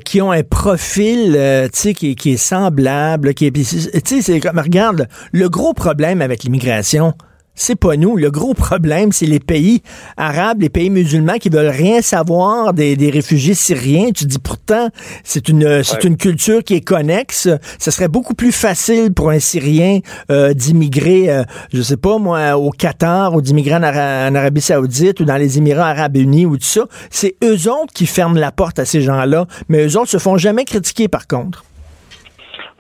qui 0.05 0.23
ont 0.23 0.31
un 0.31 0.45
profil 0.45 1.37
qui, 1.73 2.15
qui 2.15 2.33
est 2.33 2.37
semblable. 2.37 3.35
Qui 3.35 3.47
est, 3.47 4.41
comme, 4.41 4.61
regarde, 4.61 5.09
le 5.33 5.49
gros 5.49 5.75
problème 5.75 6.23
avec 6.23 6.45
l'immigration, 6.45 7.13
c'est 7.55 7.79
pas 7.79 7.97
nous. 7.97 8.17
Le 8.17 8.31
gros 8.31 8.55
problème, 8.55 9.13
c'est 9.13 9.27
les 9.27 9.41
pays 9.41 9.83
arabes, 10.17 10.63
les 10.63 10.69
pays 10.69 10.91
musulmans 10.91 11.35
qui 11.35 11.49
veulent 11.49 11.67
rien 11.69 12.01
savoir 12.03 12.73
des, 12.73 12.95
réfugiés 13.11 13.55
syriens. 13.55 14.11
Tu 14.11 14.25
dis 14.25 14.39
pourtant, 14.39 14.89
c'est 15.23 15.49
une, 15.49 15.83
c'est 15.83 16.05
une 16.05 16.17
culture 16.17 16.63
qui 16.63 16.75
est 16.75 16.85
connexe. 16.85 17.49
Ce 17.79 17.91
serait 17.91 18.09
beaucoup 18.09 18.35
plus 18.35 18.53
facile 18.53 19.13
pour 19.15 19.31
un 19.31 19.39
Syrien 19.39 20.01
euh, 20.31 20.53
d'immigrer, 20.55 21.31
euh, 21.31 21.43
je 21.73 21.83
sais 21.83 21.97
pas 21.97 22.19
moi, 22.19 22.57
au 22.57 22.71
Qatar 22.71 23.35
ou 23.35 23.43
d'immigrer 23.43 23.77
en, 23.77 23.83
Arabie 23.83 24.61
Saoudite 24.61 25.21
ou 25.21 25.25
dans 25.25 25.37
les 25.37 25.59
Émirats 25.59 25.91
Arabes 25.91 26.17
Unis 26.17 26.47
ou 26.47 26.57
tout 26.57 26.65
ça. 26.65 26.83
C'est 27.11 27.37
eux 27.45 27.71
autres 27.71 27.93
qui 27.95 28.07
ferment 28.07 28.39
la 28.39 28.53
porte 28.53 28.79
à 28.79 28.85
ces 28.85 29.01
gens-là, 29.01 29.47
mais 29.69 29.87
eux 29.87 29.97
autres 29.97 30.11
se 30.11 30.19
font 30.19 30.37
jamais 30.37 30.65
critiquer 30.65 31.09
par 31.09 31.27
contre. 31.27 31.65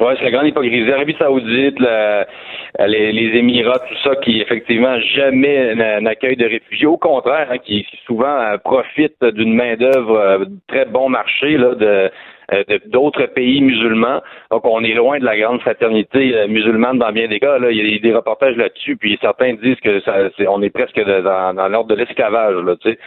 Ouais, 0.01 0.15
c'est 0.19 0.25
la 0.25 0.33
grande 0.33 0.49
hypocrisie. 0.49 0.85
L'Arabie 0.87 1.15
Saoudite, 1.19 1.79
la 1.79 2.27
les, 2.79 3.13
les, 3.13 3.39
Émirats, 3.39 3.79
tout 3.79 3.97
ça, 4.03 4.17
qui 4.17 4.41
effectivement 4.41 4.99
jamais 5.01 5.75
n'accueillent 6.01 6.37
de 6.37 6.47
réfugiés. 6.47 6.87
Au 6.87 6.97
contraire, 6.97 7.49
hein, 7.51 7.59
qui 7.59 7.87
souvent 8.07 8.41
euh, 8.41 8.59
profitent 8.59 9.25
d'une 9.25 9.55
main-d'œuvre 9.55 10.17
euh, 10.17 10.45
très 10.69 10.85
bon 10.85 11.09
marché 11.09 11.57
là, 11.57 11.75
de 11.75 12.11
d'autres 12.89 13.25
pays 13.25 13.63
musulmans. 13.63 14.21
Donc, 14.51 14.67
on 14.67 14.85
est 14.85 14.93
loin 14.93 15.19
de 15.19 15.25
la 15.25 15.35
grande 15.35 15.63
fraternité 15.63 16.47
musulmane 16.47 16.99
dans 16.99 17.11
bien 17.11 17.27
des 17.27 17.41
cas. 17.41 17.59
Là. 17.59 17.71
Il 17.71 17.79
y 17.79 17.97
a 17.97 17.99
des, 17.99 18.15
reportages 18.15 18.55
là-dessus, 18.57 18.99
puis 18.99 19.19
certains 19.23 19.55
disent 19.55 19.81
que 19.81 20.01
ça, 20.01 20.21
est, 20.21 20.47
on 20.47 20.61
est 20.61 20.69
presque 20.69 21.01
dans, 21.01 21.55
dans 21.55 21.69
l'ordre 21.69 21.89
de 21.89 21.95
l'esclavage. 21.95 22.55
Tu 22.83 22.91
sais. 22.91 22.99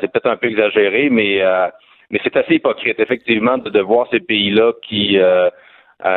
c'est 0.00 0.10
peut-être 0.10 0.26
un 0.26 0.36
peu 0.36 0.48
exagéré, 0.48 1.10
mais 1.10 1.40
mais 2.12 2.20
c'est 2.22 2.36
assez 2.36 2.54
hypocrite, 2.56 3.00
effectivement, 3.00 3.58
de, 3.58 3.70
de 3.70 3.80
voir 3.80 4.06
ces 4.10 4.20
pays-là 4.20 4.72
qui 4.82 5.18
euh, 5.18 5.48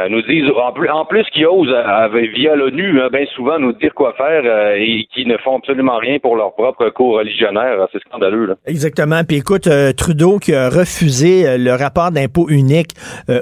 nous 0.09 0.21
disent, 0.23 0.49
en 0.55 0.71
plus, 0.71 0.89
en 0.89 1.05
plus 1.05 1.23
qu'ils 1.31 1.45
osent, 1.45 1.69
euh, 1.69 2.07
via 2.35 2.55
l'ONU, 2.55 3.01
hein, 3.01 3.09
bien 3.11 3.25
souvent 3.35 3.59
nous 3.59 3.73
dire 3.73 3.93
quoi 3.93 4.13
faire 4.13 4.43
euh, 4.45 4.75
et 4.77 5.07
qui 5.13 5.25
ne 5.25 5.37
font 5.37 5.57
absolument 5.57 5.97
rien 5.97 6.19
pour 6.19 6.35
leur 6.35 6.53
propre 6.53 6.89
cours 6.89 7.17
religionnaire. 7.17 7.87
C'est 7.91 8.01
scandaleux. 8.01 8.45
Là. 8.45 8.55
Exactement. 8.65 9.23
Puis 9.27 9.37
écoute, 9.37 9.69
Trudeau 9.97 10.39
qui 10.39 10.53
a 10.53 10.69
refusé 10.69 11.57
le 11.57 11.71
rapport 11.71 12.11
d'impôt 12.11 12.47
unique 12.49 12.91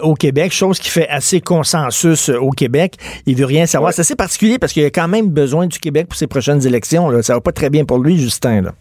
au 0.02 0.14
Québec, 0.16 0.52
chose 0.52 0.80
qui 0.80 0.90
fait 0.90 1.08
assez 1.10 1.42
consensus 1.42 2.30
au 2.30 2.52
Québec. 2.52 2.96
Il 3.26 3.36
veut 3.36 3.46
rien 3.46 3.66
savoir. 3.66 3.94
C'est 3.94 4.02
assez 4.02 4.16
particulier 4.16 4.58
parce 4.60 4.74
qu'il 4.74 4.86
a 4.86 4.90
quand 4.90 5.08
même 5.08 5.30
besoin 5.30 5.68
du 5.68 5.80
Québec 5.80 6.08
pour 6.08 6.16
ses 6.16 6.28
prochaines 6.28 6.66
élections. 6.66 7.10
Là. 7.10 7.22
Ça 7.22 7.34
va 7.36 7.42
pas 7.42 7.52
très 7.52 7.70
bien 7.70 7.86
pour 7.86 8.00
lui, 8.00 8.18
Justin. 8.18 8.62
Là. 8.62 8.72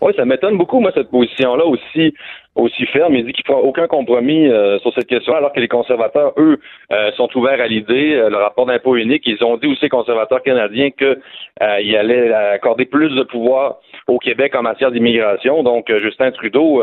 Oui, 0.00 0.12
ça 0.16 0.24
m'étonne 0.24 0.56
beaucoup, 0.56 0.78
moi, 0.78 0.92
cette 0.94 1.10
position-là 1.10 1.64
aussi 1.64 2.14
aussi 2.58 2.86
ferme. 2.86 3.14
Il 3.14 3.24
dit 3.24 3.32
qu'il 3.32 3.44
ne 3.48 3.54
fera 3.54 3.64
aucun 3.64 3.86
compromis 3.86 4.48
euh, 4.48 4.78
sur 4.80 4.92
cette 4.92 5.06
question, 5.06 5.34
alors 5.34 5.52
que 5.52 5.60
les 5.60 5.68
conservateurs, 5.68 6.32
eux, 6.36 6.58
euh, 6.92 7.10
sont 7.12 7.28
ouverts 7.36 7.60
à 7.60 7.66
l'idée. 7.66 8.14
Euh, 8.14 8.28
le 8.28 8.36
rapport 8.36 8.66
d'impôt 8.66 8.96
unique, 8.96 9.22
ils 9.26 9.42
ont 9.44 9.56
dit 9.56 9.68
aussi, 9.68 9.82
les 9.82 9.88
conservateurs 9.88 10.42
canadiens, 10.42 10.90
qu'ils 10.90 11.96
allaient 11.96 12.32
accorder 12.32 12.84
plus 12.84 13.14
de 13.14 13.22
pouvoir 13.22 13.76
au 14.06 14.18
Québec 14.18 14.54
en 14.54 14.62
matière 14.62 14.90
d'immigration. 14.90 15.62
Donc, 15.62 15.90
Justin 16.02 16.30
Trudeau, 16.32 16.82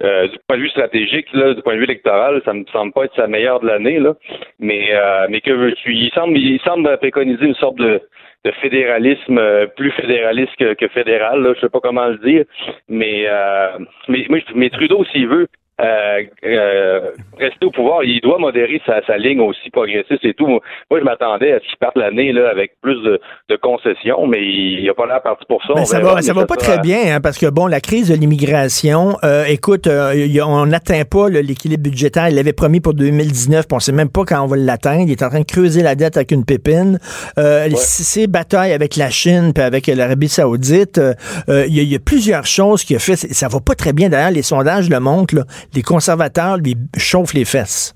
du 0.00 0.38
point 0.46 0.56
de 0.56 0.62
vue 0.62 0.68
stratégique, 0.70 1.26
là, 1.32 1.54
du 1.54 1.62
point 1.62 1.74
de 1.74 1.78
vue 1.78 1.84
électoral, 1.84 2.40
ça 2.44 2.52
me 2.52 2.64
semble 2.72 2.92
pas 2.92 3.04
être 3.04 3.16
sa 3.16 3.26
meilleure 3.26 3.60
de 3.60 3.66
l'année, 3.66 3.98
là. 3.98 4.14
Mais, 4.58 4.90
mais 5.28 5.40
que 5.40 5.52
veux-tu? 5.52 5.94
Il 5.94 6.10
semble, 6.10 6.36
il 6.36 6.60
semble 6.60 6.96
préconiser 6.98 7.46
une 7.46 7.54
sorte 7.54 7.76
de 7.76 8.00
de 8.44 8.50
fédéralisme 8.52 9.38
euh, 9.38 9.66
plus 9.66 9.90
fédéraliste 9.92 10.54
que, 10.56 10.88
fédéral, 10.88 11.42
là, 11.42 11.54
je 11.54 11.60
sais 11.60 11.68
pas 11.68 11.80
comment 11.80 12.08
le 12.08 12.18
dire, 12.18 12.44
mais 12.88 13.24
euh, 13.26 13.78
mais, 14.08 14.26
mais 14.54 14.70
Trudeau 14.70 15.04
s'il 15.06 15.28
veut 15.28 15.48
euh, 15.80 16.22
euh, 16.44 17.10
rester 17.36 17.66
au 17.66 17.70
pouvoir, 17.72 18.04
il 18.04 18.20
doit 18.20 18.38
modérer 18.38 18.80
sa, 18.86 19.04
sa 19.06 19.16
ligne 19.16 19.40
aussi 19.40 19.70
progressiste 19.70 20.24
et 20.24 20.32
tout. 20.32 20.46
Moi, 20.46 20.60
je 20.92 21.04
m'attendais 21.04 21.52
à 21.52 21.58
ce 21.58 21.64
qu'il 21.64 21.78
parte 21.80 21.96
l'année 21.96 22.32
là 22.32 22.48
avec 22.48 22.74
plus 22.80 23.02
de, 23.02 23.20
de 23.48 23.56
concessions, 23.56 24.24
mais 24.28 24.40
il 24.40 24.88
a 24.88 24.94
pas 24.94 25.06
l'air 25.06 25.20
parti 25.20 25.44
pour 25.48 25.60
ça. 25.64 25.74
Ben, 25.74 25.84
ça 25.84 25.98
va, 25.98 26.22
ça 26.22 26.32
va 26.32 26.46
pas 26.46 26.54
très 26.54 26.78
bien, 26.78 27.16
hein, 27.16 27.20
parce 27.20 27.38
que 27.38 27.46
bon, 27.46 27.66
la 27.66 27.80
crise 27.80 28.08
de 28.08 28.14
l'immigration, 28.14 29.16
euh, 29.24 29.44
écoute, 29.46 29.88
euh, 29.88 30.14
on 30.46 30.66
n'atteint 30.66 31.04
pas 31.04 31.28
l'équilibre 31.28 31.82
budgétaire. 31.82 32.28
Il 32.28 32.36
l'avait 32.36 32.52
promis 32.52 32.80
pour 32.80 32.94
2019, 32.94 33.66
puis 33.66 33.74
on 33.74 33.80
sait 33.80 33.90
même 33.90 34.10
pas 34.10 34.24
quand 34.24 34.42
on 34.42 34.46
va 34.46 34.56
l'atteindre. 34.56 35.06
Il 35.08 35.10
est 35.10 35.24
en 35.24 35.28
train 35.28 35.40
de 35.40 35.44
creuser 35.44 35.82
la 35.82 35.96
dette 35.96 36.16
avec 36.16 36.30
une 36.30 36.44
pépine. 36.44 37.00
Euh, 37.36 37.68
Ses 37.74 38.28
batailles 38.28 38.72
avec 38.72 38.94
la 38.94 39.10
Chine 39.10 39.52
puis 39.52 39.64
avec 39.64 39.88
l'Arabie 39.88 40.28
Saoudite, 40.28 41.00
il 41.48 41.82
y, 41.82 41.96
a 41.96 41.98
plusieurs 41.98 42.46
choses 42.46 42.84
qu'il 42.84 42.94
a 42.94 43.00
fait. 43.00 43.16
Ça 43.16 43.48
va 43.48 43.58
pas 43.58 43.74
très 43.74 43.92
bien. 43.92 44.08
D'ailleurs, 44.08 44.30
les 44.30 44.42
sondages 44.42 44.88
le 44.88 45.00
montrent. 45.00 45.34
Là 45.34 45.42
les 45.74 45.82
conservateurs 45.82 46.56
lui 46.58 46.76
chauffent 46.96 47.34
les 47.34 47.44
fesses. 47.44 47.94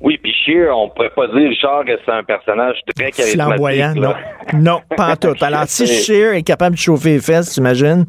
Oui, 0.00 0.18
puis 0.22 0.32
Scheer, 0.32 0.74
on 0.74 0.88
pourrait 0.88 1.10
pas 1.10 1.26
dire, 1.26 1.50
Richard, 1.50 1.84
que 1.84 1.92
c'est 2.04 2.12
un 2.12 2.22
personnage 2.22 2.76
très 2.96 3.10
charismatique. 3.10 3.34
Flamboyant, 3.34 3.94
non. 3.94 4.14
non, 4.54 4.80
pas 4.96 5.12
en 5.12 5.16
tout. 5.16 5.34
Alors, 5.42 5.64
si 5.66 5.86
Scheer 5.86 6.34
est 6.34 6.42
capable 6.42 6.76
de 6.76 6.80
chauffer 6.80 7.14
les 7.14 7.20
fesses, 7.20 7.52
t'imagines? 7.52 8.06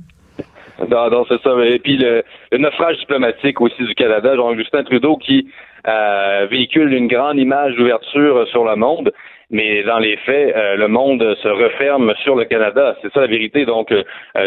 Non, 0.90 1.10
non, 1.10 1.26
c'est 1.28 1.42
ça. 1.42 1.52
Et 1.66 1.80
puis 1.80 1.98
le, 1.98 2.24
naufrage 2.58 2.98
diplomatique 3.00 3.60
aussi 3.62 3.84
du 3.84 3.94
Canada, 3.94 4.36
genre 4.36 4.56
Justin 4.56 4.84
Trudeau 4.84 5.18
qui 5.18 5.48
euh, 5.88 6.48
véhicule 6.50 6.94
une 6.94 7.08
grande 7.08 7.38
image 7.38 7.76
d'ouverture 7.76 8.48
sur 8.50 8.64
le 8.66 8.76
monde 8.76 9.12
mais 9.52 9.84
dans 9.84 10.00
les 10.00 10.18
faits, 10.18 10.56
euh, 10.56 10.76
le 10.76 10.88
monde 10.88 11.36
se 11.42 11.48
referme 11.48 12.14
sur 12.24 12.36
le 12.36 12.46
Canada. 12.46 12.96
C'est 13.02 13.12
ça 13.14 13.22
la 13.22 13.28
vérité. 13.28 13.66
Donc, 13.66 13.92
euh, 13.92 14.04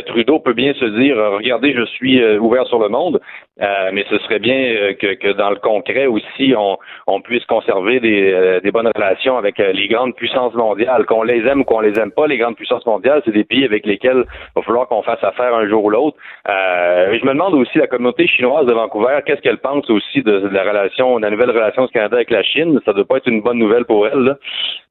Trudeau 0.06 0.40
peut 0.40 0.54
bien 0.54 0.74
se 0.74 0.84
dire, 0.84 1.16
regardez, 1.16 1.72
je 1.74 1.84
suis 1.84 2.24
ouvert 2.38 2.66
sur 2.66 2.78
le 2.78 2.88
monde, 2.88 3.20
euh, 3.60 3.90
mais 3.92 4.04
ce 4.10 4.18
serait 4.18 4.40
bien 4.40 4.56
euh, 4.56 4.94
que, 4.94 5.14
que, 5.14 5.32
dans 5.32 5.50
le 5.50 5.56
concret 5.56 6.06
aussi, 6.06 6.54
on, 6.58 6.76
on 7.06 7.20
puisse 7.20 7.44
conserver 7.44 8.00
des, 8.00 8.32
euh, 8.32 8.60
des, 8.60 8.72
bonnes 8.72 8.90
relations 8.92 9.38
avec 9.38 9.58
les 9.58 9.86
grandes 9.86 10.16
puissances 10.16 10.54
mondiales. 10.54 11.06
Qu'on 11.06 11.22
les 11.22 11.46
aime 11.46 11.60
ou 11.60 11.64
qu'on 11.64 11.80
les 11.80 11.96
aime 12.00 12.10
pas, 12.10 12.26
les 12.26 12.36
grandes 12.36 12.56
puissances 12.56 12.84
mondiales, 12.84 13.22
c'est 13.24 13.30
des 13.30 13.44
pays 13.44 13.64
avec 13.64 13.86
lesquels 13.86 14.24
il 14.26 14.52
va 14.56 14.62
falloir 14.62 14.88
qu'on 14.88 15.02
fasse 15.02 15.22
affaire 15.22 15.54
un 15.54 15.68
jour 15.68 15.84
ou 15.84 15.90
l'autre. 15.90 16.16
je 16.46 17.24
me 17.24 17.32
demande 17.32 17.54
aussi, 17.54 17.78
la 17.78 17.86
communauté 17.86 18.26
chinoise 18.26 18.66
de 18.66 18.72
Vancouver, 18.72 19.20
qu'est-ce 19.24 19.40
qu'elle 19.40 19.58
pense 19.58 19.88
aussi 19.88 20.22
de, 20.22 20.48
la 20.48 20.64
relation, 20.64 21.18
de 21.18 21.22
la 21.22 21.30
nouvelle 21.30 21.50
relation 21.50 21.86
du 21.86 21.92
Canada 21.92 22.16
avec 22.16 22.30
la 22.30 22.42
Chine? 22.42 22.80
Ça 22.84 22.92
doit 22.92 23.04
pas 23.04 23.18
être 23.18 23.28
une 23.28 23.42
bonne 23.42 23.58
nouvelle 23.58 23.84
pour 23.84 24.06
elle. 24.08 24.18
Là. 24.18 24.36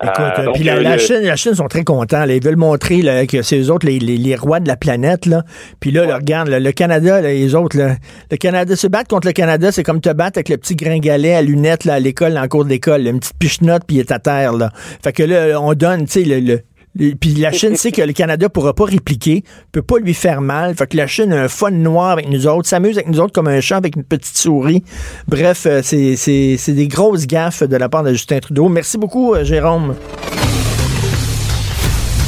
Écoute, 0.04 0.54
puis 0.54 0.64
la, 0.64 0.98
Chine, 0.98 1.22
la 1.22 1.36
Chine 1.36 1.56
sont 1.56 1.68
très 1.68 1.84
contents. 1.84 2.24
Ils 2.26 2.44
veulent 2.44 2.56
montrer 2.56 3.02
là, 3.02 3.26
que 3.26 3.42
c'est 3.42 3.60
eux 3.60 3.72
autres 3.72 3.86
les, 3.86 4.00
les, 4.00 4.36
rois 4.36 4.60
de 4.60 4.68
la 4.68 4.78
planète. 4.78 5.26
Là. 5.26 5.44
Puis 5.80 5.92
là, 5.92 6.16
regarde, 6.16 6.50
le 6.50 6.72
Canada, 6.72 7.22
les 7.22 7.56
autres, 7.56 7.78
le 7.78 8.38
Canada 8.38 8.54
Canada, 8.54 8.76
se 8.76 8.86
battre 8.86 9.08
contre 9.08 9.26
le 9.26 9.34
Canada, 9.34 9.72
c'est 9.72 9.82
comme 9.82 10.00
te 10.00 10.14
battre 10.14 10.38
avec 10.38 10.50
le 10.50 10.58
petit 10.58 10.76
gringalet 10.76 11.34
à 11.34 11.42
lunettes 11.42 11.86
là, 11.86 11.96
à 11.96 12.00
l'école, 12.00 12.38
en 12.38 12.48
cours 12.48 12.66
d'école, 12.66 13.08
une 13.08 13.20
petite 13.20 13.38
pichenote, 13.40 13.82
puis 13.88 13.98
il 13.98 14.00
est 14.02 14.12
à 14.12 14.20
terre. 14.20 14.54
Là. 14.54 14.70
Fait 15.04 15.12
que 15.12 15.24
là, 15.24 15.60
on 15.60 15.74
donne, 15.74 16.06
tu 16.06 16.24
sais, 16.24 16.40
le, 16.40 16.60
puis 16.98 17.34
la 17.36 17.52
Chine 17.52 17.76
sait 17.76 17.92
que 17.94 18.02
le 18.02 18.14
Canada 18.14 18.50
pourra 18.50 18.74
pas 18.74 18.86
répliquer, 18.86 19.44
peut 19.72 19.82
pas 19.82 19.98
lui 19.98 20.14
faire 20.14 20.42
mal. 20.42 20.76
Fait 20.76 20.88
que 20.88 20.98
la 20.98 21.08
Chine 21.08 21.34
a 21.34 21.44
un 21.44 21.48
fun 21.48 21.72
noir 21.72 22.12
avec 22.12 22.30
nous 22.30 22.48
autres, 22.48 22.68
s'amuse 22.68 22.98
avec 22.98 23.10
nous 23.10 23.20
autres 23.20 23.34
comme 23.34 23.48
un 23.48 23.62
chat 23.62 23.78
avec 23.78 23.96
une 23.96 24.04
petite 24.04 24.38
souris. 24.38 24.84
Bref, 25.28 25.66
euh, 25.66 25.82
c'est 25.84 26.74
des 26.74 26.88
grosses 26.88 27.28
gaffes 27.28 27.64
de 27.64 27.76
la 27.76 27.90
part 27.90 28.04
de 28.04 28.12
Justin 28.12 28.40
Trudeau. 28.40 28.70
Merci 28.70 28.98
beaucoup, 28.98 29.34
euh, 29.34 29.44
Jérôme. 29.44 29.96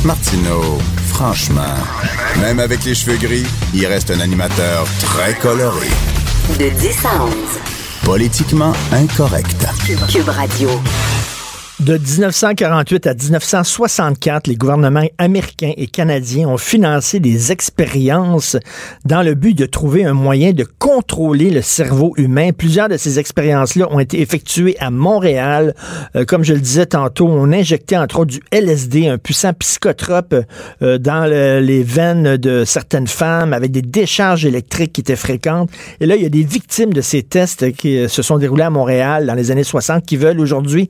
Martineau, 0.04 0.78
franchement, 1.08 1.76
même 2.40 2.60
avec 2.60 2.86
les 2.86 2.94
cheveux 2.94 3.18
gris, 3.18 3.46
il 3.74 3.86
reste 3.88 4.12
un 4.12 4.20
animateur 4.20 4.86
très 5.00 5.34
coloré. 5.34 5.88
De 6.60 6.70
10 6.70 7.06
à 7.06 7.24
11. 7.24 7.34
Politiquement 8.04 8.74
incorrect. 8.92 9.66
Cube 10.08 10.30
Radio. 10.30 10.70
De 11.82 11.98
1948 11.98 13.06
à 13.06 13.14
1964, 13.14 14.48
les 14.48 14.56
gouvernements 14.56 15.08
américains 15.18 15.74
et 15.76 15.88
canadiens 15.88 16.48
ont 16.48 16.58
financé 16.58 17.20
des 17.20 17.52
expériences 17.52 18.56
dans 19.04 19.22
le 19.22 19.34
but 19.34 19.58
de 19.58 19.66
trouver 19.66 20.06
un 20.06 20.14
moyen 20.14 20.54
de 20.54 20.64
contrôler 20.64 21.50
le 21.50 21.62
cerveau 21.62 22.14
humain. 22.16 22.52
Plusieurs 22.58 22.88
de 22.88 22.96
ces 22.96 23.20
expériences-là 23.20 23.90
ont 23.92 24.00
été 24.00 24.22
effectuées 24.22 24.78
à 24.80 24.90
Montréal. 24.90 25.76
Euh, 26.16 26.24
comme 26.24 26.46
je 26.46 26.54
le 26.54 26.62
disais 26.62 26.86
tantôt, 26.86 27.28
on 27.28 27.52
injectait 27.52 27.98
entre 27.98 28.20
autres 28.20 28.32
du 28.32 28.42
LSD, 28.52 29.10
un 29.10 29.18
puissant 29.18 29.52
psychotrope, 29.52 30.34
euh, 30.82 30.98
dans 30.98 31.26
les 31.26 31.84
veines 31.84 32.38
de 32.38 32.64
certaines 32.64 33.08
femmes 33.08 33.52
avec 33.52 33.72
des 33.72 33.82
décharges 33.82 34.46
électriques 34.46 34.94
qui 34.94 35.02
étaient 35.02 35.18
fréquentes. 35.18 35.70
Et 36.00 36.06
là, 36.06 36.16
il 36.16 36.24
y 36.24 36.26
a 36.26 36.30
des 36.30 36.44
victimes 36.44 36.94
de 36.94 37.02
ces 37.02 37.22
tests 37.22 37.74
qui 37.74 37.98
euh, 37.98 38.08
se 38.08 38.22
sont 38.22 38.38
déroulés 38.38 38.64
à 38.64 38.70
Montréal 38.70 39.26
dans 39.26 39.36
les 39.36 39.52
années 39.52 39.66
60 39.66 40.06
qui 40.06 40.16
veulent 40.16 40.40
aujourd'hui 40.40 40.88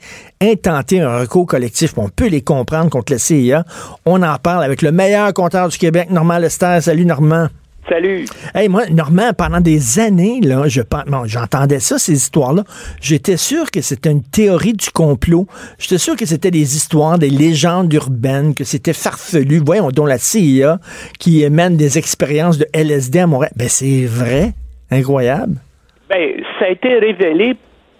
un 0.75 1.19
recours 1.19 1.45
collectif. 1.45 1.93
On 1.97 2.09
peut 2.09 2.27
les 2.27 2.41
comprendre 2.41 2.89
contre 2.89 3.13
la 3.13 3.19
CIA. 3.19 3.63
On 4.05 4.21
en 4.21 4.37
parle 4.37 4.63
avec 4.63 4.81
le 4.81 4.91
meilleur 4.91 5.33
compteur 5.33 5.69
du 5.69 5.77
Québec, 5.77 6.09
Normand 6.09 6.37
Lester. 6.37 6.79
Salut, 6.81 7.05
Normand. 7.05 7.47
Salut. 7.87 8.25
Hey, 8.55 8.67
moi, 8.67 8.87
Normand, 8.89 9.31
pendant 9.37 9.61
des 9.61 9.99
années, 9.99 10.39
là, 10.41 10.67
je 10.67 10.81
j'entendais 11.25 11.79
ça, 11.79 11.99
ces 11.99 12.13
histoires-là. 12.13 12.63
J'étais 12.99 13.37
sûr 13.37 13.69
que 13.69 13.81
c'était 13.81 14.09
une 14.09 14.23
théorie 14.23 14.73
du 14.73 14.89
complot. 14.89 15.45
J'étais 15.77 15.99
sûr 15.99 16.15
que 16.15 16.25
c'était 16.25 16.49
des 16.49 16.75
histoires, 16.75 17.19
des 17.19 17.29
légendes 17.29 17.93
urbaines, 17.93 18.55
que 18.55 18.63
c'était 18.63 18.93
farfelu. 18.93 19.61
Voyons, 19.63 19.89
dont 19.89 20.07
la 20.07 20.17
CIA 20.17 20.79
qui 21.19 21.47
mène 21.49 21.77
des 21.77 21.99
expériences 21.99 22.57
de 22.57 22.65
LSD 22.73 23.19
à 23.19 23.27
Montréal. 23.27 23.53
Ben, 23.55 23.69
c'est 23.69 24.05
vrai. 24.05 24.53
Incroyable. 24.89 25.57
Ben, 26.09 26.41
ça 26.59 26.65
a 26.65 26.69
été 26.69 26.97
révélé 26.97 27.55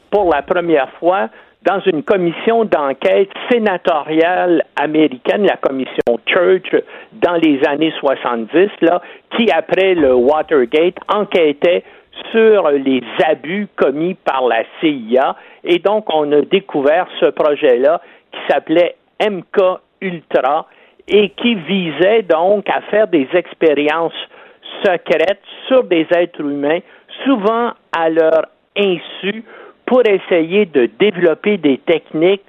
pour 0.10 0.34
la 0.34 0.42
première 0.42 0.90
fois 1.00 1.30
dans 1.66 1.80
une 1.82 2.04
commission 2.04 2.64
d'enquête 2.64 3.32
sénatoriale 3.52 4.64
américaine, 4.76 5.46
la 5.46 5.58
commission 5.58 6.20
Church, 6.28 6.76
dans 7.14 7.36
les 7.36 7.60
années 7.68 7.94
70, 8.00 8.70
là, 8.82 9.02
qui, 9.36 9.50
après 9.52 9.96
le 9.96 10.14
Watergate, 10.14 10.98
enquêtait 11.12 11.84
sur 12.32 12.70
les 12.70 13.02
abus 13.28 13.68
commis 13.76 14.14
par 14.14 14.48
la 14.48 14.64
CIA. 14.80 15.36
Et 15.64 15.80
donc, 15.80 16.06
on 16.14 16.32
a 16.32 16.42
découvert 16.42 17.08
ce 17.20 17.26
projet-là 17.26 18.00
qui 18.32 18.40
s'appelait 18.48 18.96
MK 19.20 19.80
Ultra 20.02 20.68
et 21.08 21.30
qui 21.30 21.56
visait 21.56 22.22
donc 22.24 22.70
à 22.70 22.82
faire 22.92 23.08
des 23.08 23.28
expériences 23.34 24.14
secrètes 24.84 25.42
sur 25.68 25.84
des 25.84 26.06
êtres 26.12 26.42
humains, 26.42 26.80
souvent 27.24 27.72
à 27.98 28.10
leur 28.10 28.46
insu, 28.78 29.44
pour 29.86 30.02
essayer 30.06 30.66
de 30.66 30.90
développer 31.00 31.58
des 31.58 31.78
techniques 31.78 32.44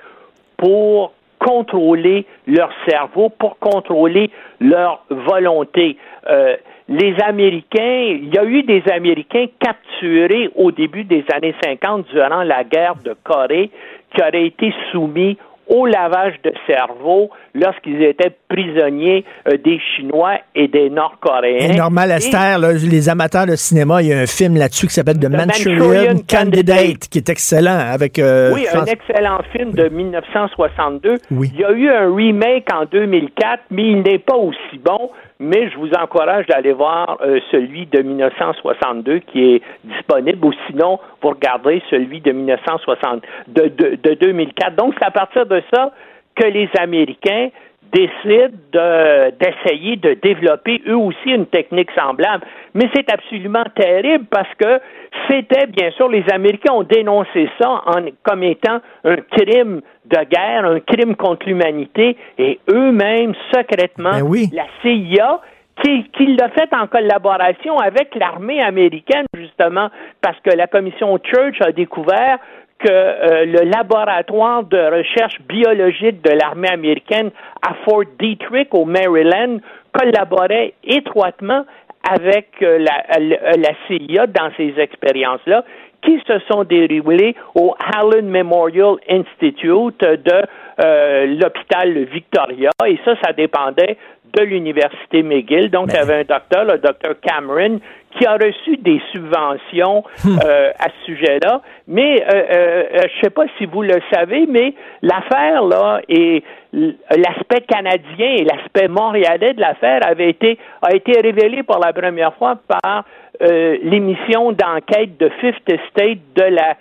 pour 0.56 1.12
contrôler 1.38 2.24
leur 2.46 2.70
cerveau, 2.88 3.28
pour 3.28 3.58
contrôler 3.58 4.30
leur 4.60 5.04
volonté. 5.10 5.96
Euh, 6.28 6.56
les 6.88 7.14
Américains, 7.20 8.16
il 8.22 8.32
y 8.32 8.38
a 8.38 8.44
eu 8.44 8.62
des 8.62 8.82
Américains 8.90 9.46
capturés 9.60 10.50
au 10.54 10.70
début 10.70 11.04
des 11.04 11.24
années 11.32 11.54
50 11.62 12.06
durant 12.12 12.42
la 12.42 12.64
guerre 12.64 12.94
de 13.04 13.14
Corée 13.24 13.70
qui 14.14 14.22
auraient 14.22 14.46
été 14.46 14.72
soumis 14.92 15.36
au 15.68 15.86
lavage 15.86 16.34
de 16.44 16.52
cerveau 16.66 17.30
lorsqu'ils 17.54 18.02
étaient 18.02 18.32
prisonniers 18.48 19.24
euh, 19.48 19.56
des 19.56 19.80
Chinois 19.96 20.38
et 20.54 20.68
des 20.68 20.90
Nord-Coréens. 20.90 21.76
Normal 21.76 22.10
là, 22.10 22.72
les 22.72 23.08
amateurs 23.08 23.46
de 23.46 23.56
cinéma, 23.56 24.02
il 24.02 24.08
y 24.08 24.12
a 24.12 24.18
un 24.18 24.26
film 24.26 24.56
là-dessus 24.56 24.86
qui 24.86 24.94
s'appelle 24.94 25.18
The, 25.18 25.28
Manchurian, 25.28 26.14
Candidate, 26.28 27.08
qui 27.10 27.18
est 27.18 27.28
excellent 27.28 27.78
avec. 27.78 28.18
Euh, 28.18 28.52
oui, 28.54 28.66
un 28.72 28.84
excellent 28.84 29.40
film 29.52 29.72
de 29.72 29.88
1962. 29.88 31.16
Oui. 31.30 31.50
Il 31.54 31.60
y 31.60 31.64
a 31.64 31.72
eu 31.72 31.88
un 31.88 32.14
remake 32.14 32.72
en 32.72 32.84
2004, 32.84 33.64
mais 33.70 33.84
il 33.84 34.02
n'est 34.02 34.18
pas 34.18 34.36
aussi 34.36 34.78
bon. 34.84 35.10
Mais 35.38 35.68
je 35.70 35.76
vous 35.76 35.90
encourage 35.90 36.46
d'aller 36.46 36.72
voir 36.72 37.18
euh, 37.20 37.40
celui 37.50 37.84
de 37.86 38.00
1962 38.00 39.18
qui 39.18 39.56
est 39.56 39.62
disponible, 39.84 40.42
ou 40.42 40.52
sinon 40.66 40.98
vous 41.20 41.28
regardez 41.28 41.82
celui 41.90 42.22
de 42.22 42.32
1960, 42.32 43.22
de, 43.48 43.68
de, 43.68 43.98
de 44.02 44.14
2004. 44.14 44.76
Donc 44.76 44.94
c'est 44.98 45.04
à 45.04 45.10
partir 45.10 45.44
de 45.44 45.55
ça 45.72 45.92
que 46.34 46.46
les 46.46 46.68
Américains 46.78 47.50
décident 47.92 49.30
d'essayer 49.40 49.96
de, 49.96 50.14
développer 50.14 50.82
eux 50.88 50.96
aussi 50.96 51.30
une 51.30 51.46
technique 51.46 51.90
semblable. 51.92 52.44
Mais 52.74 52.88
c'est 52.94 53.10
absolument 53.10 53.64
terrible 53.74 54.26
parce 54.30 54.52
que 54.58 54.80
c'était, 55.28 55.66
bien 55.66 55.90
sûr, 55.92 56.08
les 56.08 56.24
Américains 56.32 56.72
ont 56.72 56.82
dénoncé 56.82 57.48
ça 57.60 57.82
en, 57.86 58.06
comme 58.22 58.42
étant 58.42 58.80
un 59.04 59.16
crime 59.16 59.80
de 60.06 60.24
guerre, 60.24 60.64
un 60.64 60.80
crime 60.80 61.16
contre 61.16 61.46
l'humanité, 61.46 62.16
et 62.38 62.60
eux-mêmes, 62.70 63.34
secrètement, 63.52 64.10
ben 64.10 64.48
la 64.52 64.66
CIA, 64.82 65.40
qui, 65.82 66.04
qui 66.16 66.34
l'a 66.34 66.48
fait 66.50 66.72
en 66.72 66.86
collaboration 66.86 67.76
avec 67.78 68.14
l'armée 68.14 68.62
américaine, 68.62 69.26
justement, 69.36 69.88
parce 70.22 70.38
que 70.40 70.56
la 70.56 70.66
commission 70.66 71.18
Church 71.18 71.60
a 71.60 71.72
découvert 71.72 72.38
que 72.78 72.88
euh, 72.88 73.44
le 73.46 73.70
laboratoire 73.70 74.64
de 74.64 74.98
recherche 74.98 75.40
biologique 75.48 76.22
de 76.22 76.30
l'armée 76.30 76.68
américaine 76.68 77.30
à 77.66 77.74
Fort 77.84 78.04
Detrick 78.18 78.74
au 78.74 78.84
Maryland 78.84 79.58
collaborait 79.92 80.74
étroitement 80.84 81.64
avec 82.08 82.48
euh, 82.62 82.78
la, 82.78 83.18
la, 83.18 83.70
CIA 83.86 84.26
dans 84.26 84.50
ces 84.56 84.74
expériences-là 84.78 85.64
qui 86.02 86.20
se 86.26 86.38
sont 86.50 86.62
déroulées 86.64 87.34
au 87.54 87.74
Allen 87.96 88.28
Memorial 88.28 88.96
Institute 89.08 90.00
de 90.00 90.42
euh, 90.84 91.26
l'hôpital 91.26 92.04
Victoria. 92.04 92.70
Et 92.86 92.98
ça, 93.04 93.14
ça 93.24 93.32
dépendait 93.32 93.96
de 94.34 94.42
l'université 94.42 95.22
McGill. 95.22 95.70
Donc, 95.70 95.88
il 95.90 95.96
y 95.96 95.98
avait 95.98 96.20
un 96.20 96.24
docteur, 96.24 96.64
le 96.64 96.78
docteur 96.78 97.14
Cameron, 97.20 97.80
qui 98.16 98.26
a 98.26 98.34
reçu 98.34 98.76
des 98.78 99.00
subventions 99.12 100.04
hmm. 100.24 100.38
euh, 100.44 100.70
à 100.78 100.86
ce 100.88 101.14
sujet-là. 101.14 101.60
Mais 101.86 102.22
euh, 102.22 102.32
euh, 102.32 102.84
je 102.92 103.16
ne 103.18 103.22
sais 103.22 103.30
pas 103.30 103.44
si 103.58 103.66
vous 103.66 103.82
le 103.82 103.98
savez, 104.12 104.46
mais 104.46 104.74
l'affaire 105.02 105.62
là 105.64 106.00
et 106.08 106.42
l'aspect 106.72 107.62
canadien 107.66 108.34
et 108.38 108.44
l'aspect 108.44 108.88
montréalais 108.88 109.54
de 109.54 109.60
l'affaire 109.60 110.00
avait 110.06 110.28
été 110.28 110.58
a 110.82 110.94
été 110.94 111.20
révélé 111.20 111.62
pour 111.62 111.78
la 111.78 111.92
première 111.92 112.34
fois 112.34 112.56
par 112.68 113.04
l'émission 113.40 114.52
d'enquête 114.52 115.18
de 115.18 115.30
Fifth 115.40 115.70
State 115.90 116.18
de 116.34 116.42
la 116.42 116.76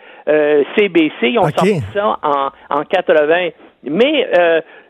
CBC. 0.76 1.14
Ils 1.22 1.40
ont 1.40 1.50
sorti 1.50 1.82
ça 1.94 2.18
en, 2.24 2.50
en 2.70 2.84
80. 2.84 3.50
Mais 3.90 4.28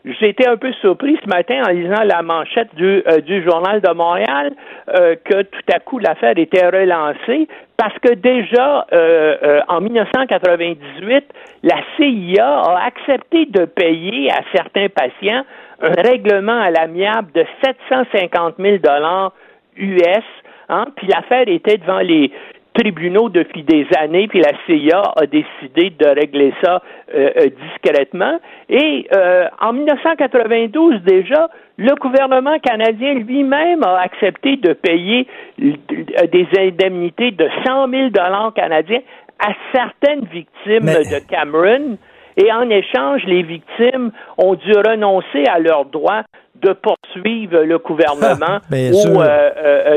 j'ai 0.06 0.28
été 0.28 0.46
un 0.46 0.56
peu 0.56 0.72
surpris 0.74 1.18
ce 1.22 1.28
matin 1.28 1.62
en 1.66 1.72
lisant 1.72 2.04
la 2.04 2.22
manchette 2.22 2.72
du, 2.76 3.02
euh, 3.06 3.20
du 3.20 3.42
Journal 3.42 3.80
de 3.80 3.92
Montréal 3.92 4.52
euh, 4.94 5.16
que 5.24 5.42
tout 5.42 5.72
à 5.72 5.80
coup 5.80 5.98
l'affaire 5.98 6.34
était 6.36 6.64
relancée 6.66 7.48
parce 7.76 7.98
que 7.98 8.14
déjà 8.14 8.86
euh, 8.92 9.60
en 9.68 9.80
1998, 9.80 11.24
la 11.64 11.76
CIA 11.96 12.46
a 12.46 12.86
accepté 12.86 13.46
de 13.46 13.64
payer 13.64 14.30
à 14.30 14.42
certains 14.54 14.88
patients 14.88 15.44
un 15.82 15.92
règlement 16.02 16.60
à 16.60 16.70
l'amiable 16.70 17.32
de 17.34 17.44
750 17.64 18.54
000 18.58 18.78
dollars 18.78 19.32
US. 19.76 20.24
Hein, 20.68 20.86
puis 20.96 21.06
l'affaire 21.08 21.44
était 21.48 21.78
devant 21.78 21.98
les, 21.98 22.32
tribunaux 22.76 23.28
depuis 23.28 23.62
des 23.62 23.86
années, 23.98 24.28
puis 24.28 24.40
la 24.40 24.52
CIA 24.66 25.02
a 25.16 25.26
décidé 25.26 25.90
de 25.90 26.06
régler 26.06 26.52
ça 26.62 26.82
euh, 27.14 27.30
euh, 27.36 27.46
discrètement. 27.68 28.38
Et 28.68 29.06
euh, 29.14 29.46
en 29.60 29.72
1992 29.72 31.02
déjà, 31.02 31.48
le 31.78 31.94
gouvernement 31.96 32.58
canadien 32.58 33.14
lui-même 33.14 33.82
a 33.82 34.00
accepté 34.00 34.56
de 34.56 34.72
payer 34.72 35.26
des 35.58 36.48
indemnités 36.58 37.30
de 37.30 37.48
100 37.66 37.88
000 37.88 38.08
dollars 38.10 38.52
canadiens 38.54 39.00
à 39.38 39.52
certaines 39.74 40.24
victimes 40.26 40.86
de 40.86 41.28
Cameron. 41.28 41.98
Et 42.38 42.52
en 42.52 42.68
échange, 42.68 43.24
les 43.24 43.42
victimes 43.42 44.10
ont 44.38 44.54
dû 44.54 44.72
renoncer 44.72 45.44
à 45.46 45.58
leur 45.58 45.86
droit 45.86 46.22
de 46.62 46.72
poursuivre 46.72 47.62
le 47.62 47.78
gouvernement 47.78 48.58
ou 48.70 49.20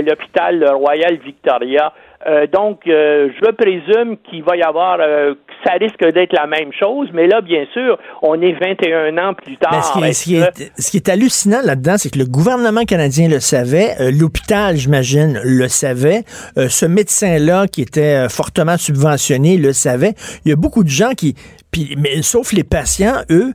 l'hôpital 0.04 0.72
Royal 0.74 1.18
Victoria 1.18 1.94
euh, 2.28 2.48
donc, 2.48 2.82
euh, 2.88 3.30
je 3.42 3.52
présume 3.52 4.18
qu'il 4.30 4.44
va 4.44 4.58
y 4.58 4.62
avoir, 4.62 4.98
euh, 5.00 5.36
ça 5.66 5.74
risque 5.80 6.04
d'être 6.04 6.34
la 6.34 6.48
même 6.48 6.72
chose, 6.78 7.08
mais 7.14 7.28
là, 7.28 7.40
bien 7.40 7.66
sûr, 7.72 7.98
on 8.22 8.42
est 8.42 8.52
21 8.52 9.18
ans 9.18 9.34
plus 9.34 9.56
tard. 9.56 9.86
ce, 9.86 9.94
qui 9.94 10.36
est, 10.36 10.72
ce, 10.78 10.92
qui 10.92 10.98
est, 10.98 11.08
hallucinant 11.08 11.62
là-dedans, 11.64 11.96
c'est 11.98 12.10
que 12.10 12.20
le 12.20 12.26
gouvernement 12.26 12.84
canadien 12.84 13.30
le 13.30 13.40
savait, 13.40 14.12
l'hôpital, 14.12 14.76
j'imagine, 14.76 15.40
le 15.44 15.68
savait, 15.70 16.24
ce 16.58 16.86
médecin-là 16.86 17.68
qui 17.68 17.82
était 17.82 18.28
fortement 18.28 18.78
subventionné 18.78 19.58
le 19.58 19.72
savait. 19.72 20.14
Il 20.44 20.50
y 20.50 20.52
a 20.52 20.58
beaucoup 20.58 20.84
de 20.84 20.90
gens 20.90 21.12
qui, 21.12 21.36
puis, 21.72 21.96
mais 21.98 22.22
sauf 22.22 22.52
les 22.52 22.66
patients, 22.66 23.22
eux, 23.30 23.54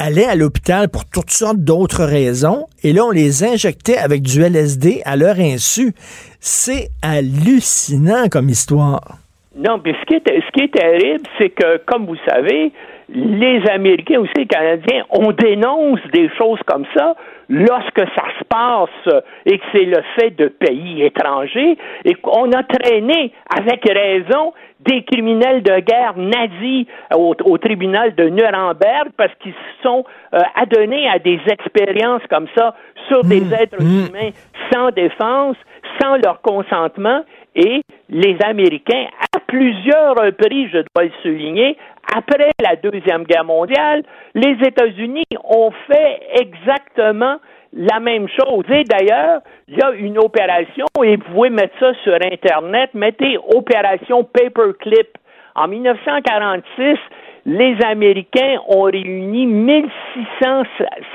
allaient 0.00 0.26
à 0.26 0.34
l'hôpital 0.34 0.88
pour 0.88 1.04
toutes 1.04 1.30
sortes 1.30 1.58
d'autres 1.58 2.04
raisons, 2.04 2.66
et 2.82 2.92
là, 2.92 3.04
on 3.04 3.10
les 3.10 3.44
injectait 3.44 3.98
avec 3.98 4.22
du 4.22 4.40
LSD 4.40 5.02
à 5.04 5.16
leur 5.16 5.38
insu. 5.38 5.92
C'est 6.40 6.88
hallucinant 7.02 8.28
comme 8.30 8.48
histoire. 8.48 9.18
Non, 9.54 9.80
mais 9.84 9.92
ce 9.92 10.06
qui 10.06 10.14
est, 10.14 10.24
ce 10.26 10.50
qui 10.52 10.64
est 10.64 10.72
terrible, 10.72 11.24
c'est 11.38 11.50
que, 11.50 11.78
comme 11.84 12.06
vous 12.06 12.16
savez, 12.26 12.72
les 13.12 13.62
Américains 13.68 14.20
aussi, 14.20 14.32
les 14.36 14.46
Canadiens, 14.46 15.04
on 15.10 15.32
dénonce 15.32 16.00
des 16.12 16.30
choses 16.38 16.60
comme 16.66 16.86
ça 16.96 17.14
lorsque 17.50 17.98
ça 17.98 18.24
se 18.38 18.44
passe 18.48 19.22
et 19.44 19.58
que 19.58 19.64
c'est 19.72 19.84
le 19.84 20.00
fait 20.16 20.30
de 20.30 20.46
pays 20.46 21.02
étrangers 21.02 21.76
et 22.04 22.14
qu'on 22.14 22.52
a 22.52 22.62
traîné 22.62 23.32
avec 23.54 23.84
raison 23.84 24.52
des 24.86 25.02
criminels 25.04 25.62
de 25.62 25.80
guerre 25.80 26.14
nazis 26.16 26.86
au, 27.14 27.58
tribunal 27.58 28.14
de 28.14 28.28
Nuremberg 28.28 29.10
parce 29.16 29.32
qu'ils 29.40 29.52
se 29.52 29.82
sont 29.82 30.04
euh, 30.34 30.38
adonnés 30.54 31.08
à 31.08 31.18
des 31.18 31.40
expériences 31.50 32.22
comme 32.30 32.46
ça 32.56 32.74
sur 33.08 33.24
des 33.24 33.40
mmh. 33.40 33.52
êtres 33.54 33.82
mmh. 33.82 34.06
humains 34.06 34.30
sans 34.72 34.90
défense, 34.90 35.56
sans 36.00 36.16
leur 36.16 36.40
consentement 36.40 37.22
et 37.54 37.82
les 38.08 38.36
Américains, 38.44 39.06
à 39.34 39.40
plusieurs 39.40 40.14
reprises, 40.14 40.70
je 40.72 40.78
dois 40.94 41.04
le 41.04 41.10
souligner, 41.22 41.76
après 42.16 42.50
la 42.60 42.76
Deuxième 42.76 43.24
Guerre 43.24 43.44
mondiale, 43.44 44.02
les 44.34 44.56
États-Unis 44.66 45.24
ont 45.44 45.70
fait 45.86 46.20
exactement 46.40 47.36
la 47.72 48.00
même 48.00 48.28
chose. 48.28 48.64
Et 48.70 48.84
d'ailleurs, 48.84 49.40
il 49.68 49.78
y 49.78 49.82
a 49.82 49.92
une 49.92 50.18
opération, 50.18 50.86
et 51.04 51.16
vous 51.16 51.34
pouvez 51.34 51.50
mettre 51.50 51.78
ça 51.78 51.92
sur 52.02 52.14
Internet, 52.14 52.90
mettez 52.94 53.38
opération 53.54 54.24
Paperclip. 54.24 55.18
En 55.54 55.68
1946, 55.68 56.98
les 57.46 57.76
Américains 57.84 58.58
ont 58.68 58.82
réuni 58.82 59.46
1600 59.46 60.62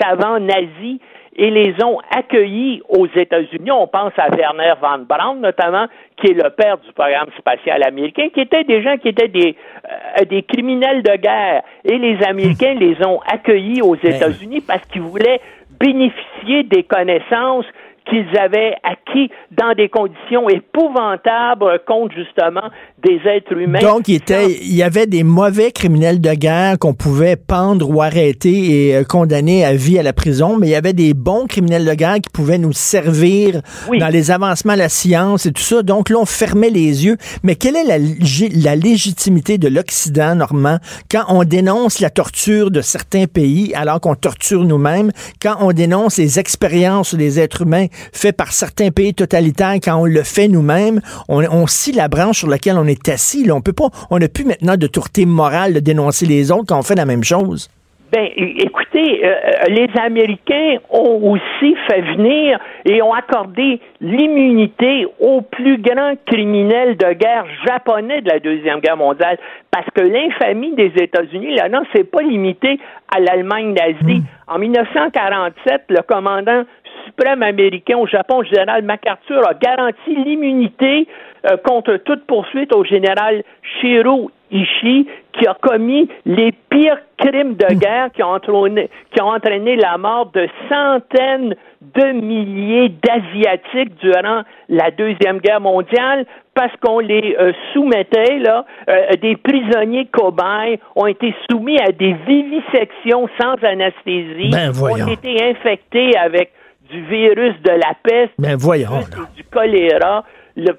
savants 0.02 0.40
nazis 0.40 1.00
et 1.36 1.50
les 1.50 1.76
ont 1.84 2.00
accueillis 2.10 2.82
aux 2.88 3.08
États-Unis. 3.08 3.72
On 3.72 3.88
pense 3.88 4.14
à 4.18 4.30
Werner 4.30 4.74
von 4.82 5.06
Braun, 5.08 5.42
notamment, 5.42 5.88
qui 6.18 6.32
est 6.32 6.34
le 6.34 6.50
père 6.50 6.78
du 6.78 6.92
programme 6.94 7.28
spatial 7.38 7.84
américain, 7.84 8.30
qui 8.34 8.42
étaient 8.42 8.64
des 8.64 8.82
gens 8.82 8.98
qui 8.98 9.10
étaient 9.10 9.28
des, 9.28 9.56
euh, 9.86 10.26
des 10.26 10.44
criminels 10.44 11.04
de 11.04 11.16
guerre. 11.18 11.64
Et 11.84 11.98
les 11.98 12.24
Américains 12.24 12.74
les 12.74 12.96
ont 13.06 13.20
accueillis 13.32 13.82
aux 13.82 13.96
ben 13.96 14.14
États-Unis 14.14 14.62
parce 14.66 14.86
qu'ils 14.86 15.02
voulaient 15.02 15.42
bénéficier 15.80 16.64
des 16.64 16.84
connaissances 16.84 17.66
qu'ils 18.06 18.38
avaient 18.38 18.76
acquis 18.84 19.32
dans 19.52 19.74
des 19.74 19.90
conditions 19.90 20.50
épouvantables 20.50 21.80
contre 21.88 22.16
justement 22.16 22.70
des 23.04 23.20
êtres 23.26 23.54
humains. 23.54 23.80
Donc, 23.80 24.08
il, 24.08 24.16
était, 24.16 24.52
il 24.52 24.76
y 24.76 24.84
avait 24.84 25.08
des 25.08 25.24
mauvais 25.24 25.72
criminels 25.72 26.22
de 26.22 26.34
guerre 26.34 26.78
qu'on 26.80 26.94
pouvait 26.94 27.36
pendre 27.36 27.90
ou 27.90 28.02
arrêter 28.02 28.90
et 28.90 28.96
euh, 28.96 29.04
condamner 29.04 29.66
à 29.66 29.74
vie 29.74 30.00
à 30.00 30.04
la 30.04 30.14
prison, 30.14 30.58
mais 30.58 30.68
il 30.68 30.72
y 30.72 30.76
avait 30.76 30.94
des 30.94 31.14
bons 31.14 31.46
criminels 31.46 31.86
de 31.86 31.94
guerre 31.94 32.16
qui 32.16 32.30
pouvaient 32.32 32.58
nous 32.58 32.74
servir 32.74 33.62
dans 34.00 34.08
les 34.08 34.32
avancements 34.32 34.74
de 34.74 34.80
la 34.80 34.90
science 34.90 35.46
et 35.46 35.52
tout 35.52 35.62
ça. 35.62 35.84
Donc 35.84 36.10
là, 36.10 36.18
on 36.20 36.26
fermait 36.26 36.70
les 36.70 37.06
yeux. 37.06 37.18
Mais 37.44 37.56
quelle 37.56 37.76
est 37.76 37.84
la, 37.84 37.98
la 37.98 38.76
légitimité 38.76 39.58
de 39.58 39.68
l'Occident, 39.68 40.36
Normand, 40.36 40.78
quand 41.12 41.26
on 41.30 41.44
dénonce 41.44 42.00
la 42.00 42.10
torture 42.10 42.72
de 42.72 42.82
certains 42.82 43.26
pays 43.26 43.74
alors 43.76 44.00
qu'on 44.00 44.16
torture 44.16 44.64
nous-mêmes, 44.64 45.12
quand 45.42 45.56
on 45.60 45.72
dénonce 45.72 46.18
les 46.18 46.40
expériences 46.40 47.16
des 47.16 47.40
êtres 47.40 47.64
humains 47.64 47.88
faites 48.14 48.38
par 48.38 48.52
certains 48.52 48.92
pays 48.92 49.14
totalitaires, 49.14 49.76
quand 49.84 49.98
on 49.98 50.06
le 50.06 50.24
fait 50.24 50.48
nous-mêmes, 50.48 51.02
on, 51.30 51.44
on 51.52 51.68
scie 51.68 51.92
la 51.92 52.08
branche 52.08 52.40
sur 52.40 52.50
laquelle 52.50 52.78
on 52.78 52.86
est 52.86 53.10
assis. 53.10 53.50
On 53.52 53.62
peut 53.62 53.74
pas, 53.74 53.90
on 54.10 54.20
n'a 54.20 54.28
plus 54.28 54.46
maintenant 54.46 54.78
de 54.78 54.88
tourté 54.88 55.26
morale 55.26 55.74
de 55.74 55.80
dénoncer 55.80 56.26
les 56.26 56.52
autres 56.52 56.66
quand 56.68 56.80
on 56.80 56.84
fait 56.84 56.96
la 56.96 57.06
même 57.06 57.24
chose. 57.24 57.70
Ben, 58.12 58.30
écoutez, 58.38 59.26
euh, 59.26 59.28
euh, 59.28 59.52
les 59.68 59.90
Américains 60.00 60.78
ont 60.90 61.32
aussi 61.32 61.76
fait 61.88 62.02
venir 62.02 62.60
et 62.86 63.02
ont 63.02 63.14
accordé 63.14 63.82
l'immunité 64.00 65.06
aux 65.20 65.42
plus 65.42 65.82
grands 65.82 66.14
criminels 66.26 66.96
de 66.96 67.14
guerre 67.14 67.46
japonais 67.68 68.22
de 68.22 68.30
la 68.30 68.40
Deuxième 68.40 68.80
Guerre 68.80 68.96
mondiale, 68.96 69.38
parce 69.70 69.88
que 69.94 70.02
l'infamie 70.02 70.74
des 70.76 70.94
États-Unis, 70.96 71.56
là, 71.56 71.68
non, 71.68 71.82
c'est 71.94 72.10
pas 72.10 72.22
limité 72.22 72.80
à 73.14 73.20
l'Allemagne 73.20 73.74
nazie. 73.74 74.22
Hmm. 74.22 74.54
En 74.54 74.60
1947, 74.60 75.86
le 75.90 76.02
commandant 76.04 76.64
suprême 77.06 77.44
américain 77.44 77.98
au 77.98 78.08
Japon, 78.08 78.42
le 78.42 78.48
général 78.48 78.84
MacArthur, 78.84 79.48
a 79.48 79.54
garanti 79.54 80.16
l'immunité 80.16 81.08
euh, 81.46 81.58
contre 81.58 81.98
toute 81.98 82.26
poursuite 82.26 82.74
au 82.74 82.84
général 82.84 83.44
Shiro 83.80 84.32
Ishii, 84.52 85.08
qui 85.34 85.48
a 85.48 85.56
commis 85.62 86.08
les 86.26 86.52
pires 86.70 87.00
crimes 87.18 87.56
de 87.56 87.74
guerre 87.74 88.12
qui 88.14 88.24
ont 88.24 88.34
entraîné, 88.34 88.90
qui 89.14 89.22
ont 89.22 89.30
entraîné 89.30 89.76
la 89.76 89.98
mort 89.98 90.32
de 90.34 90.48
centaines 90.70 91.56
de 91.82 92.12
milliers 92.14 92.90
d'Asiatiques 92.90 93.96
durant 94.02 94.42
la 94.70 94.92
Deuxième 94.92 95.40
Guerre 95.40 95.62
mondiale 95.62 96.26
parce 96.54 96.72
qu'on 96.82 97.00
les 97.00 97.36
euh, 97.40 97.52
soumettait, 97.74 98.40
là, 98.40 98.66
euh, 98.90 99.12
des 99.22 99.36
prisonniers 99.36 100.08
cobayes 100.08 100.80
ont 100.96 101.06
été 101.06 101.36
soumis 101.50 101.80
à 101.80 101.92
des 101.92 102.14
vivisections 102.26 103.28
sans 103.40 103.56
anesthésie, 103.62 104.50
ben, 104.52 104.72
ont 104.82 105.08
été 105.08 105.44
infectés 105.50 106.18
avec 106.18 106.52
du 106.90 107.02
virus 107.06 107.54
de 107.64 107.72
la 107.72 107.94
peste, 108.04 108.34
ben, 108.38 108.56
voyons, 108.56 109.00
du 109.36 109.44
choléra, 109.46 110.24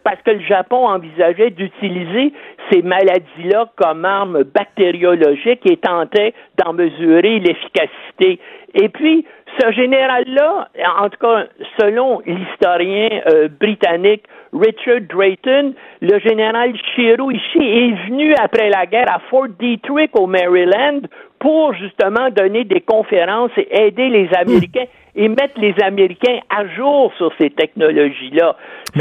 parce 0.05 0.21
que 0.25 0.31
le 0.31 0.41
Japon 0.41 0.89
envisageait 0.89 1.51
d'utiliser 1.51 2.33
ces 2.71 2.83
maladies-là 2.83 3.71
comme 3.77 4.05
armes 4.05 4.43
bactériologiques 4.45 5.69
et 5.71 5.77
tentait 5.77 6.35
d'en 6.59 6.73
mesurer 6.73 7.41
l'efficacité. 7.41 8.41
Et 8.75 8.89
puis, 8.89 9.27
ce 9.59 9.73
général-là, 9.73 10.69
en 11.01 11.09
tout 11.09 11.19
cas, 11.21 11.47
selon 11.81 12.21
l'historien 12.27 13.09
euh, 13.27 13.49
britannique 13.49 14.25
Richard 14.53 15.03
Drayton, 15.09 15.75
le 16.01 16.19
général 16.21 16.73
Shiro 16.95 17.31
Ishii 17.31 17.63
est 17.63 18.09
venu 18.09 18.35
après 18.35 18.71
la 18.71 18.87
guerre 18.87 19.11
à 19.11 19.21
Fort 19.31 19.49
Detrick 19.59 20.19
au 20.19 20.27
Maryland 20.27 21.01
pour 21.39 21.75
justement 21.75 22.31
donner 22.31 22.65
des 22.65 22.81
conférences 22.81 23.51
et 23.57 23.69
aider 23.87 24.09
les 24.09 24.29
Américains 24.35 24.87
et 25.17 25.29
mettre 25.29 25.59
les 25.59 25.75
Américains 25.83 26.41
à 26.51 26.67
jour 26.77 27.11
sur 27.17 27.33
ces 27.39 27.51
technologies-là. 27.51 28.55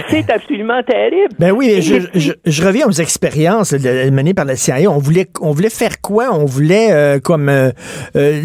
C'est 0.07 0.29
absolument 0.29 0.81
terrible. 0.83 1.33
Ben 1.39 1.51
oui, 1.51 1.81
je, 1.81 2.31
je, 2.45 2.65
reviens 2.65 2.87
aux 2.87 2.91
expériences 2.91 3.73
menées 3.73 4.33
par 4.33 4.45
la 4.45 4.55
CIA. 4.55 4.89
On 4.89 4.97
voulait, 4.97 5.27
on 5.41 5.51
voulait 5.51 5.69
faire 5.69 6.01
quoi? 6.01 6.29
On 6.33 6.45
voulait 6.45 6.91
euh, 6.91 7.19
comme 7.19 7.49
euh, 7.49 7.69
euh, 8.15 8.41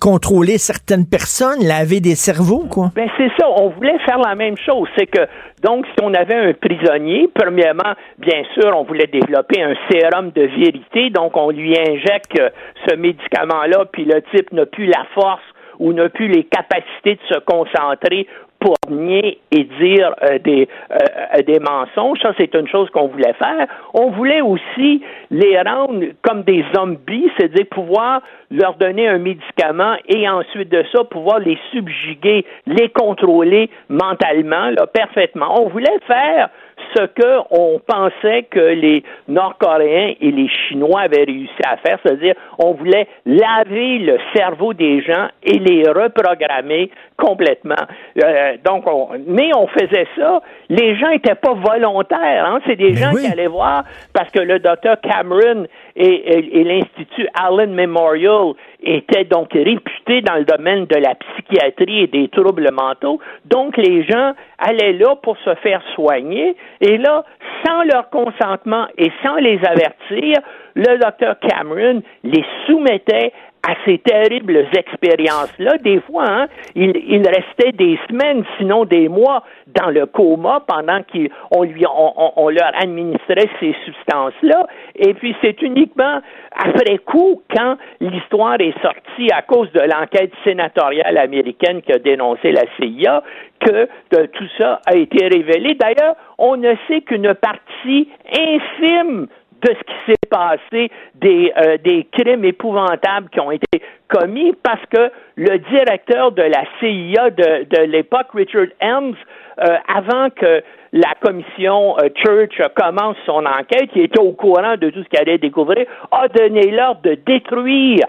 contrôler 0.00 0.58
certaines 0.58 1.06
personnes, 1.06 1.53
laver 1.62 2.00
des 2.00 2.14
cerveaux, 2.14 2.64
quoi? 2.70 2.90
Ben 2.94 3.08
c'est 3.16 3.30
ça. 3.38 3.48
On 3.48 3.68
voulait 3.70 3.98
faire 4.00 4.18
la 4.18 4.34
même 4.34 4.56
chose. 4.56 4.88
C'est 4.96 5.06
que 5.06 5.26
donc, 5.62 5.86
si 5.86 6.02
on 6.02 6.12
avait 6.12 6.34
un 6.34 6.52
prisonnier, 6.52 7.28
premièrement, 7.34 7.94
bien 8.18 8.42
sûr, 8.54 8.76
on 8.76 8.84
voulait 8.84 9.06
développer 9.06 9.62
un 9.62 9.74
sérum 9.90 10.30
de 10.30 10.42
vérité, 10.42 11.10
donc 11.10 11.36
on 11.36 11.50
lui 11.50 11.74
injecte 11.78 12.38
ce 12.86 12.94
médicament-là, 12.96 13.86
puis 13.92 14.04
le 14.04 14.20
type 14.34 14.52
n'a 14.52 14.66
plus 14.66 14.86
la 14.86 15.06
force 15.14 15.42
ou 15.78 15.92
n'a 15.92 16.08
plus 16.08 16.28
les 16.28 16.44
capacités 16.44 17.14
de 17.14 17.34
se 17.34 17.38
concentrer 17.40 18.26
pour 18.64 18.76
nier 18.90 19.38
et 19.50 19.64
dire 19.64 20.14
euh, 20.22 20.38
des, 20.38 20.66
euh, 20.90 21.42
des 21.42 21.60
mensonges. 21.60 22.18
Ça, 22.22 22.32
c'est 22.38 22.54
une 22.54 22.66
chose 22.66 22.88
qu'on 22.90 23.08
voulait 23.08 23.34
faire. 23.34 23.66
On 23.92 24.10
voulait 24.10 24.40
aussi 24.40 25.02
les 25.30 25.60
rendre 25.60 26.02
comme 26.22 26.42
des 26.44 26.64
zombies, 26.74 27.30
c'est-à-dire 27.36 27.66
pouvoir 27.70 28.22
leur 28.50 28.74
donner 28.76 29.06
un 29.06 29.18
médicament 29.18 29.96
et 30.08 30.26
ensuite 30.28 30.70
de 30.70 30.82
ça, 30.92 31.04
pouvoir 31.04 31.40
les 31.40 31.58
subjuguer, 31.72 32.46
les 32.66 32.88
contrôler 32.88 33.68
mentalement, 33.90 34.70
là, 34.70 34.86
parfaitement. 34.86 35.60
On 35.62 35.68
voulait 35.68 35.98
faire 36.06 36.48
ce 36.94 37.06
que 37.06 37.38
on 37.50 37.80
pensait 37.86 38.44
que 38.44 38.60
les 38.60 39.02
Nord-Coréens 39.28 40.14
et 40.20 40.30
les 40.30 40.48
Chinois 40.48 41.02
avaient 41.02 41.24
réussi 41.24 41.52
à 41.64 41.76
faire, 41.78 41.98
c'est-à-dire 42.04 42.34
on 42.58 42.72
voulait 42.72 43.06
laver 43.26 43.98
le 43.98 44.18
cerveau 44.34 44.74
des 44.74 45.02
gens 45.02 45.28
et 45.42 45.58
les 45.58 45.82
reprogrammer 45.88 46.90
complètement. 47.16 47.74
Euh, 48.22 48.56
donc, 48.64 48.84
mais 49.26 49.50
on 49.56 49.66
faisait 49.68 50.06
ça. 50.16 50.40
Les 50.68 50.96
gens 50.96 51.10
n'étaient 51.10 51.34
pas 51.34 51.54
volontaires. 51.54 52.46
Hein? 52.46 52.60
C'est 52.66 52.76
des 52.76 52.94
gens 52.94 53.12
qui 53.12 53.26
allaient 53.26 53.46
voir 53.46 53.84
parce 54.12 54.30
que 54.30 54.40
le 54.40 54.58
docteur 54.58 54.96
Cameron 55.00 55.66
et, 55.96 56.64
l'Institut 56.64 57.28
Allen 57.34 57.72
Memorial 57.72 58.54
étaient 58.82 59.24
donc 59.24 59.52
réputés 59.52 60.22
dans 60.22 60.34
le 60.34 60.44
domaine 60.44 60.86
de 60.86 60.96
la 60.96 61.14
psychiatrie 61.14 62.00
et 62.00 62.06
des 62.08 62.28
troubles 62.28 62.70
mentaux. 62.72 63.20
Donc, 63.44 63.76
les 63.76 64.04
gens 64.04 64.32
allaient 64.58 64.94
là 64.94 65.14
pour 65.16 65.36
se 65.38 65.54
faire 65.56 65.82
soigner. 65.94 66.56
Et 66.80 66.98
là, 66.98 67.24
sans 67.64 67.84
leur 67.84 68.10
consentement 68.10 68.86
et 68.98 69.10
sans 69.22 69.36
les 69.36 69.58
avertir, 69.64 70.38
le 70.74 70.98
docteur 70.98 71.36
Cameron 71.40 72.02
les 72.22 72.44
soumettait 72.66 73.32
à 73.66 73.74
ces 73.86 73.98
terribles 73.98 74.66
expériences-là. 74.76 75.78
Des 75.78 76.00
fois, 76.02 76.24
hein, 76.28 76.46
il, 76.74 77.26
restait 77.26 77.72
des 77.72 77.98
semaines, 78.08 78.44
sinon 78.58 78.84
des 78.84 79.08
mois, 79.08 79.42
dans 79.68 79.90
le 79.90 80.06
coma 80.06 80.62
pendant 80.66 81.00
qu'on 81.02 81.62
lui, 81.62 81.84
on, 81.86 82.48
leur 82.50 82.72
administrait 82.78 83.48
ces 83.60 83.74
substances-là. 83.86 84.66
Et 84.96 85.14
puis, 85.14 85.34
c'est 85.42 85.62
uniquement 85.62 86.20
après 86.54 86.98
coup, 86.98 87.42
quand 87.54 87.76
l'histoire 88.00 88.56
est 88.60 88.78
sortie 88.82 89.32
à 89.32 89.42
cause 89.42 89.72
de 89.72 89.80
l'enquête 89.80 90.32
sénatoriale 90.44 91.16
américaine 91.16 91.80
qui 91.80 91.92
a 91.92 91.98
dénoncé 91.98 92.52
la 92.52 92.64
CIA, 92.76 93.22
que 93.60 94.26
tout 94.26 94.48
ça 94.58 94.80
a 94.86 94.94
été 94.94 95.26
révélé. 95.26 95.74
D'ailleurs, 95.74 96.16
on 96.36 96.56
ne 96.56 96.74
sait 96.86 97.00
qu'une 97.00 97.32
partie 97.34 98.08
infime 98.30 99.26
de 99.64 99.74
ce 99.74 99.82
qui 99.84 99.94
s'est 100.06 100.28
passé, 100.30 100.90
des, 101.14 101.52
euh, 101.56 101.78
des 101.78 102.06
crimes 102.12 102.44
épouvantables 102.44 103.30
qui 103.30 103.40
ont 103.40 103.50
été 103.50 103.82
commis, 104.08 104.52
parce 104.62 104.84
que 104.94 105.10
le 105.36 105.58
directeur 105.58 106.32
de 106.32 106.42
la 106.42 106.64
CIA 106.78 107.30
de, 107.30 107.64
de 107.64 107.82
l'époque, 107.84 108.28
Richard 108.34 108.66
Helms, 108.80 109.16
euh, 109.60 109.76
avant 109.88 110.28
que 110.30 110.62
la 110.92 111.14
commission 111.20 111.96
euh, 111.98 112.08
Church 112.14 112.60
commence 112.76 113.16
son 113.24 113.44
enquête, 113.46 113.90
qui 113.92 114.00
était 114.00 114.20
au 114.20 114.32
courant 114.32 114.76
de 114.76 114.90
tout 114.90 115.02
ce 115.02 115.08
qu'elle 115.08 115.28
allait 115.28 115.38
découvrir, 115.38 115.86
a 116.12 116.28
donné 116.28 116.70
l'ordre 116.70 117.00
de 117.02 117.14
détruire 117.14 118.04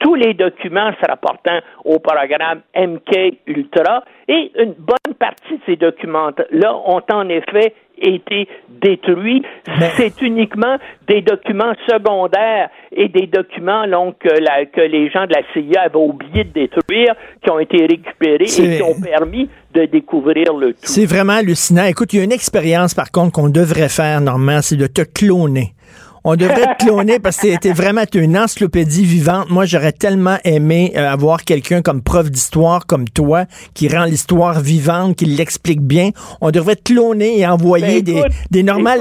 tous 0.00 0.14
les 0.14 0.34
documents 0.34 0.90
se 1.00 1.06
rapportant 1.06 1.60
au 1.84 1.98
programme 1.98 2.62
MK 2.76 3.38
Ultra 3.46 4.02
et 4.28 4.50
une 4.58 4.72
bonne 4.72 5.14
partie 5.18 5.54
de 5.54 5.60
ces 5.66 5.76
documents-là 5.76 6.74
ont 6.86 7.02
en 7.12 7.28
effet 7.28 7.74
été 8.00 8.48
détruits. 8.68 9.42
C'est 9.96 10.22
uniquement 10.22 10.76
des 11.06 11.20
documents 11.20 11.74
secondaires 11.86 12.70
et 12.92 13.08
des 13.08 13.26
documents 13.26 13.86
donc, 13.86 14.18
que, 14.20 14.28
que 14.64 14.80
les 14.80 15.10
gens 15.10 15.26
de 15.26 15.34
la 15.34 15.42
CIA 15.52 15.82
avaient 15.82 15.96
oublié 15.96 16.44
de 16.44 16.50
détruire, 16.50 17.14
qui 17.42 17.50
ont 17.50 17.58
été 17.58 17.86
récupérés 17.86 18.44
et 18.44 18.76
qui 18.76 18.82
ont 18.82 18.98
permis 19.00 19.50
de 19.74 19.84
découvrir 19.84 20.54
le 20.54 20.72
tout. 20.72 20.80
C'est 20.82 21.06
vraiment 21.06 21.34
hallucinant. 21.34 21.84
Écoute, 21.84 22.12
il 22.12 22.18
y 22.18 22.20
a 22.20 22.24
une 22.24 22.32
expérience 22.32 22.94
par 22.94 23.10
contre 23.10 23.32
qu'on 23.32 23.50
devrait 23.50 23.90
faire, 23.90 24.20
normalement, 24.20 24.62
c'est 24.62 24.76
de 24.76 24.86
te 24.86 25.02
cloner. 25.02 25.74
On 26.24 26.36
devrait 26.36 26.74
te 26.76 26.84
cloner 26.84 27.18
parce 27.18 27.38
que 27.38 27.48
c'était 27.48 27.72
vraiment 27.72 28.02
une 28.14 28.36
encyclopédie 28.36 29.04
vivante. 29.04 29.48
Moi, 29.50 29.64
j'aurais 29.64 29.92
tellement 29.92 30.36
aimé 30.44 30.92
euh, 30.96 31.08
avoir 31.08 31.44
quelqu'un 31.44 31.80
comme 31.80 32.02
prof 32.02 32.30
d'histoire 32.30 32.86
comme 32.86 33.08
toi 33.08 33.44
qui 33.74 33.88
rend 33.88 34.04
l'histoire 34.04 34.60
vivante, 34.60 35.16
qui 35.16 35.24
l'explique 35.24 35.80
bien. 35.80 36.10
On 36.40 36.50
devrait 36.50 36.76
te 36.76 36.92
cloner 36.92 37.38
et 37.38 37.46
envoyer 37.46 38.02
ben, 38.02 38.14
des, 38.14 38.22
des 38.50 38.62
normales 38.62 39.00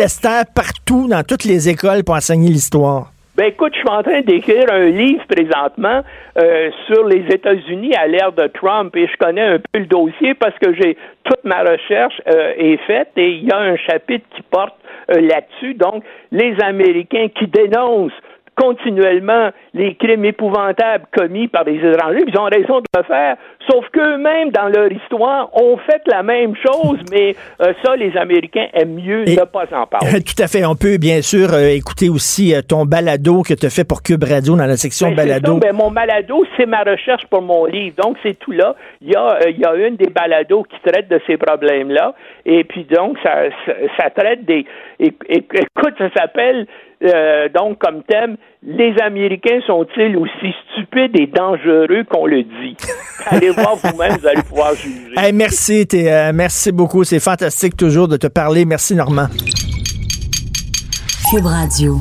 partout 0.56 1.08
dans 1.08 1.24
toutes 1.24 1.44
les 1.44 1.70
écoles 1.70 2.04
pour 2.04 2.16
enseigner 2.16 2.50
l'histoire. 2.50 3.12
Ben 3.36 3.46
écoute, 3.46 3.74
je 3.74 3.80
suis 3.80 3.90
en 3.90 4.04
train 4.04 4.20
d'écrire 4.20 4.66
un 4.70 4.88
livre 4.88 5.24
présentement 5.30 6.02
euh, 6.38 6.70
sur 6.88 7.06
les 7.06 7.24
États-Unis 7.34 7.96
à 7.96 8.06
l'ère 8.08 8.34
de 8.34 8.48
Trump 8.48 8.94
et 8.98 9.08
je 9.08 9.16
connais 9.18 9.42
un 9.42 9.60
peu 9.60 9.80
le 9.80 9.86
dossier 9.86 10.34
parce 10.34 10.58
que 10.60 10.74
j'ai 10.74 10.98
toute 11.24 11.44
ma 11.46 11.62
recherche 11.62 12.22
euh, 12.28 12.54
est 12.58 12.78
faite 12.86 13.12
et 13.16 13.30
il 13.30 13.46
y 13.46 13.52
a 13.52 13.58
un 13.58 13.78
chapitre 13.78 14.26
qui 14.36 14.42
porte 14.42 14.76
là-dessus. 15.10 15.74
Donc, 15.74 16.04
les 16.32 16.56
Américains 16.62 17.28
qui 17.30 17.48
dénoncent 17.48 18.12
continuellement 18.56 19.52
les 19.74 19.96
crimes 19.96 20.26
épouvantables 20.26 21.06
commis 21.16 21.48
par 21.48 21.64
les 21.64 21.78
étrangers, 21.78 22.24
ils 22.28 22.38
ont 22.38 22.46
raison 22.46 22.80
de 22.80 22.86
le 22.98 23.04
faire, 23.04 23.38
sauf 23.70 23.86
qu'eux-mêmes, 23.92 24.52
dans 24.52 24.68
leur 24.68 24.92
histoire, 24.92 25.50
ont 25.54 25.78
fait 25.78 26.02
la 26.08 26.24
même 26.24 26.56
chose, 26.56 27.00
mais 27.12 27.36
euh, 27.62 27.74
ça, 27.84 27.96
les 27.96 28.16
Américains 28.18 28.68
aiment 28.74 28.96
mieux 28.96 29.26
ne 29.26 29.46
pas 29.46 29.66
en 29.74 29.88
parler. 29.88 30.24
Tout 30.24 30.42
à 30.42 30.48
fait. 30.48 30.66
On 30.66 30.76
peut, 30.76 30.98
bien 30.98 31.22
sûr, 31.22 31.54
euh, 31.54 31.68
écouter 31.70 32.10
aussi 32.10 32.54
ton 32.68 32.86
balado 32.86 33.44
que 33.44 33.54
tu 33.54 33.66
as 33.66 33.70
fait 33.70 33.84
pour 33.84 34.02
Cube 34.02 34.24
Radio 34.24 34.56
dans 34.56 34.66
la 34.66 34.78
section 34.78 35.10
ben, 35.10 35.18
balado. 35.18 35.58
Ben, 35.58 35.74
mon 35.74 35.92
balado, 35.92 36.46
c'est 36.58 36.66
ma 36.66 36.84
recherche 36.84 37.26
pour 37.28 37.42
mon 37.42 37.66
livre. 37.66 37.96
Donc, 38.02 38.18
c'est 38.24 38.38
tout 38.40 38.52
là. 38.52 38.76
Il 39.02 39.10
y, 39.10 39.16
a, 39.16 39.50
il 39.50 39.60
y 39.60 39.66
a 39.66 39.76
une 39.76 39.96
des 39.96 40.10
balados 40.10 40.64
qui 40.64 40.80
traite 40.90 41.08
de 41.08 41.20
ces 41.28 41.38
problèmes-là. 41.38 42.14
Et 42.46 42.64
puis, 42.64 42.86
donc, 42.86 43.18
ça, 43.24 43.44
ça, 43.98 44.10
traite 44.10 44.46
des... 44.46 44.66
Écoute, 45.00 45.94
ça 45.98 46.10
s'appelle 46.16 46.68
euh, 47.04 47.48
donc 47.50 47.78
comme 47.80 48.04
thème, 48.04 48.36
les 48.62 48.94
Américains 49.02 49.62
sont-ils 49.66 50.18
aussi 50.18 50.54
stupides 50.72 51.18
et 51.20 51.28
dangereux 51.28 52.04
qu'on 52.10 52.26
le 52.26 52.44
dit? 52.44 52.76
Allez 53.28 53.52
voir 53.52 53.76
vous-même, 53.78 54.18
vous 54.18 54.28
allez 54.28 54.42
pouvoir 54.42 54.76
juger. 54.76 55.14
Hey, 55.16 55.32
merci, 55.32 55.88
t'es, 55.88 56.12
euh, 56.12 56.32
merci 56.34 56.72
beaucoup. 56.72 57.04
C'est 57.04 57.20
fantastique 57.20 57.78
toujours 57.78 58.08
de 58.08 58.18
te 58.18 58.28
parler. 58.28 58.66
Merci, 58.66 58.96
Normand. 58.96 59.28
Cube 61.32 61.46
Radio. 61.46 61.98